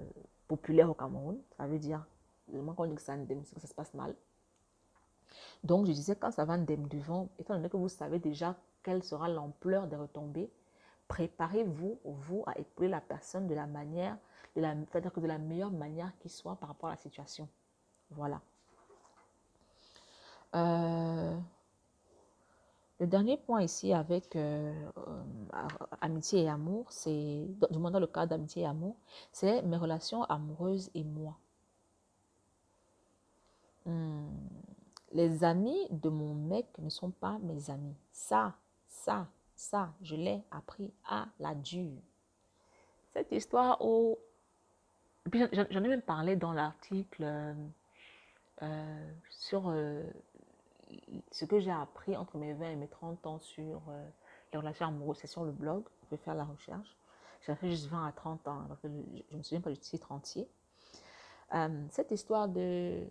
[0.48, 1.38] populaire au Cameroun.
[1.56, 2.04] Ça veut dire,
[2.48, 4.14] moi quand on dit que ça que ça se passe mal.
[5.64, 9.02] Donc je disais, quand ça va ndem devant, étant donné que vous savez déjà quelle
[9.02, 10.50] sera l'ampleur des retombées,
[11.08, 14.16] préparez-vous, vous, à épauler la personne de la manière,
[14.54, 17.48] c'est-à-dire que de la meilleure manière qui soit par rapport à la situation.
[18.10, 18.40] Voilà.
[20.54, 21.36] Euh,
[23.00, 25.22] le dernier point ici avec euh, euh,
[26.00, 28.96] amitié et amour, c'est, du moins dans le cas d'amitié et amour,
[29.32, 31.36] c'est mes relations amoureuses et moi.
[33.86, 34.28] Hmm.
[35.12, 37.96] Les amis de mon mec ne sont pas mes amis.
[38.12, 38.54] Ça,
[38.88, 42.00] ça, ça, je l'ai appris à la dure.
[43.12, 44.18] Cette histoire où...
[45.32, 47.54] J'en ai même parlé dans l'article
[48.62, 49.72] euh, sur
[51.30, 54.08] ce que j'ai appris entre mes 20 et mes 30 ans sur euh,
[54.52, 55.82] les relations amoureuses, c'est sur le blog.
[55.84, 56.96] Vous pouvez faire la recherche.
[57.46, 59.78] J'ai fait juste 20 à 30 ans, alors que je ne me souviens pas du
[59.78, 60.48] titre entier.
[61.54, 63.04] Euh, cette histoire de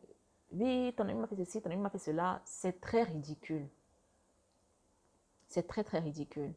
[0.51, 3.67] oui, ton ami m'a fait ceci, ton ami m'a fait cela, c'est très ridicule.
[5.47, 6.53] C'est très, très ridicule.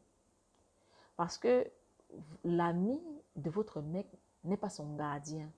[1.16, 1.66] Parce que
[2.45, 3.01] l'ami
[3.37, 4.07] de votre mec
[4.43, 5.51] n'est pas son gardien.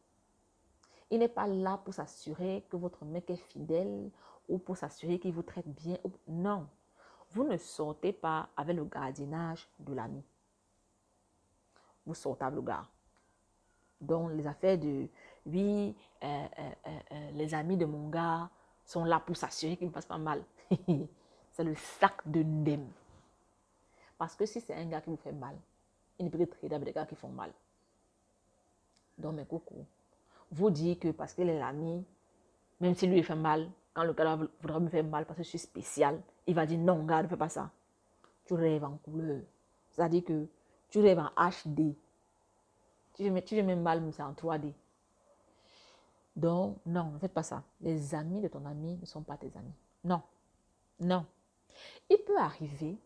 [1.11, 4.11] Il n'est pas là pour s'assurer que votre mec est fidèle
[4.49, 5.99] ou pour s'assurer qu'il vous traite bien.
[6.27, 6.69] Non,
[7.31, 10.23] vous ne sortez pas avec le gardiennage de l'ami.
[12.05, 12.87] Vous sortez avec le gars.
[14.01, 15.09] Donc, les affaires de,
[15.47, 18.51] oui, euh, euh, euh, les amis de mon gars
[18.85, 20.43] sont là pour s'assurer qu'il ne passe pas mal.
[21.53, 22.87] c'est le sac de ndem.
[24.19, 25.57] Parce que si c'est un gars qui vous fait mal,
[26.19, 27.53] il ne peut être traiter avec des gars qui font mal.
[29.19, 29.87] Donc, mes coucou,
[30.51, 32.05] vous dites que parce qu'il est l'ami,
[32.81, 35.43] même si lui il fait mal, quand le gars voudra me faire mal parce que
[35.43, 37.71] je suis spécial, il va dire non, gars, ne fais pas ça.
[38.45, 39.41] Tu rêves en couleur.
[39.91, 40.47] C'est-à-dire que
[40.91, 41.95] tu rêves en HD.
[43.15, 44.73] Tu veux, tu même mal, mais c'est en 3D.
[46.37, 47.65] Donc, non, ne faites pas ça.
[47.81, 49.75] Les amis de ton ami ne sont pas tes amis.
[50.05, 50.23] Non.
[51.01, 51.25] Non.
[52.11, 52.99] Il peut arriver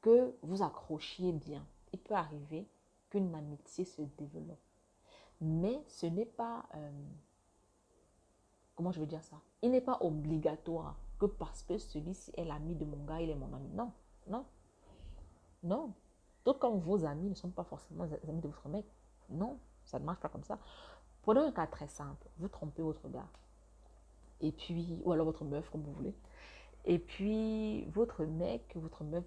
[0.00, 1.64] que vous accrochiez bien.
[1.92, 2.66] Il peut arriver
[3.08, 4.58] qu'une amitié se développe.
[5.40, 6.66] Mais ce n'est pas...
[6.74, 6.90] Euh,
[8.74, 9.36] comment je veux dire ça?
[9.62, 13.34] Il n'est pas obligatoire que parce que celui-ci est l'ami de mon gars, il est
[13.34, 13.68] mon ami.
[13.70, 13.92] Non,
[14.26, 14.44] non,
[15.62, 15.92] non.
[16.44, 18.86] Tout comme vos amis ne sont pas forcément les amis de votre mec.
[19.28, 20.58] Non, ça ne marche pas comme ça.
[21.30, 22.26] Prenons un cas très simple.
[22.38, 23.28] Vous trompez votre gars.
[24.40, 26.12] Et puis, ou alors votre meuf, comme vous voulez.
[26.84, 29.22] Et puis, votre mec, votre meuf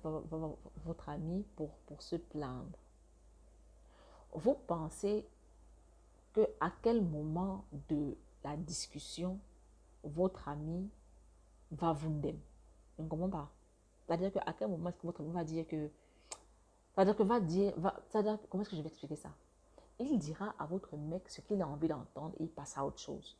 [0.83, 2.77] votre ami pour, pour se plaindre.
[4.33, 5.25] Vous pensez
[6.33, 9.39] que à quel moment de la discussion,
[10.03, 10.89] votre ami
[11.71, 12.37] va vous ndem?
[12.97, 13.49] Je ne comprends pas.
[14.05, 15.89] C'est-à-dire qu'à quel moment est-ce que votre ami va dire que.
[16.93, 17.73] C'est-à-dire que va dire.
[17.77, 17.95] Va,
[18.49, 19.29] comment est-ce que je vais expliquer ça?
[20.05, 22.99] Il dira à votre mec ce qu'il a envie d'entendre et il passe à autre
[22.99, 23.37] chose.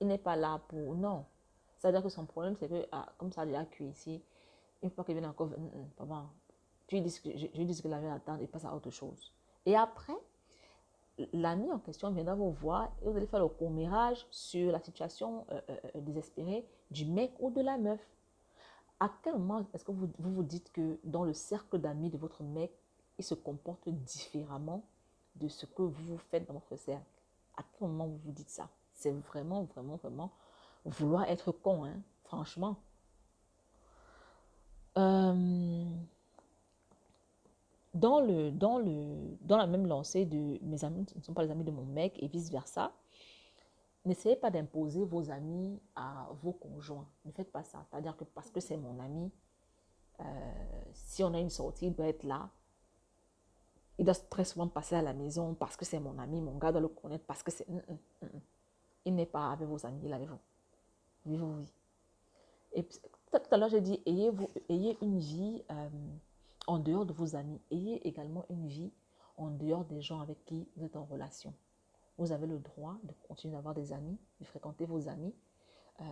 [0.00, 0.94] Il n'est pas là pour...
[0.94, 1.24] Non.
[1.78, 4.22] C'est-à-dire que son problème, c'est que, ah, comme ça a déjà cuit ici,
[4.82, 5.50] une fois qu'il vient encore,
[5.96, 6.26] papa,
[6.86, 8.90] tu dis que, je, je dis ce qu'il avait à attendre et passe à autre
[8.90, 9.32] chose.
[9.66, 10.14] Et après,
[11.32, 15.46] l'ami en question viendra vous voir et vous allez faire le commérage sur la situation
[15.50, 18.00] euh, euh, euh, désespérée du mec ou de la meuf.
[19.00, 22.18] À quel moment est-ce que vous, vous, vous dites que dans le cercle d'amis de
[22.18, 22.72] votre mec,
[23.18, 24.84] il se comporte différemment?
[25.36, 27.04] De ce que vous faites dans votre cercle
[27.56, 30.30] À quel moment vous vous dites ça C'est vraiment, vraiment, vraiment
[30.84, 32.76] vouloir être con, hein, franchement.
[34.98, 35.84] Euh,
[37.94, 41.50] dans, le, dans, le, dans la même lancée de mes amis ne sont pas les
[41.50, 42.92] amis de mon mec et vice-versa,
[44.04, 47.06] n'essayez pas d'imposer vos amis à vos conjoints.
[47.24, 47.84] Ne faites pas ça.
[47.90, 49.30] C'est-à-dire que parce que c'est mon ami,
[50.20, 50.24] euh,
[50.92, 52.50] si on a une sortie, il doit être là.
[53.98, 56.40] Il doit très souvent passer à la maison parce que c'est mon ami.
[56.40, 57.68] Mon gars doit le connaître parce que c'est...
[57.68, 58.40] Mm, mm, mm,
[59.04, 60.38] il n'est pas avec vos amis, il est avec vous.
[61.26, 61.72] Vivez vos vies.
[62.74, 65.62] Et tout à l'heure, j'ai dit, ayez, vous, ayez une vie...
[65.70, 65.88] Euh,
[66.66, 67.60] en dehors de vos amis.
[67.70, 68.92] Ayez également une vie
[69.36, 71.52] en dehors des gens avec qui vous êtes en relation.
[72.18, 75.34] Vous avez le droit de continuer d'avoir des amis, de fréquenter vos amis
[76.00, 76.04] euh,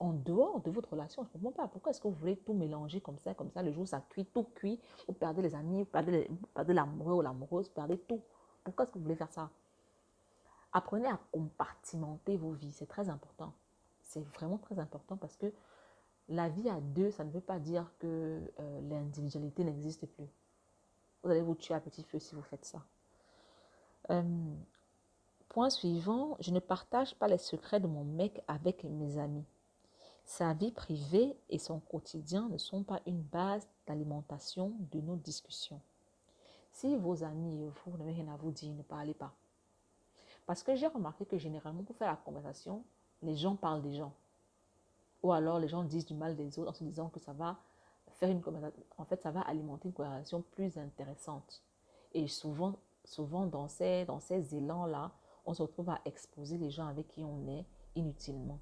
[0.00, 1.22] en dehors de votre relation.
[1.22, 1.68] Je ne comprends pas.
[1.68, 4.00] Pourquoi est-ce que vous voulez tout mélanger comme ça, comme ça, le jour où ça
[4.08, 6.28] cuit, tout cuit, vous perdez les amis, vous perdez,
[6.68, 8.22] l'amoureux ou l'amoureuse, vous perdez tout.
[8.64, 9.50] Pourquoi est-ce que vous voulez faire ça?
[10.72, 13.52] Apprenez à compartimenter vos vies, c'est très important.
[14.02, 15.52] C'est vraiment très important parce que
[16.28, 20.28] la vie à deux, ça ne veut pas dire que euh, l'individualité n'existe plus.
[21.22, 22.82] Vous allez vous tuer à petit feu si vous faites ça.
[24.10, 24.22] Euh,
[25.48, 29.44] point suivant, je ne partage pas les secrets de mon mec avec mes amis.
[30.24, 35.80] Sa vie privée et son quotidien ne sont pas une base d'alimentation de nos discussions.
[36.72, 39.32] Si vos amis et vous n'avez rien à vous dire, ne parlez pas.
[40.46, 42.84] Parce que j'ai remarqué que généralement, pour faire la conversation,
[43.22, 44.12] les gens parlent des gens.
[45.22, 47.56] Ou alors les gens disent du mal des autres en se disant que ça va
[48.12, 48.42] faire une
[48.96, 51.62] en fait ça va alimenter une conversation plus intéressante.
[52.14, 55.12] Et souvent, souvent dans ces, dans ces élans-là,
[55.48, 57.64] on se retrouve à exposer les gens avec qui on est
[57.96, 58.60] inutilement.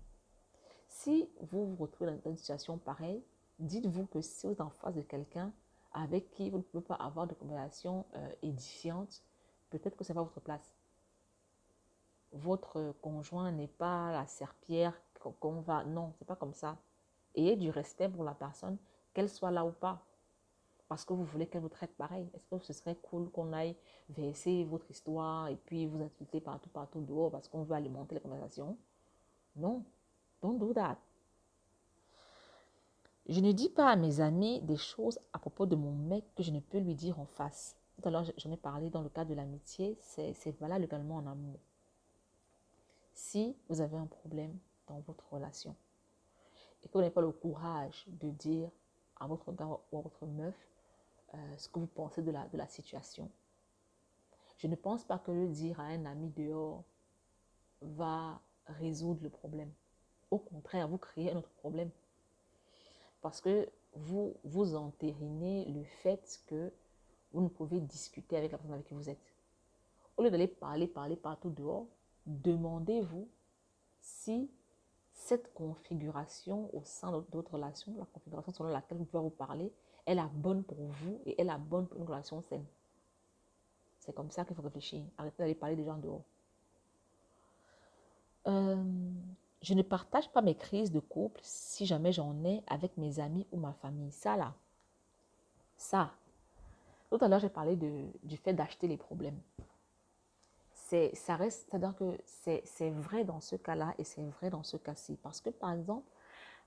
[0.89, 3.25] Si vous vous retrouvez dans une situation pareille,
[3.59, 5.53] dites-vous que si vous êtes en face de quelqu'un
[5.93, 9.25] avec qui vous ne pouvez pas avoir de conversation euh, édifiante,
[9.71, 10.73] peut-être que ce n'est pas votre place.
[12.31, 14.95] Votre conjoint n'est pas la serpillère
[15.41, 15.83] qu'on va.
[15.85, 16.79] Non, c'est pas comme ça.
[17.35, 18.79] Ayez du respect pour la personne,
[19.13, 20.07] qu'elle soit là ou pas.
[20.89, 22.29] Parce que vous voulez qu'elle vous traite pareil.
[22.35, 23.77] Est-ce que ce serait cool qu'on aille
[24.09, 28.21] verser votre histoire et puis vous insulter partout, partout dehors parce qu'on veut alimenter la
[28.21, 28.77] conversation
[29.57, 29.83] Non.
[30.43, 30.99] Don't do that.
[33.29, 36.45] Je ne dis pas à mes amis des choses à propos de mon mec que
[36.45, 37.77] je ne peux lui dire en face.
[37.97, 39.97] Tout à l'heure, j'en ai parlé dans le cadre de l'amitié.
[40.01, 41.59] C'est valable également en amour.
[43.13, 44.57] Si vous avez un problème,
[44.87, 45.75] dans votre relation.
[46.83, 48.71] Et que vous n'avez pas le courage de dire
[49.19, 50.55] à votre gars ou à votre meuf
[51.37, 53.31] euh, ce que vous pensez de la, de la situation.
[54.59, 56.83] Je ne pense pas que le dire à un ami dehors
[57.83, 59.71] va résoudre le problème.
[60.31, 61.91] Au contraire, vous créez un autre problème.
[63.21, 66.73] Parce que vous, vous entérinez le fait que
[67.33, 69.35] vous ne pouvez discuter avec la personne avec qui vous êtes.
[70.17, 71.87] Au lieu d'aller parler, parler partout dehors,
[72.27, 73.29] demandez-vous
[74.01, 74.51] si
[75.13, 79.73] cette configuration au sein de votre relation, la configuration selon laquelle vous pouvez vous parler,
[80.07, 82.65] est la bonne pour vous et est la bonne pour une relation saine.
[84.01, 85.03] C'est comme ça qu'il faut réfléchir.
[85.19, 86.23] Arrêtez d'aller parler des gens dehors.
[88.47, 88.85] Euh,
[89.63, 93.47] je ne partage pas mes crises de couple si jamais j'en ai avec mes amis
[93.51, 94.13] ou ma famille.
[94.13, 94.55] Ça là,
[95.77, 96.13] ça.
[97.11, 99.41] Tout à l'heure, j'ai parlé du fait d'acheter les problèmes
[100.87, 105.17] c'est-à-dire que c'est vrai dans ce cas-là et c'est vrai dans ce cas-ci.
[105.23, 106.07] Parce que, par exemple,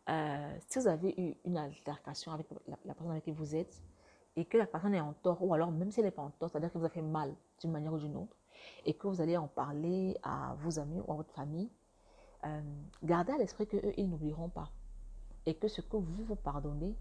[0.08, 3.82] euh, si vous avez eu une altercation avec la, personne avec qui vous êtes
[4.36, 6.32] et que la personne est en tort, ou alors même si elle n'est pas en
[6.32, 8.36] tort, c'est-à-dire que vous avez fait mal d'une manière ou d'une autre,
[8.86, 11.70] et que vous allez en parler à vos amis ou à votre famille,
[12.46, 12.62] euh,
[13.04, 14.70] gardez à l'esprit qu'eux, ils n'oublieront pas.
[15.46, 16.96] Et que ce que vous vous pardonnez,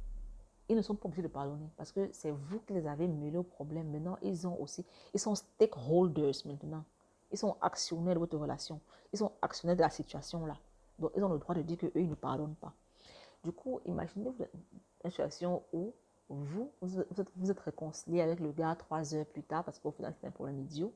[0.68, 3.38] ils ne sont pas obligés de pardonner parce que c'est vous qui les avez mêlés
[3.38, 3.90] au problème.
[3.90, 4.84] Maintenant, ils ont aussi,
[5.14, 6.84] ils sont stakeholders maintenant.
[7.30, 8.80] Ils sont actionnaires de votre relation.
[9.12, 10.56] Ils sont actionnaires de la situation là.
[10.98, 12.72] Donc, ils ont le droit de dire qu'eux, ils ne pardonnent pas.
[13.48, 14.30] Du coup, imaginez
[15.04, 15.94] une situation où
[16.28, 19.90] vous, vous êtes, vous êtes réconcilié avec le gars trois heures plus tard parce qu'au
[19.90, 20.92] final, c'est un problème idiot.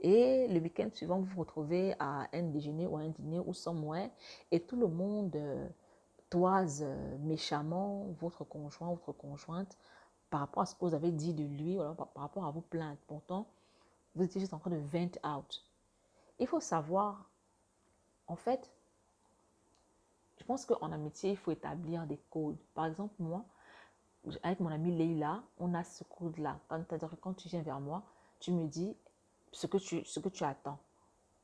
[0.00, 4.10] Et le week-end suivant, vous vous retrouvez à un déjeuner ou un dîner ou somewhere
[4.50, 5.66] et tout le monde euh,
[6.28, 9.78] toise euh, méchamment votre conjoint, votre conjointe
[10.28, 12.60] par rapport à ce que vous avez dit de lui ou par, rapport à vos
[12.60, 12.98] plaintes.
[13.06, 13.46] Pourtant,
[14.14, 15.64] Vous étiez juste en train de vent out.
[16.40, 17.30] Il faut savoir,
[18.26, 18.70] en fait,
[20.46, 22.56] pense qu'en amitié, il faut établir des codes.
[22.74, 23.44] Par exemple, moi,
[24.42, 26.58] avec mon amie Leila, on a ce code-là.
[26.70, 28.02] C'est-à-dire quand tu viens vers moi,
[28.40, 28.96] tu me dis
[29.52, 30.78] ce que tu, ce que tu attends.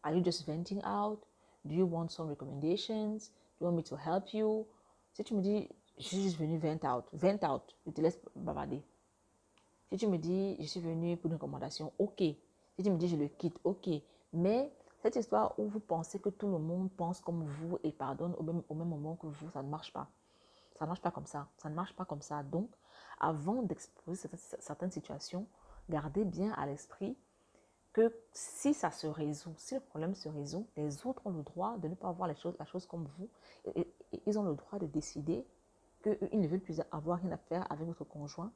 [0.02, 1.20] Are you just venting out?
[1.64, 3.30] Do you want some recommendations?
[3.60, 4.66] Do you want me to help you?
[5.12, 5.68] Si tu me dis,
[5.98, 8.82] je suis juste venu vent out, vent out, je te laisse bavarder.
[9.90, 12.18] Si tu me dis, je suis venu pour une recommandation, ok.
[12.18, 13.88] Si tu me dis, je le quitte, ok.
[14.32, 14.72] Mais
[15.02, 18.42] cette histoire où vous pensez que tout le monde pense comme vous et pardonne au
[18.42, 20.08] même, au même moment que vous, ça ne marche pas.
[20.78, 21.48] Ça ne marche pas comme ça.
[21.58, 22.42] Ça ne marche pas comme ça.
[22.42, 22.70] Donc,
[23.20, 24.28] avant d'exposer
[24.60, 25.46] certaines situations,
[25.90, 27.16] gardez bien à l'esprit
[27.92, 31.76] que si ça se résout, si le problème se résout, les autres ont le droit
[31.78, 33.28] de ne pas voir les choses, la chose comme vous.
[34.26, 35.44] Ils ont le droit de décider
[36.02, 38.52] qu'ils ne veulent plus avoir rien à faire avec votre conjoint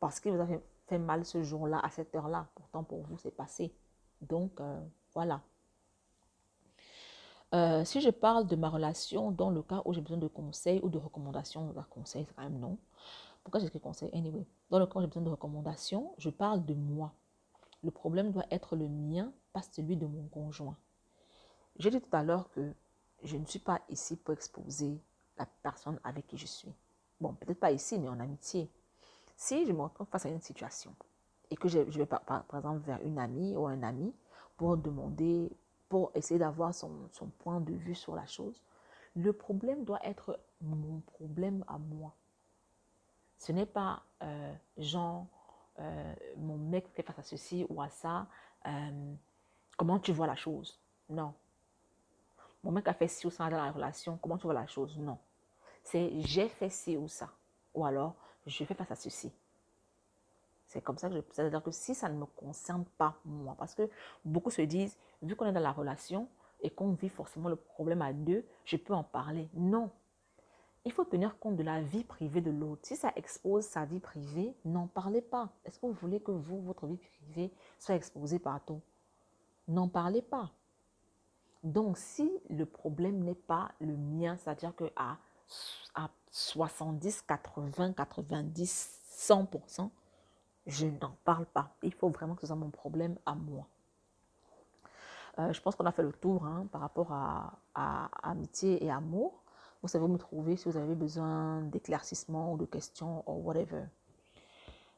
[0.00, 0.46] parce qu'il vous a
[0.88, 2.48] fait, mal ce jour-là, à cette heure-là.
[2.54, 3.72] Pourtant, pour vous, c'est passé.
[4.20, 4.80] Donc, euh,
[5.14, 5.40] voilà.
[7.54, 10.80] Euh, si je parle de ma relation dans le cas où j'ai besoin de conseils
[10.82, 12.78] ou de recommandations, de conseils, c'est quand même non.
[13.44, 14.10] Pourquoi j'ai écrit conseil?
[14.14, 17.12] Anyway, dans le cas où j'ai besoin de recommandations, je parle de moi.
[17.82, 20.76] Le problème doit être le mien, pas celui de mon conjoint.
[21.76, 22.72] J'ai dit tout à l'heure que
[23.22, 25.00] je ne suis pas ici pour exposer
[25.38, 26.72] la personne avec qui je suis.
[27.20, 28.70] Bon, peut-être pas ici, mais en amitié.
[29.36, 30.94] Si je me retrouve face à une situation
[31.50, 34.14] et que je, vais par, exemple vers une amie ou un ami
[34.56, 35.50] pour demander,
[35.92, 37.10] pour essayer d'avoir son,
[37.40, 38.62] point de vue sur la chose,
[39.14, 42.14] le problème doit être mon problème à moi.
[43.36, 45.28] Ce n'est pas euh, Jean,
[45.80, 48.26] euh, mon mec fait face à ceci ou à ça.
[48.64, 49.14] Euh,
[49.76, 50.80] comment tu vois la chose?
[51.10, 51.34] Non.
[52.64, 54.18] Mon mec a fait ci ou ça dans la relation.
[54.22, 54.96] Comment tu vois la chose?
[54.96, 55.18] Non.
[55.82, 57.28] C'est j'ai fait ci ou ça.
[57.74, 58.14] Ou alors,
[58.46, 59.30] je fais face à ceci.
[60.72, 61.20] C'est comme ça que je.
[61.30, 63.88] C'est-à-dire que si ça ne me concerne pas moi, parce que
[64.24, 66.28] beaucoup se disent, vu qu'on est dans la relation
[66.60, 69.48] et qu'on vit forcément le problème à deux, je peux en parler.
[69.54, 69.90] Non
[70.84, 72.82] il faut tenir compte de la vie privée de l'autre.
[72.84, 75.50] Si ça expose sa vie privée, n'en parlez pas.
[75.64, 78.80] Est-ce que vous voulez que vous, votre vie privée, soit exposée partout
[79.68, 80.50] N'en parlez pas.
[81.62, 85.18] Donc, si le problème n'est pas le mien, c'est-à-dire que à,
[86.32, 89.90] 70, 80, 90, 100%,
[90.66, 91.74] je n'en parle pas.
[91.82, 93.66] Il faut vraiment que ce soit mon problème à moi.
[95.38, 97.58] Euh, je pense qu'on a fait le tour hein, par rapport à,
[98.22, 99.42] amitié et amour.
[99.82, 103.84] Vous savez me trouver si vous avez besoin d'éclaircissement ou de questions ou whatever.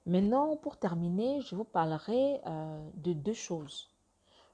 [0.06, 3.90] Maintenant, pour terminer, je vous parlerai euh, de deux choses.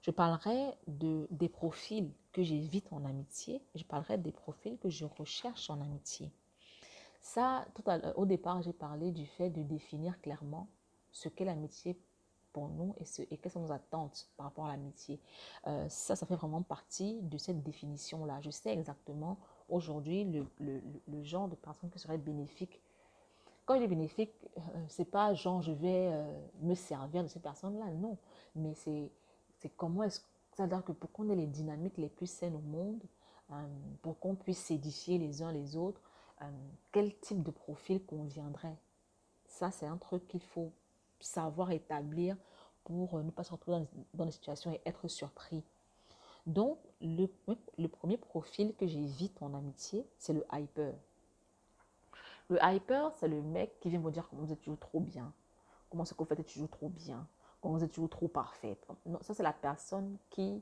[0.02, 3.60] Je parlerai de, des profils que j'évite en amitié.
[3.74, 6.30] Je parlerai des profils que je recherche en amitié.
[7.20, 7.66] Ça,
[8.14, 10.68] au départ, j'ai parlé du fait de définir clairement
[11.12, 11.98] ce qu'est l'amitié
[12.52, 15.20] pour nous et, ce, et quelles sont nos attentes par rapport à l'amitié.
[15.66, 18.40] Euh, ça, ça fait vraiment partie de cette définition-là.
[18.40, 19.38] Je sais exactement
[19.68, 22.80] aujourd'hui le, le, le, genre de personne qui serait bénéfique.
[23.66, 27.40] Quand il est bénéfique, euh, c'est pas genre je vais euh, me servir de ces
[27.40, 28.16] personnes-là, non.
[28.54, 29.10] Mais c'est
[29.76, 30.20] comment est-ce
[30.56, 33.02] c'est-à-dire que pour qu'on ait les dynamiques les plus saines au monde,
[33.50, 33.66] euh,
[34.02, 36.02] pour qu'on puisse s'édifier les uns les autres,
[36.90, 38.76] quel type de profil conviendrait?
[39.46, 40.72] Ça, c'est un truc qu'il faut
[41.20, 42.36] savoir établir
[42.84, 45.62] pour ne pas se retrouver dans, des situations et être surpris.
[46.46, 47.28] Donc, le,
[47.78, 50.94] le premier profil que j'évite en amitié, c'est le hyper.
[52.48, 55.32] Le hyper, c'est le mec qui vient vous dire comment vous êtes toujours trop bien,
[55.88, 57.26] comment ce que vous faites toujours trop bien,
[57.60, 58.84] comment vous êtes toujours trop parfaite.
[59.20, 60.60] Ça, c'est la personne qui,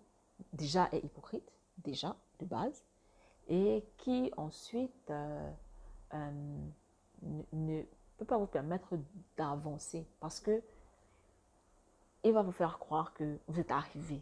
[0.52, 2.85] déjà, est hypocrite, déjà, de base,
[3.48, 5.51] et qui, ensuite, euh,
[6.12, 6.30] euh,
[7.52, 7.82] ne,
[8.19, 8.99] peut pas vous permettre
[9.36, 10.62] d'avancer parce que
[12.24, 14.20] il va vous faire croire que vous êtes arrivé,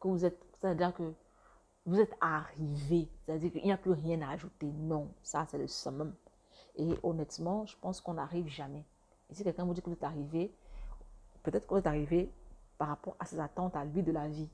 [0.00, 1.14] que vous êtes, c'est-à-dire que
[1.86, 4.66] vous êtes arrivé, c'est-à-dire qu'il n'y a plus rien à ajouter.
[4.66, 6.14] Non, ça c'est le summum.
[6.76, 8.84] Et honnêtement, je pense qu'on n'arrive jamais.
[9.30, 10.52] Et si quelqu'un vous dit que vous êtes arrivé,
[11.42, 12.32] peut-être que vous êtes arrivé
[12.78, 14.48] par rapport à ses attentes à lui de la vie.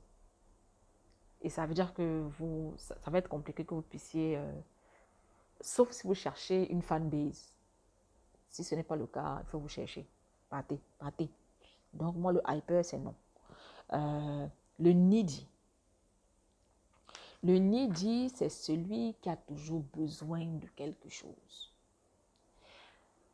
[1.41, 4.51] Et ça veut dire que vous, ça, va être compliqué que vous puissiez, euh,
[5.61, 7.53] sauf si vous cherchez une fanbase.
[8.49, 10.07] Si ce n'est pas le cas, il faut vous chercher.
[10.49, 11.29] Partez, partez.
[11.93, 13.15] Donc moi, le hyper, c'est non.
[13.93, 14.47] Euh,
[14.79, 15.47] le needy.
[17.43, 21.73] Le needy, c'est celui qui a toujours besoin de quelque chose.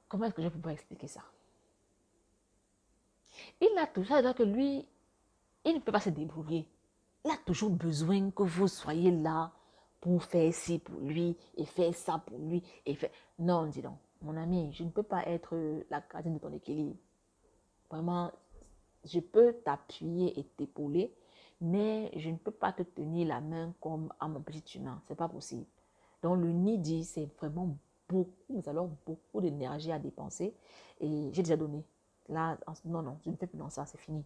[0.07, 1.21] Comment est-ce que je peux expliquer ça?
[3.59, 4.85] Il a toujours, c'est-à-dire que lui,
[5.65, 6.67] il ne peut pas se débrouiller.
[7.23, 9.51] Il a toujours besoin que vous soyez là
[9.99, 13.09] pour faire ci pour lui et faire ça pour lui et faire.
[13.39, 15.55] Non, dis donc, mon ami, je ne peux pas être
[15.89, 16.95] la gardienne de ton équilibre.
[17.89, 18.31] Vraiment,
[19.03, 21.13] je peux t'appuyer et t'épauler,
[21.61, 25.01] mais je ne peux pas te tenir la main comme à mon petit humain.
[25.07, 25.65] C'est pas possible.
[26.23, 27.77] Donc le nid c'est vraiment
[28.09, 30.55] beaucoup, alors beaucoup d'énergie à dépenser
[30.99, 31.83] et j'ai déjà donné.
[32.29, 34.23] Là, non, non, je ne fais plus dans ça, c'est fini.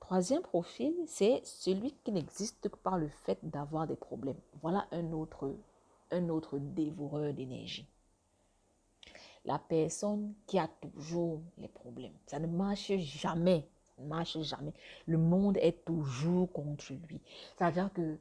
[0.00, 4.38] Troisième profil, c'est celui qui n'existe que par le fait d'avoir des problèmes.
[4.60, 5.54] Voilà un autre,
[6.10, 7.88] un autre dévoreur d'énergie.
[9.48, 12.12] La personne qui a toujours les problèmes.
[12.26, 13.66] Ça ne marche jamais.
[13.96, 14.74] Ça ne marche jamais.
[15.06, 17.22] Le monde est toujours contre lui.
[17.58, 18.18] Ça veut dire que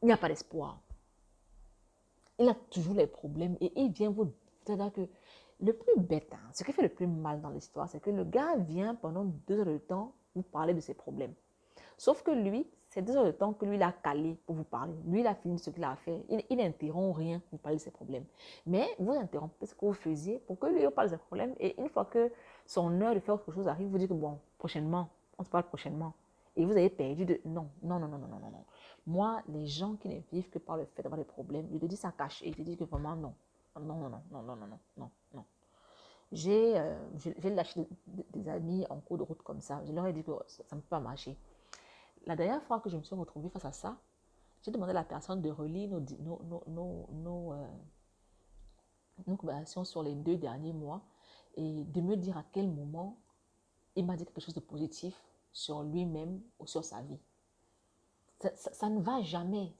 [0.00, 0.80] il n'y a pas d'espoir.
[2.38, 4.32] Il a toujours les problèmes et il vient vous.
[4.64, 5.08] C'est-à-dire que
[5.58, 8.22] le plus bête, hein, ce qui fait le plus mal dans l'histoire, c'est que le
[8.22, 11.34] gars vient pendant deux heures de temps vous parler de ses problèmes.
[11.98, 14.92] Sauf que lui, c'est heures de temps que lui, il a calé pour vous parler.
[15.06, 16.22] Lui, il a fini ce qu'il a fait.
[16.28, 18.26] Il, n'interrompt rien pour parler de ses problèmes.
[18.66, 21.54] Mais vous interrompez ce que vous faisiez pour que lui, parle de ses problèmes.
[21.58, 22.30] Et une fois que
[22.66, 25.08] son heure de faire autre chose arrive, vous dites que bon, prochainement,
[25.38, 26.12] on se parle prochainement.
[26.54, 28.64] Et vous avez perdu de non, non, non, non, non, non, non.
[29.06, 31.86] Moi, les gens qui ne vivent que par le fait d'avoir des problèmes, je te
[31.86, 32.42] dis ça cache.
[32.42, 33.32] Et je te dis que vraiment non.
[33.74, 35.44] Non, non, non, non, non, non, non, non, non.
[36.30, 36.94] J'ai euh,
[37.44, 39.80] lâché des, amis en cours de route comme ça.
[39.86, 41.38] Je leur ai dit que ça ne peut pas marcher.
[42.26, 43.96] La dernière fois que je me suis retrouvée face à ça,
[44.62, 46.00] j'ai demandé à la personne de relire nos,
[46.44, 47.66] nos, nos, nos, euh,
[49.26, 51.02] nos conversations sur les deux derniers mois
[51.56, 53.18] et de me dire à quel moment
[53.96, 55.14] il m'a dit quelque chose de positif
[55.52, 57.18] sur lui-même ou sur sa vie.
[58.56, 59.72] Ça, ne va jamais.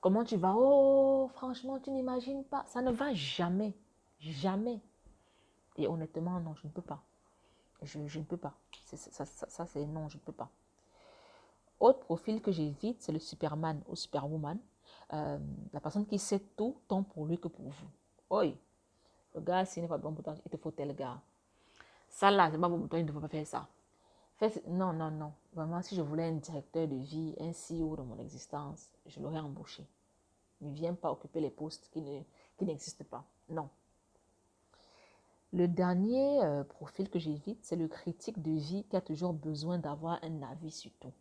[0.00, 0.54] Comment tu vas?
[0.56, 2.64] Oh, franchement, tu n'imagines pas.
[2.66, 3.74] Ça ne va jamais.
[4.18, 4.80] Jamais.
[5.76, 7.02] Et honnêtement, non, je ne peux pas.
[7.82, 8.54] Je, ne peux pas.
[8.84, 9.24] Ça,
[9.66, 10.50] c'est non, je ne peux pas.
[11.78, 14.58] Autre profil que j'évite, c'est le Superman ou Superwoman.
[15.12, 15.38] Euh,
[15.72, 17.88] la personne qui sait tout, tant pour lui que pour vous.
[18.30, 18.56] Oi,
[19.34, 21.20] le gars, s'il n'est pas bon pour toi, il te faut tel gars.
[22.08, 23.68] Ça là, c'est pas bon pour toi, il ne faut pas faire ça.
[24.66, 25.32] non, non, non.
[25.52, 29.38] Vraiment, si je voulais un directeur de vie, un CEO dans mon existence, je l'aurais
[29.38, 29.86] embauché.
[30.62, 32.02] Ne viens pas occuper les postes qui
[32.64, 33.24] n'existent qui pas.
[33.50, 33.68] Non.
[35.52, 39.78] Le dernier euh, profil que j'évite, c'est le critique de vie qui a toujours besoin
[39.78, 41.12] d'avoir un avis sur tout.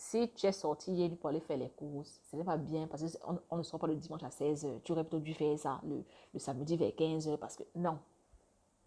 [0.00, 3.18] Si tu es sorti hier pour aller faire les courses, ce n'est pas bien parce
[3.18, 4.80] qu'on on ne sera pas le dimanche à 16h.
[4.82, 6.02] Tu aurais plutôt dû faire ça le,
[6.38, 7.98] samedi vers 15h parce que non.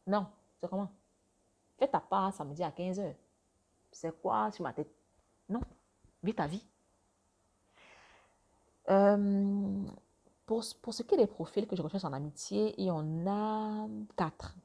[0.07, 0.25] Non,
[0.59, 0.89] c'est comment?
[1.77, 3.13] Fais ta part samedi à 15h.
[3.91, 4.89] C'est quoi sur ma tête?
[5.49, 5.61] Non,
[6.23, 6.65] vis ta vie.
[8.89, 9.83] Euh,
[10.47, 13.87] pour, ce qui est des profils que je recherche en amitié, il y en a
[14.17, 14.55] quatre.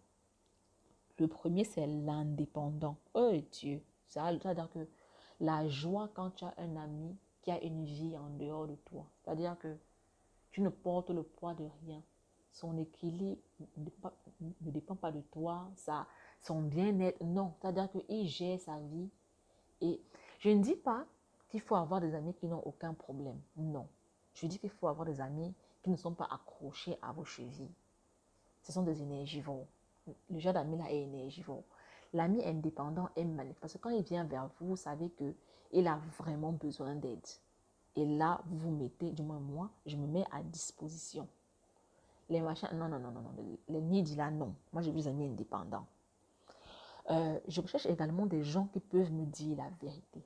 [1.19, 2.97] Le premier, c'est l'indépendant.
[3.13, 4.89] Oh Dieu, ça veut dire que
[5.41, 9.07] la joie quand tu as un ami qui a une vie en dehors de toi.
[9.23, 9.77] C'est-à-dire que
[10.51, 12.03] tu ne portes le poids de rien.
[12.53, 13.41] Son équilibre
[13.77, 16.07] ne dépend pas de toi, ça,
[16.41, 17.55] son bien-être, non.
[17.61, 19.09] C'est-à-dire qu'il gère sa vie.
[19.81, 20.01] Et
[20.41, 21.07] je ne dis pas
[21.49, 23.41] qu'il faut avoir des amis qui n'ont aucun problème.
[23.57, 23.87] Non.
[24.35, 27.73] Je dis qu'il faut avoir des amis qui ne sont pas accrochés à vos chevilles.
[28.63, 29.67] Ce sont des énergivores.
[30.31, 31.65] Le genre d'ami là est énergivore.
[32.13, 36.01] L'ami indépendant est magnifique parce que quand il vient vers vous, vous savez qu'il a
[36.19, 37.27] vraiment besoin d'aide.
[37.97, 41.29] Et là, vous vous mettez, du moins moi, je me mets à disposition.
[42.31, 43.59] Les machins, non, non, non, non, non.
[43.69, 44.55] Les nids là, non.
[44.73, 45.87] Moi, j'ai des amis indépendants.
[47.11, 50.23] Euh, je recherche également des gens qui peuvent me dire la vérité.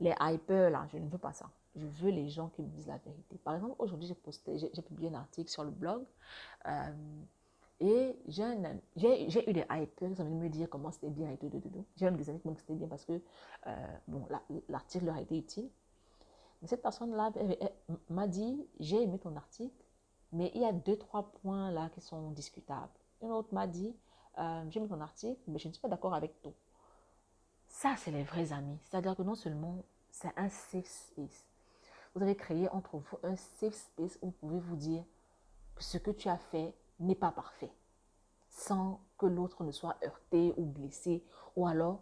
[0.00, 1.50] Les hyper, là, je ne veux pas ça.
[1.76, 3.36] Je veux les gens qui me disent la vérité.
[3.44, 6.04] Par exemple, aujourd'hui, j'ai posté, j'ai publié un article sur le blog.
[6.66, 6.92] Euh,
[7.80, 11.60] et j'ai eu des hypers qui ont me dire comment c'était bien et tout, tout,
[11.60, 11.84] tout.
[11.96, 13.20] J'ai eu des amis qui m'ont dit que c'était bien parce que
[13.66, 14.26] euh, bon,
[14.68, 15.70] l'article leur a été utile.
[16.60, 17.30] Mais cette personne-là
[18.08, 19.84] m'a dit J'ai aimé ton article,
[20.32, 22.90] mais il y a deux, trois points là qui sont discutables.
[23.22, 23.94] Une autre m'a dit
[24.38, 26.54] euh, J'ai aimé ton article, mais je ne suis pas d'accord avec tout.
[27.68, 28.78] Ça, c'est les vrais amis.
[28.82, 31.46] C'est-à-dire que non seulement c'est un safe space,
[32.14, 35.04] vous avez créé entre vous un safe space où vous pouvez vous dire
[35.78, 37.72] ce que tu as fait n'est pas parfait,
[38.48, 41.24] sans que l'autre ne soit heurté ou blessé,
[41.56, 42.00] ou alors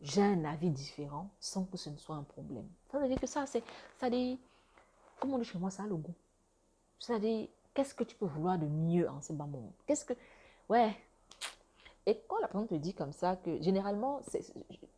[0.00, 2.68] j'ai un avis différent sans que ce ne soit un problème.
[2.90, 3.62] Ça veut dire que ça, c'est,
[3.98, 4.40] ça dit,
[5.20, 6.14] comme on dit chez moi, ça a le goût.
[6.98, 9.72] Ça dit, qu'est-ce que tu peux vouloir de mieux en ce monde?
[9.86, 10.14] Qu'est-ce que,
[10.68, 10.96] ouais.
[12.06, 14.20] Et quand la personne te dit comme ça, que généralement,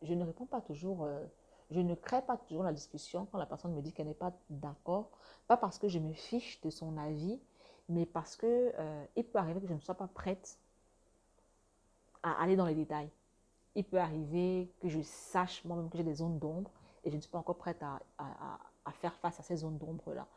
[0.01, 1.03] je ne réponds pas toujours.
[1.03, 1.25] Euh,
[1.71, 4.33] je ne crée pas toujours la discussion quand la personne me dit qu'elle n'est pas
[4.49, 5.09] d'accord,
[5.47, 7.39] pas parce que je me fiche de son avis,
[7.89, 10.59] mais parce que euh, il peut arriver que je ne sois pas prête
[12.23, 13.09] à aller dans les détails.
[13.75, 16.71] Il peut arriver que je sache moi-même que j'ai des zones d'ombre
[17.03, 20.27] et je ne suis pas encore prête à, à, faire face à ces zones d'ombre-là.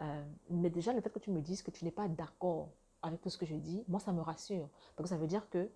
[0.00, 2.70] Euh, mais déjà, le fait que tu me dises que tu n'es pas d'accord
[3.02, 4.68] avec tout ce que je dis, moi, ça me rassure.
[4.96, 5.70] Parce que ça veut dire que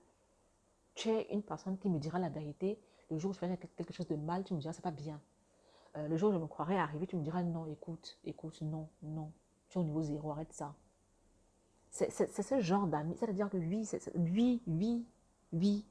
[0.95, 2.81] tu es une personne qui me dira la vérité.
[3.11, 5.21] Le jour où je ferai quelque chose de mal, tu me diras, c'est pas bien.
[5.97, 8.89] Euh, le jour où je me croirais arriver, tu me diras, non, écoute, écoute, non,
[9.03, 9.31] non.
[9.69, 10.75] Tu es au niveau zéro, arrête ça.
[11.95, 13.15] C'est ce genre d'amis.
[13.17, 15.07] C'est-à-dire que oui, c'est oui, oui,
[15.53, 15.87] oui.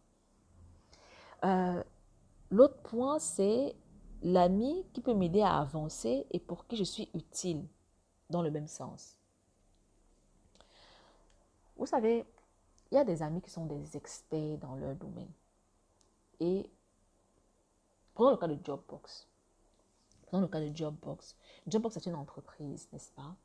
[1.45, 1.81] Euh,
[2.51, 3.73] l'autre point, c'est
[4.21, 7.65] l'ami qui peut m'aider à avancer et pour qui je suis utile
[8.30, 9.17] dans le même sens.
[11.77, 12.25] Vous savez,
[12.91, 15.31] il y a des amis qui sont des experts dans leur domaine.
[16.41, 16.69] Et
[18.13, 19.25] prenons le cas de Jobbox.
[20.25, 21.38] Prenons le cas de Jobbox.
[21.65, 23.38] Jobbox est une entreprise, n'est-ce pas?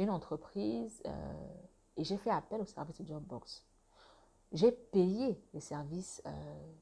[0.00, 1.54] Une entreprise euh,
[1.98, 3.62] et j'ai fait appel au service de Jobbox.
[4.50, 6.72] J'ai payé les services euh,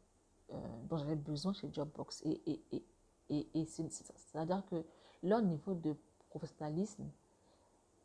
[0.52, 2.22] euh, dont j'avais besoin chez Jobbox.
[2.24, 2.84] Et, et,
[3.28, 4.84] et, et, c'est-à-dire que
[5.24, 5.96] leur niveau de
[6.30, 7.10] professionnalisme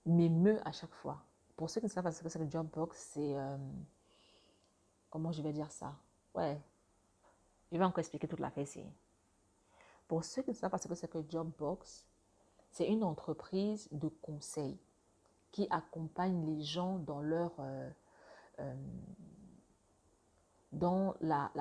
[0.07, 1.23] m'émeut à chaque fois.
[1.56, 3.35] Pour ceux qui ne savent pas ce que c'est le Jobbox, c'est...
[5.11, 5.95] Comment je vais dire ça?
[6.34, 6.60] Ouais.
[7.72, 8.84] Je vais encore expliquer toute la ici.
[10.07, 12.03] Pour ceux qui ne savent pas ce que c'est que Jobbox,
[12.72, 14.76] c'est une entreprise de conseil
[15.54, 17.54] qui accompagne les gens dans leur...
[17.60, 17.90] Euh,
[18.60, 18.76] euh,
[20.74, 21.52] dans la,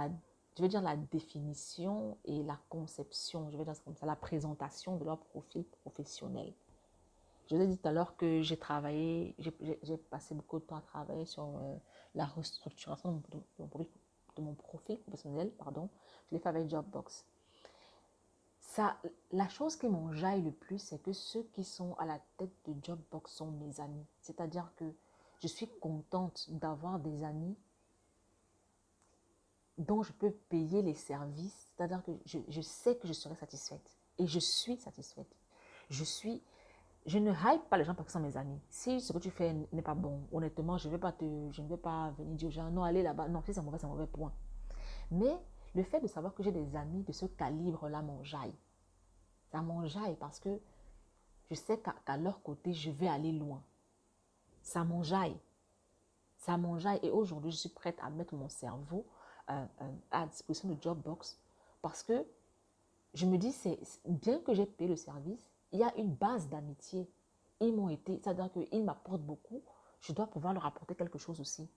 [0.56, 4.96] je veux dire la définition et la conception, je vais dire comme ça, la présentation
[4.96, 6.52] de leur profil professionnel.
[7.46, 10.76] Je vous ai dit tout à l'heure que j'ai travaillé, j'ai passé beaucoup de temps
[10.76, 11.76] à travailler sur euh,
[12.14, 13.14] la restructuration de
[13.58, 13.66] mon,
[14.36, 15.50] de mon, profil professionnel.
[15.58, 15.90] Pardon.
[16.30, 17.26] Je l'ai fait avec Jobbox.
[19.32, 22.74] La chose qui m'enjaille le plus, c'est que ceux qui sont à la tête de
[22.82, 24.06] Jobbox sont mes amis.
[24.20, 24.84] C'est-à-dire que
[25.40, 27.56] je suis contente d'avoir des amis
[29.78, 31.72] dont je peux payer les services.
[31.76, 33.98] C'est-à-dire que je, sais que je serai satisfaite.
[34.18, 35.34] Et je suis satisfaite.
[35.90, 36.42] Je suis
[37.04, 38.60] je ne hype pas les gens parce qu'ils sont mes amis.
[38.68, 41.00] Si ce que tu fais n'est pas bon, honnêtement, je ne vais
[41.76, 43.26] pas venir dire aux gens, non, allez là-bas.
[43.26, 44.32] Non, si c'est mauvais, c'est mauvais point.
[45.10, 45.36] Mais
[45.74, 48.54] le fait de savoir que j'ai des amis de ce calibre-là m'enjaille.
[49.50, 50.60] Ça m'enjaille parce que
[51.50, 53.62] je sais qu'à leur côté, je vais aller loin.
[54.62, 55.36] Ça m'enjaille.
[56.38, 57.00] Ça m'enjaille.
[57.02, 59.06] Et aujourd'hui, je suis prête à mettre mon cerveau
[59.50, 61.38] euh, euh, à disposition de Jobbox
[61.82, 62.26] parce que
[63.14, 66.48] je me dis, c'est bien que j'ai payé le service, il y a une base
[66.48, 67.10] d'amitié.
[67.60, 69.62] Ils m'ont été, c'est-à-dire qu'ils m'apportent beaucoup,
[70.00, 71.68] je dois pouvoir leur apporter quelque chose aussi.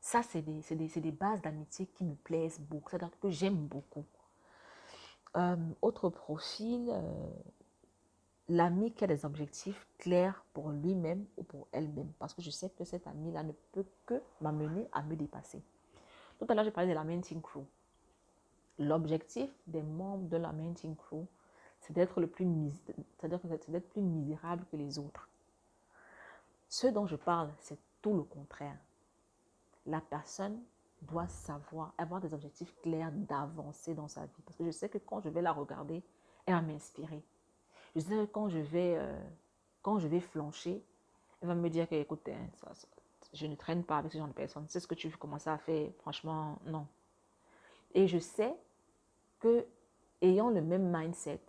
[0.00, 4.04] Ça, c'est des, des, des, bases d'amitié qui me plaisent beaucoup, c'est-à-dire que j'aime beaucoup.
[5.36, 7.30] Euh, autre profil, euh,
[8.48, 12.70] l'ami qui a des objectifs clairs pour lui-même ou pour elle-même, parce que je sais
[12.70, 15.62] que cet ami-là ne peut que m'amener à me dépasser.
[16.38, 17.64] Tout à l'heure, j'ai parlé de la Team Crew.
[18.78, 21.26] L'objectif des membres de la Team Crew,
[21.80, 22.46] c'est d'être le plus,
[23.20, 25.28] c'est d'être plus misérable que les autres.
[26.68, 28.76] Ce dont je parle, c'est tout le contraire.
[29.88, 30.62] La personne
[31.02, 34.42] doit savoir, avoir des objectifs clairs d'avancer dans sa vie.
[34.44, 36.02] Parce que je sais que quand je vais la regarder,
[36.46, 37.22] elle va m'inspirer.
[37.94, 39.20] Je sais que quand je vais, euh,
[39.82, 40.82] quand je vais flancher,
[41.40, 42.48] elle va me dire que, écoute, hein,
[43.32, 44.66] je ne traîne pas avec ce genre de personnes.
[44.68, 45.90] C'est ce que tu veux commencer à faire.
[46.00, 46.86] Franchement, non.
[47.94, 48.54] Et je sais
[49.40, 49.64] que,
[50.20, 51.40] ayant le même mindset,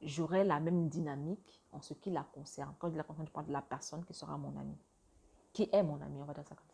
[0.00, 2.74] j'aurai la même dynamique en ce qui la concerne.
[2.78, 4.76] Quand je la concerne, je parle de la personne qui sera mon ami,
[5.52, 6.71] qui est mon ami, on va dire ça comme ça.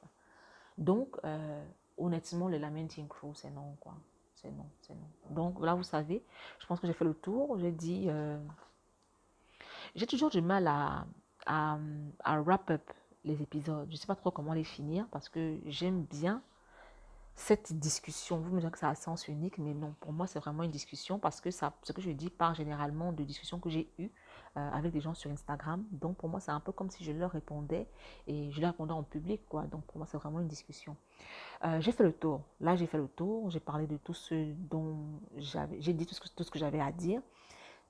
[0.79, 1.65] Donc, euh,
[1.99, 3.95] honnêtement, le Lamenting Crew, c'est non, quoi.
[4.37, 5.09] C'est non, c'est non.
[5.31, 6.25] Donc, là, vous savez,
[6.61, 7.59] je pense que j'ai fait le tour.
[7.59, 8.39] J'ai dit, euh,
[9.97, 11.05] j'ai toujours du mal à,
[11.47, 11.79] à,
[12.25, 12.91] à wrap up
[13.25, 13.87] les épisodes.
[13.89, 16.41] Je ne sais pas trop comment les finir parce que j'aime bien
[17.35, 18.39] cette discussion.
[18.39, 20.71] Vous me direz que ça a sens unique, mais non, pour moi, c'est vraiment une
[20.71, 24.11] discussion parce que ce que je dis part généralement de discussions que j'ai eues
[24.57, 25.85] euh, avec des gens sur Instagram.
[25.91, 27.87] Donc, pour moi, c'est un peu comme si je leur répondais
[28.27, 29.65] et je leur répondais en public, quoi.
[29.65, 30.97] Donc, pour moi, c'est vraiment une discussion.
[31.65, 32.43] Euh, j'ai fait le tour.
[32.61, 33.51] Là, j'ai fait le tour.
[33.51, 34.97] J'ai parlé de tout ce dont
[35.37, 37.21] j'avais, j'ai dit tout ce que, j'avais à dire.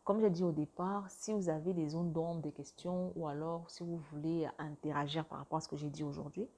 [0.05, 3.71] Comme j'ai dit au départ, si vous avez des zones d'ombre, des questions, ou alors
[3.71, 6.49] si vous voulez interagir par rapport à ce que j'ai dit aujourd'hui,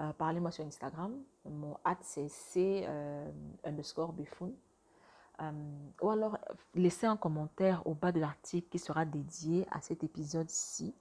[0.00, 1.12] euh, parlez-moi sur Instagram.
[1.44, 2.88] Mon hâte, c'est c
[3.62, 4.52] underscore buffoon.
[5.40, 5.50] Euh,
[6.00, 6.38] ou alors,
[6.74, 10.94] laissez un commentaire au bas de l'article qui sera dédié à cet épisode-ci.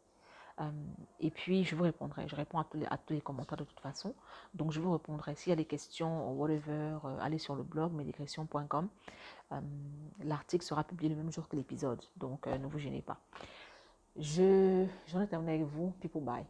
[1.19, 2.27] et puis, je vous répondrai.
[2.27, 2.79] Je réponds à tous,
[3.09, 4.13] les, commentaires de toute façon.
[4.53, 5.35] Donc, je vous répondrai.
[5.35, 8.87] S'il y a des questions, whatever, allez sur le blog médicression.com.
[10.23, 12.01] L'article sera publié le même jour que l'épisode.
[12.17, 13.19] Donc, ne vous gênez pas.
[14.17, 15.91] Je, j'en ai terminé avec vous.
[15.99, 16.45] People bye.